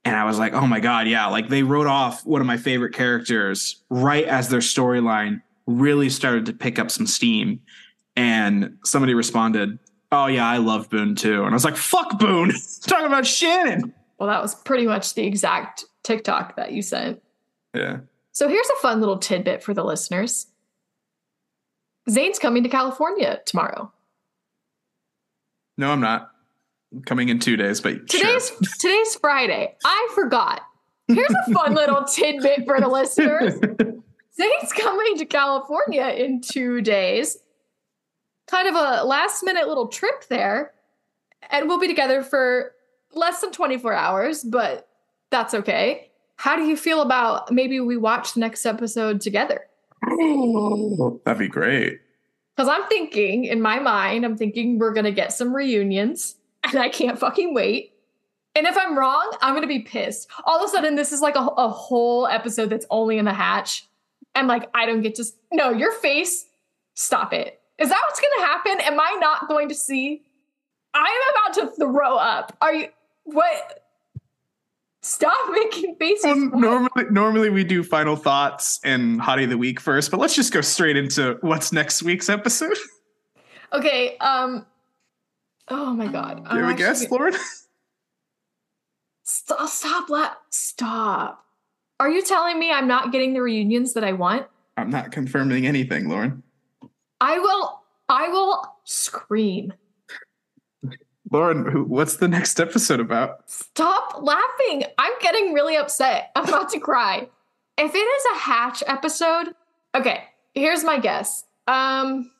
And 0.06 0.16
I 0.16 0.24
was 0.24 0.38
like, 0.38 0.54
oh 0.54 0.66
my 0.66 0.80
God, 0.80 1.06
yeah. 1.06 1.26
Like 1.26 1.48
they 1.48 1.62
wrote 1.62 1.86
off 1.86 2.24
one 2.24 2.40
of 2.40 2.46
my 2.46 2.56
favorite 2.56 2.94
characters 2.94 3.82
right 3.90 4.24
as 4.24 4.48
their 4.48 4.60
storyline 4.60 5.42
really 5.66 6.08
started 6.08 6.46
to 6.46 6.54
pick 6.54 6.78
up 6.78 6.90
some 6.90 7.06
steam. 7.06 7.60
And 8.16 8.78
somebody 8.84 9.12
responded, 9.12 9.78
oh 10.10 10.26
yeah, 10.28 10.48
I 10.48 10.56
love 10.56 10.88
Boone 10.88 11.14
too. 11.14 11.42
And 11.42 11.50
I 11.50 11.52
was 11.52 11.64
like, 11.64 11.76
fuck 11.76 12.18
Boone. 12.18 12.52
Talking 12.86 13.06
about 13.06 13.26
Shannon. 13.26 13.92
Well, 14.18 14.30
that 14.30 14.40
was 14.40 14.54
pretty 14.54 14.86
much 14.86 15.12
the 15.12 15.26
exact 15.26 15.84
TikTok 16.04 16.56
that 16.56 16.72
you 16.72 16.80
sent. 16.80 17.22
Yeah. 17.74 17.98
So 18.32 18.48
here's 18.48 18.70
a 18.70 18.80
fun 18.80 19.00
little 19.00 19.18
tidbit 19.18 19.62
for 19.62 19.74
the 19.74 19.84
listeners. 19.84 20.46
Zane's 22.08 22.38
coming 22.38 22.62
to 22.62 22.68
California 22.68 23.40
tomorrow. 23.46 23.92
No, 25.76 25.90
I'm 25.90 26.00
not. 26.00 26.30
I'm 26.92 27.02
coming 27.02 27.28
in 27.28 27.38
two 27.38 27.56
days, 27.56 27.80
but 27.80 28.08
Today's 28.08 28.48
sure. 28.48 28.58
today's 28.80 29.16
Friday. 29.16 29.76
I 29.84 30.08
forgot. 30.14 30.62
Here's 31.08 31.30
a 31.30 31.52
fun 31.52 31.74
little 31.74 32.04
tidbit 32.04 32.64
for 32.66 32.80
the 32.80 32.88
listeners. 32.88 33.54
Zane's 34.36 34.72
coming 34.72 35.16
to 35.18 35.24
California 35.24 36.06
in 36.16 36.40
two 36.40 36.80
days. 36.80 37.38
Kind 38.46 38.68
of 38.68 38.74
a 38.74 39.04
last 39.04 39.42
minute 39.44 39.66
little 39.68 39.88
trip 39.88 40.28
there. 40.28 40.72
And 41.50 41.68
we'll 41.68 41.78
be 41.78 41.88
together 41.88 42.22
for 42.22 42.72
less 43.12 43.40
than 43.40 43.52
24 43.52 43.92
hours, 43.92 44.44
but 44.44 44.88
that's 45.30 45.54
okay. 45.54 46.10
How 46.36 46.56
do 46.56 46.64
you 46.64 46.76
feel 46.76 47.00
about 47.02 47.52
maybe 47.52 47.80
we 47.80 47.96
watch 47.96 48.34
the 48.34 48.40
next 48.40 48.66
episode 48.66 49.20
together? 49.20 49.66
Oh, 50.08 51.20
that'd 51.24 51.38
be 51.38 51.48
great. 51.48 52.00
Because 52.56 52.68
I'm 52.68 52.88
thinking, 52.88 53.44
in 53.44 53.60
my 53.60 53.78
mind, 53.78 54.24
I'm 54.24 54.36
thinking 54.36 54.78
we're 54.78 54.92
to 55.04 55.12
get 55.12 55.32
some 55.32 55.54
reunions, 55.54 56.36
and 56.64 56.78
I 56.78 56.88
can't 56.88 57.18
fucking 57.18 57.52
wait. 57.52 57.92
And 58.54 58.66
if 58.66 58.76
I'm 58.78 58.98
wrong, 58.98 59.36
I'm 59.42 59.52
to 59.62 59.68
be 59.68 59.80
pissed. 59.80 60.30
All 60.44 60.58
of 60.58 60.64
a 60.64 60.68
sudden, 60.68 60.94
this 60.94 61.12
is 61.12 61.20
like 61.20 61.36
a, 61.36 61.40
a 61.40 61.68
whole 61.68 62.26
episode 62.26 62.70
that's 62.70 62.86
only 62.88 63.18
in 63.18 63.26
the 63.26 63.34
hatch. 63.34 63.86
And 64.34 64.48
like, 64.48 64.70
I 64.74 64.86
don't 64.86 65.02
get 65.02 65.16
to. 65.16 65.24
No, 65.52 65.70
your 65.70 65.92
face. 65.92 66.46
Stop 66.94 67.34
it. 67.34 67.60
Is 67.78 67.90
that 67.90 68.00
what's 68.08 68.20
to 68.38 68.46
happen? 68.46 68.80
Am 68.80 68.98
I 68.98 69.18
not 69.20 69.48
going 69.48 69.68
to 69.68 69.74
see? 69.74 70.22
I 70.94 71.34
am 71.54 71.60
about 71.60 71.70
to 71.70 71.76
throw 71.76 72.16
up. 72.16 72.56
Are 72.62 72.74
you. 72.74 72.88
What? 73.24 73.85
Stop 75.06 75.38
making 75.52 75.94
faces. 76.00 76.24
Well, 76.24 76.46
normally, 76.48 77.04
normally 77.10 77.50
we 77.50 77.62
do 77.62 77.84
final 77.84 78.16
thoughts 78.16 78.80
and 78.82 79.20
hottie 79.20 79.44
of 79.44 79.50
the 79.50 79.58
week 79.58 79.78
first, 79.78 80.10
but 80.10 80.18
let's 80.18 80.34
just 80.34 80.52
go 80.52 80.60
straight 80.60 80.96
into 80.96 81.38
what's 81.42 81.72
next 81.72 82.02
week's 82.02 82.28
episode. 82.28 82.76
Okay. 83.72 84.16
Um. 84.18 84.64
Oh 85.68 85.92
my 85.92 86.06
god. 86.06 86.38
You 86.52 86.60
have 86.60 86.68
a 86.68 86.70
I'm 86.70 86.76
guess, 86.76 87.02
actually- 87.02 87.18
Lauren? 87.18 87.34
Stop, 89.24 89.68
stop, 89.68 90.08
la- 90.08 90.34
stop. 90.50 91.44
Are 91.98 92.08
you 92.08 92.22
telling 92.22 92.60
me 92.60 92.70
I'm 92.70 92.86
not 92.86 93.10
getting 93.10 93.34
the 93.34 93.42
reunions 93.42 93.92
that 93.94 94.04
I 94.04 94.12
want? 94.12 94.46
I'm 94.76 94.88
not 94.88 95.10
confirming 95.10 95.66
anything, 95.66 96.08
Lauren. 96.08 96.44
I 97.20 97.40
will, 97.40 97.82
I 98.08 98.28
will 98.28 98.72
scream. 98.84 99.72
Lauren, 101.36 101.86
what's 101.90 102.16
the 102.16 102.28
next 102.28 102.58
episode 102.58 102.98
about? 102.98 103.42
Stop 103.50 104.22
laughing. 104.22 104.84
I'm 104.96 105.12
getting 105.20 105.52
really 105.52 105.76
upset. 105.76 106.30
I'm 106.34 106.48
about 106.48 106.70
to 106.70 106.80
cry. 106.80 107.28
If 107.76 107.94
it 107.94 107.98
is 107.98 108.24
a 108.34 108.38
hatch 108.38 108.82
episode, 108.86 109.48
okay, 109.94 110.24
here's 110.54 110.82
my 110.82 110.98
guess. 110.98 111.44
Um, 111.68 112.30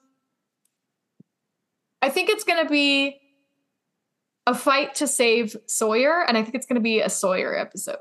I 2.01 2.09
think 2.09 2.30
it's 2.30 2.44
going 2.44 2.64
to 2.64 2.70
be 2.70 3.20
a 4.47 4.55
fight 4.55 4.94
to 4.94 5.07
save 5.07 5.55
Sawyer, 5.66 6.24
and 6.26 6.38
I 6.38 6.42
think 6.42 6.55
it's 6.55 6.64
going 6.66 6.76
to 6.76 6.80
be 6.82 7.01
a 7.01 7.11
Sawyer 7.11 7.55
episode. 7.55 8.01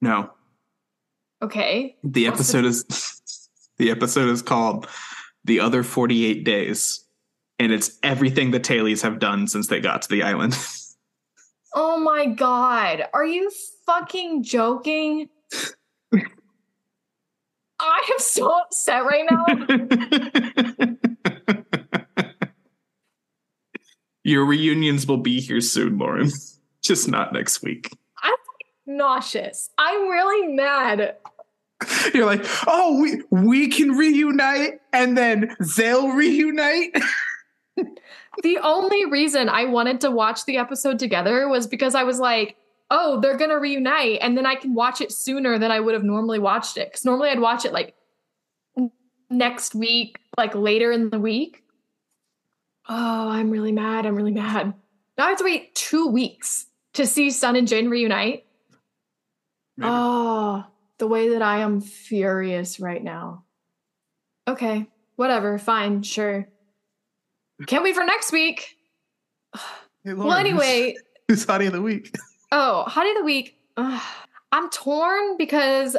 No, 0.00 0.30
Okay. 1.40 1.94
the 2.02 2.28
What's 2.28 2.50
the- 2.50 2.58
episode 2.58 2.64
is 2.64 3.48
the 3.78 3.92
episode 3.92 4.28
is 4.28 4.42
called 4.42 4.88
"The 5.44 5.60
Other 5.60 5.84
48 5.84 6.44
Days," 6.44 7.04
and 7.58 7.72
it's 7.72 7.98
everything 8.02 8.50
the 8.50 8.60
Tailies 8.60 9.02
have 9.02 9.18
done 9.18 9.46
since 9.46 9.66
they 9.66 9.80
got 9.80 10.02
to 10.02 10.08
the 10.08 10.22
island. 10.22 10.56
Oh 11.74 12.00
my 12.00 12.26
god. 12.26 13.04
Are 13.12 13.26
you 13.26 13.50
fucking 13.84 14.42
joking? 14.42 15.28
I 17.80 18.10
am 18.10 18.18
so 18.18 18.50
upset 18.50 19.04
right 19.04 19.26
now. 19.30 19.44
Your 24.24 24.44
reunions 24.44 25.06
will 25.06 25.18
be 25.18 25.40
here 25.40 25.60
soon, 25.60 25.98
Lauren. 25.98 26.30
Just 26.82 27.08
not 27.08 27.32
next 27.32 27.62
week. 27.62 27.90
I'm 28.22 28.34
nauseous. 28.86 29.70
I'm 29.78 30.08
really 30.08 30.48
mad. 30.54 31.16
You're 32.12 32.26
like, 32.26 32.44
oh, 32.66 33.00
we 33.00 33.22
we 33.30 33.68
can 33.68 33.92
reunite, 33.92 34.80
and 34.92 35.16
then 35.16 35.54
they'll 35.76 36.08
reunite. 36.08 36.96
The 38.42 38.58
only 38.58 39.04
reason 39.06 39.48
I 39.48 39.64
wanted 39.64 40.00
to 40.02 40.10
watch 40.10 40.44
the 40.44 40.56
episode 40.56 40.98
together 40.98 41.48
was 41.48 41.66
because 41.66 41.94
I 41.94 42.04
was 42.04 42.18
like, 42.18 42.56
oh, 42.90 43.20
they're 43.20 43.36
going 43.36 43.50
to 43.50 43.56
reunite. 43.56 44.18
And 44.22 44.36
then 44.36 44.46
I 44.46 44.54
can 44.54 44.74
watch 44.74 45.00
it 45.00 45.12
sooner 45.12 45.58
than 45.58 45.70
I 45.70 45.80
would 45.80 45.94
have 45.94 46.04
normally 46.04 46.38
watched 46.38 46.76
it. 46.76 46.88
Because 46.88 47.04
normally 47.04 47.30
I'd 47.30 47.40
watch 47.40 47.64
it 47.64 47.72
like 47.72 47.94
next 49.30 49.74
week, 49.74 50.18
like 50.36 50.54
later 50.54 50.92
in 50.92 51.10
the 51.10 51.18
week. 51.18 51.64
Oh, 52.88 53.28
I'm 53.28 53.50
really 53.50 53.72
mad. 53.72 54.06
I'm 54.06 54.16
really 54.16 54.32
mad. 54.32 54.72
Now 55.16 55.26
I 55.26 55.28
have 55.30 55.38
to 55.38 55.44
wait 55.44 55.74
two 55.74 56.06
weeks 56.06 56.66
to 56.94 57.06
see 57.06 57.30
Sun 57.30 57.56
and 57.56 57.68
Jin 57.68 57.90
reunite. 57.90 58.46
Maybe. 59.76 59.90
Oh, 59.92 60.64
the 60.98 61.06
way 61.06 61.28
that 61.30 61.42
I 61.42 61.58
am 61.58 61.80
furious 61.80 62.80
right 62.80 63.02
now. 63.02 63.44
Okay, 64.48 64.88
whatever, 65.16 65.58
fine, 65.58 66.02
sure. 66.02 66.48
Can't 67.66 67.82
wait 67.82 67.94
for 67.94 68.04
next 68.04 68.32
week. 68.32 68.76
Hey, 70.04 70.14
Well, 70.14 70.32
anyway, 70.32 70.94
who's, 71.26 71.42
who's 71.44 71.46
hottie 71.46 71.66
of 71.66 71.72
the 71.72 71.82
week? 71.82 72.14
oh, 72.52 72.84
hottie 72.86 73.10
of 73.10 73.18
the 73.18 73.24
week. 73.24 73.58
Ugh, 73.76 74.00
I'm 74.52 74.70
torn 74.70 75.36
because 75.36 75.96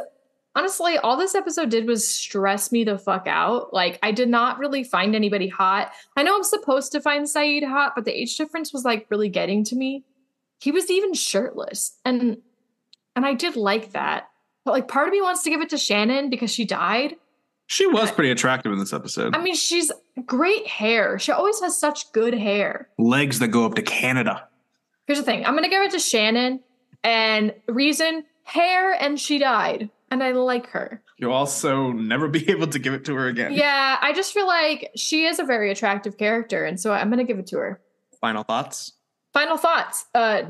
honestly, 0.56 0.96
all 0.98 1.16
this 1.16 1.34
episode 1.34 1.68
did 1.68 1.86
was 1.86 2.06
stress 2.08 2.72
me 2.72 2.84
the 2.84 2.98
fuck 2.98 3.26
out. 3.26 3.72
Like, 3.74 3.98
I 4.02 4.10
did 4.10 4.28
not 4.28 4.58
really 4.58 4.82
find 4.82 5.14
anybody 5.14 5.48
hot. 5.48 5.92
I 6.16 6.22
know 6.22 6.34
I'm 6.34 6.44
supposed 6.44 6.92
to 6.92 7.00
find 7.00 7.26
Sayid 7.26 7.62
hot, 7.68 7.92
but 7.94 8.06
the 8.06 8.18
age 8.18 8.36
difference 8.36 8.72
was 8.72 8.84
like 8.84 9.06
really 9.10 9.28
getting 9.28 9.64
to 9.64 9.76
me. 9.76 10.04
He 10.60 10.72
was 10.72 10.90
even 10.90 11.14
shirtless, 11.14 11.98
and 12.04 12.38
and 13.16 13.26
I 13.26 13.34
did 13.34 13.56
like 13.56 13.92
that. 13.92 14.28
But 14.64 14.72
like, 14.72 14.88
part 14.88 15.08
of 15.08 15.12
me 15.12 15.22
wants 15.22 15.42
to 15.44 15.50
give 15.50 15.60
it 15.60 15.70
to 15.70 15.78
Shannon 15.78 16.30
because 16.30 16.50
she 16.52 16.64
died. 16.64 17.16
She 17.70 17.86
was 17.86 18.10
pretty 18.10 18.32
attractive 18.32 18.72
in 18.72 18.80
this 18.80 18.92
episode. 18.92 19.36
I 19.36 19.40
mean, 19.40 19.54
she's 19.54 19.92
great 20.26 20.66
hair. 20.66 21.20
She 21.20 21.30
always 21.30 21.60
has 21.60 21.78
such 21.78 22.10
good 22.10 22.34
hair. 22.34 22.88
Legs 22.98 23.38
that 23.38 23.48
go 23.48 23.64
up 23.64 23.76
to 23.76 23.82
Canada. 23.82 24.48
Here's 25.06 25.20
the 25.20 25.24
thing 25.24 25.46
I'm 25.46 25.52
going 25.52 25.62
to 25.62 25.70
give 25.70 25.84
it 25.84 25.92
to 25.92 26.00
Shannon. 26.00 26.64
And 27.04 27.54
reason 27.68 28.24
hair, 28.42 28.92
and 29.00 29.20
she 29.20 29.38
died. 29.38 29.88
And 30.10 30.20
I 30.20 30.32
like 30.32 30.66
her. 30.70 31.00
You'll 31.16 31.32
also 31.32 31.92
never 31.92 32.26
be 32.26 32.50
able 32.50 32.66
to 32.66 32.80
give 32.80 32.92
it 32.92 33.04
to 33.04 33.14
her 33.14 33.28
again. 33.28 33.52
Yeah, 33.52 33.98
I 34.02 34.14
just 34.14 34.34
feel 34.34 34.48
like 34.48 34.90
she 34.96 35.26
is 35.26 35.38
a 35.38 35.44
very 35.44 35.70
attractive 35.70 36.18
character. 36.18 36.64
And 36.64 36.80
so 36.80 36.92
I'm 36.92 37.08
going 37.08 37.24
to 37.24 37.24
give 37.24 37.38
it 37.38 37.46
to 37.48 37.58
her. 37.58 37.80
Final 38.20 38.42
thoughts? 38.42 38.94
Final 39.32 39.56
thoughts 39.56 40.06
uh, 40.16 40.42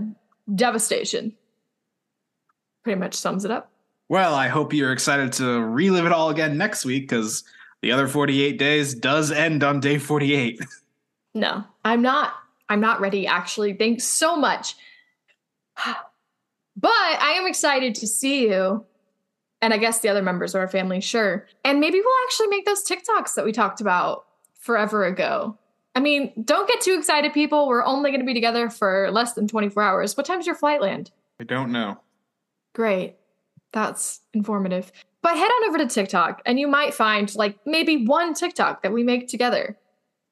devastation. 0.54 1.34
Pretty 2.82 2.98
much 2.98 3.12
sums 3.12 3.44
it 3.44 3.50
up. 3.50 3.70
Well, 4.10 4.34
I 4.34 4.48
hope 4.48 4.72
you're 4.72 4.90
excited 4.90 5.32
to 5.34 5.62
relive 5.62 6.04
it 6.04 6.10
all 6.10 6.30
again 6.30 6.58
next 6.58 6.84
week 6.84 7.08
because 7.08 7.44
the 7.80 7.92
other 7.92 8.08
48 8.08 8.58
days 8.58 8.92
does 8.92 9.30
end 9.30 9.62
on 9.62 9.80
day 9.80 9.96
48. 9.98 10.60
No, 11.32 11.62
I'm 11.84 12.02
not. 12.02 12.34
I'm 12.68 12.80
not 12.80 13.00
ready, 13.00 13.24
actually. 13.24 13.74
Thanks 13.74 14.04
so 14.04 14.36
much. 14.36 14.74
But 16.76 16.90
I 16.90 17.34
am 17.38 17.46
excited 17.46 17.94
to 17.96 18.06
see 18.06 18.48
you. 18.48 18.84
And 19.60 19.72
I 19.72 19.76
guess 19.76 20.00
the 20.00 20.08
other 20.08 20.22
members 20.22 20.54
of 20.54 20.60
our 20.60 20.68
family, 20.68 21.00
sure. 21.00 21.46
And 21.64 21.78
maybe 21.78 22.00
we'll 22.00 22.24
actually 22.26 22.46
make 22.48 22.64
those 22.64 22.82
TikToks 22.82 23.34
that 23.34 23.44
we 23.44 23.52
talked 23.52 23.80
about 23.80 24.24
forever 24.54 25.04
ago. 25.04 25.56
I 25.94 26.00
mean, 26.00 26.32
don't 26.44 26.68
get 26.68 26.80
too 26.80 26.96
excited, 26.98 27.32
people. 27.32 27.68
We're 27.68 27.84
only 27.84 28.10
going 28.10 28.20
to 28.20 28.26
be 28.26 28.34
together 28.34 28.70
for 28.70 29.10
less 29.12 29.34
than 29.34 29.46
24 29.46 29.82
hours. 29.82 30.16
What 30.16 30.26
time's 30.26 30.46
your 30.46 30.56
flight 30.56 30.80
land? 30.80 31.10
I 31.38 31.44
don't 31.44 31.70
know. 31.70 32.00
Great. 32.72 33.16
That's 33.72 34.20
informative. 34.34 34.90
But 35.22 35.36
head 35.36 35.48
on 35.48 35.68
over 35.68 35.78
to 35.78 35.86
TikTok 35.86 36.42
and 36.46 36.58
you 36.58 36.66
might 36.66 36.94
find 36.94 37.34
like 37.34 37.58
maybe 37.66 38.04
one 38.06 38.34
TikTok 38.34 38.82
that 38.82 38.92
we 38.92 39.02
make 39.02 39.28
together. 39.28 39.76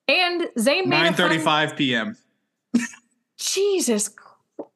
And 0.08 0.48
Zane 0.58 0.88
made 0.88 1.06
a 1.06 1.12
fun- 1.12 1.30
9:35 1.30 1.76
p.m. 1.76 2.16
Jesus. 3.38 4.10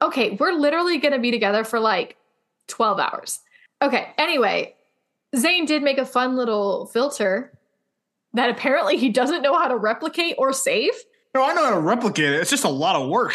Okay, 0.00 0.36
we're 0.38 0.52
literally 0.52 0.98
going 0.98 1.12
to 1.12 1.18
be 1.18 1.30
together 1.30 1.64
for 1.64 1.80
like 1.80 2.16
12 2.68 3.00
hours. 3.00 3.40
Okay, 3.80 4.12
anyway, 4.18 4.74
Zane 5.36 5.64
did 5.64 5.82
make 5.82 5.98
a 5.98 6.06
fun 6.06 6.36
little 6.36 6.86
filter 6.86 7.58
that 8.34 8.50
apparently 8.50 8.96
he 8.96 9.08
doesn't 9.08 9.42
know 9.42 9.58
how 9.58 9.68
to 9.68 9.76
replicate 9.76 10.36
or 10.38 10.52
save. 10.52 10.92
No, 11.34 11.42
I 11.42 11.54
know 11.54 11.64
how 11.64 11.74
to 11.74 11.80
replicate 11.80 12.32
it. 12.32 12.40
It's 12.40 12.50
just 12.50 12.64
a 12.64 12.68
lot 12.68 12.94
of 12.96 13.08
work. 13.08 13.34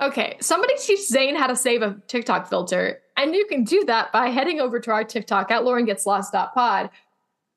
Okay, 0.00 0.36
somebody 0.40 0.74
teach 0.78 1.00
Zane 1.08 1.34
how 1.34 1.48
to 1.48 1.56
save 1.56 1.82
a 1.82 1.96
TikTok 2.06 2.48
filter, 2.48 3.00
and 3.18 3.34
you 3.34 3.44
can 3.46 3.64
do 3.64 3.84
that 3.84 4.12
by 4.12 4.28
heading 4.28 4.60
over 4.60 4.78
to 4.80 4.92
our 4.92 5.04
TikTok 5.04 5.50
at 5.50 5.64
Lauren 5.64 5.84
Gets 5.84 6.06
Lost 6.06 6.32
pod, 6.32 6.88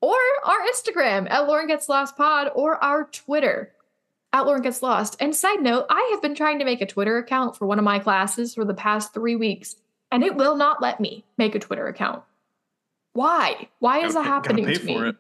or 0.02 0.18
our 0.44 0.60
Instagram 0.74 1.30
at 1.30 1.48
Lauren 1.48 1.68
Gets 1.68 1.88
Lost 1.88 2.18
pod, 2.18 2.50
or 2.56 2.84
our 2.84 3.06
Twitter 3.06 3.72
at 4.34 4.48
Lauren 4.48 4.64
Gets 4.64 4.82
Lost. 4.82 5.16
And 5.20 5.36
side 5.36 5.62
note, 5.62 5.86
I 5.90 6.10
have 6.12 6.22
been 6.22 6.34
trying 6.34 6.60
to 6.60 6.66
make 6.66 6.82
a 6.82 6.88
Twitter 6.88 7.20
account 7.20 7.56
for 7.56 7.68
one 7.68 7.78
of 7.78 7.86
my 7.86 8.00
classes 8.00 8.56
for 8.56 8.66
the 8.66 8.74
past 8.74 9.14
three 9.14 9.36
weeks, 9.36 9.76
and 10.12 10.24
it 10.24 10.36
will 10.36 10.56
not 10.56 10.82
let 10.82 11.00
me 11.00 11.24
make 11.38 11.54
a 11.54 11.60
Twitter 11.60 11.88
account. 11.88 12.24
Why? 13.14 13.68
Why 13.80 14.04
is 14.04 14.16
that 14.16 14.24
happening 14.24 14.66
to 14.66 14.84
me? 14.84 15.10
it. 15.10 15.16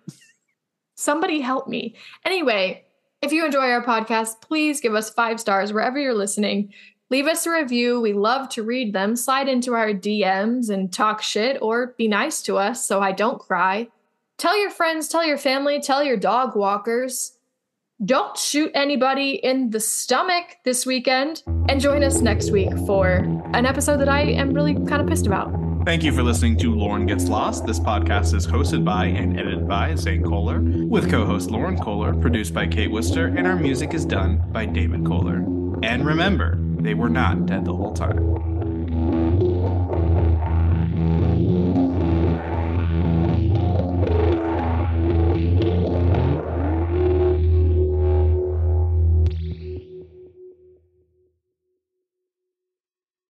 Somebody 0.96 1.42
help 1.42 1.68
me. 1.68 1.96
Anyway, 2.26 2.86
if 3.22 3.32
you 3.32 3.46
enjoy 3.46 3.70
our 3.70 3.84
podcast, 3.84 4.42
please 4.42 4.82
give 4.82 4.96
us 4.96 5.12
five 5.12 5.40
stars 5.40 5.72
wherever 5.72 6.00
you're 6.00 6.16
listening. 6.16 6.74
Leave 7.12 7.28
us 7.28 7.46
a 7.46 7.52
review. 7.52 8.00
We 8.00 8.14
love 8.14 8.48
to 8.50 8.64
read 8.64 8.94
them. 8.94 9.18
Slide 9.18 9.50
into 9.50 9.74
our 9.74 9.90
DMs 9.90 10.70
and 10.70 10.94
talk 10.94 11.22
shit 11.22 11.62
or 11.62 11.88
be 11.98 12.08
nice 12.08 12.42
to 12.44 12.58
us 12.58 12.88
so 12.88 13.02
I 13.02 13.12
don't 13.12 13.38
cry. 13.38 13.90
Tell 14.38 14.58
your 14.58 14.70
friends, 14.72 15.10
tell 15.10 15.26
your 15.26 15.38
family, 15.38 15.82
tell 15.82 16.02
your 16.02 16.16
dog 16.16 16.56
walkers. 16.56 17.34
Don't 18.04 18.38
shoot 18.38 18.72
anybody 18.74 19.32
in 19.32 19.72
the 19.72 19.80
stomach 19.82 20.56
this 20.64 20.86
weekend. 20.86 21.44
And 21.68 21.82
join 21.82 22.02
us 22.02 22.22
next 22.22 22.50
week 22.50 22.72
for 22.88 23.10
an 23.54 23.66
episode 23.66 23.98
that 23.98 24.10
I 24.10 24.22
am 24.22 24.54
really 24.54 24.74
kind 24.74 25.02
of 25.02 25.08
pissed 25.08 25.28
about. 25.28 25.54
Thank 25.84 26.04
you 26.04 26.14
for 26.14 26.24
listening 26.24 26.58
to 26.60 26.74
Lauren 26.74 27.08
Gets 27.08 27.28
Lost. 27.28 27.66
This 27.66 27.80
podcast 27.80 28.34
is 28.34 28.48
hosted 28.48 28.86
by 28.86 29.08
and 29.08 29.38
edited 29.38 29.68
by 29.68 29.96
Zane 29.96 30.24
Kohler, 30.24 30.62
with 30.62 31.12
co 31.12 31.26
host 31.26 31.52
Lauren 31.52 31.78
Kohler, 31.78 32.14
produced 32.14 32.54
by 32.54 32.68
Kate 32.68 32.90
Worcester, 32.90 33.28
and 33.28 33.46
our 33.46 33.58
music 33.58 33.94
is 33.94 34.06
done 34.06 34.42
by 34.52 34.66
David 34.66 35.06
Kohler. 35.06 35.44
And 35.84 36.06
remember, 36.06 36.58
they 36.78 36.94
were 36.94 37.10
not 37.10 37.48
dead 37.48 37.66
the 37.66 37.76
whole 37.76 37.94
time. 37.94 38.51